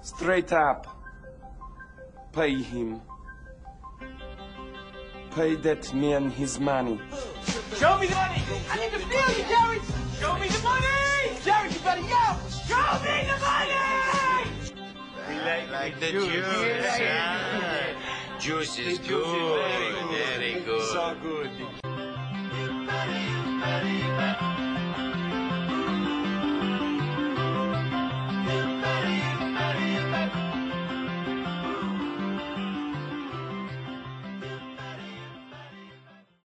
Straight 0.00 0.52
up. 0.52 0.86
Pay 2.32 2.62
him. 2.62 3.00
Pay 5.34 5.54
that 5.56 5.92
man 5.94 6.30
his 6.30 6.58
money. 6.58 7.00
Show 7.76 7.98
me 7.98 8.06
the 8.06 8.14
money. 8.14 8.42
I 8.70 8.76
need 8.80 8.92
to 8.92 8.98
feel 8.98 9.38
you, 9.38 9.44
Jared. 9.48 9.82
Show 10.18 10.38
me 10.38 10.48
the 10.48 10.62
money. 10.62 10.86
Jared, 11.44 11.72
you 11.72 11.80
better 11.80 12.00
yell. 12.02 12.38
Show 12.48 13.04
me 13.04 13.28
the 13.28 13.40
money 13.40 13.91
like, 15.44 15.70
like 15.70 16.00
the, 16.00 16.06
the 16.06 16.12
juice. 16.12 16.26
juice. 16.26 16.98
Yeah. 16.98 17.94
Juice 18.38 18.78
is 18.78 18.98
the 18.98 19.08
good. 19.08 19.24
Juice 19.24 19.34
is 19.34 19.58
very 19.62 19.92
good. 19.92 20.10
Very 20.38 20.60
good. 20.60 20.82
So 20.92 21.16
good. 21.22 21.50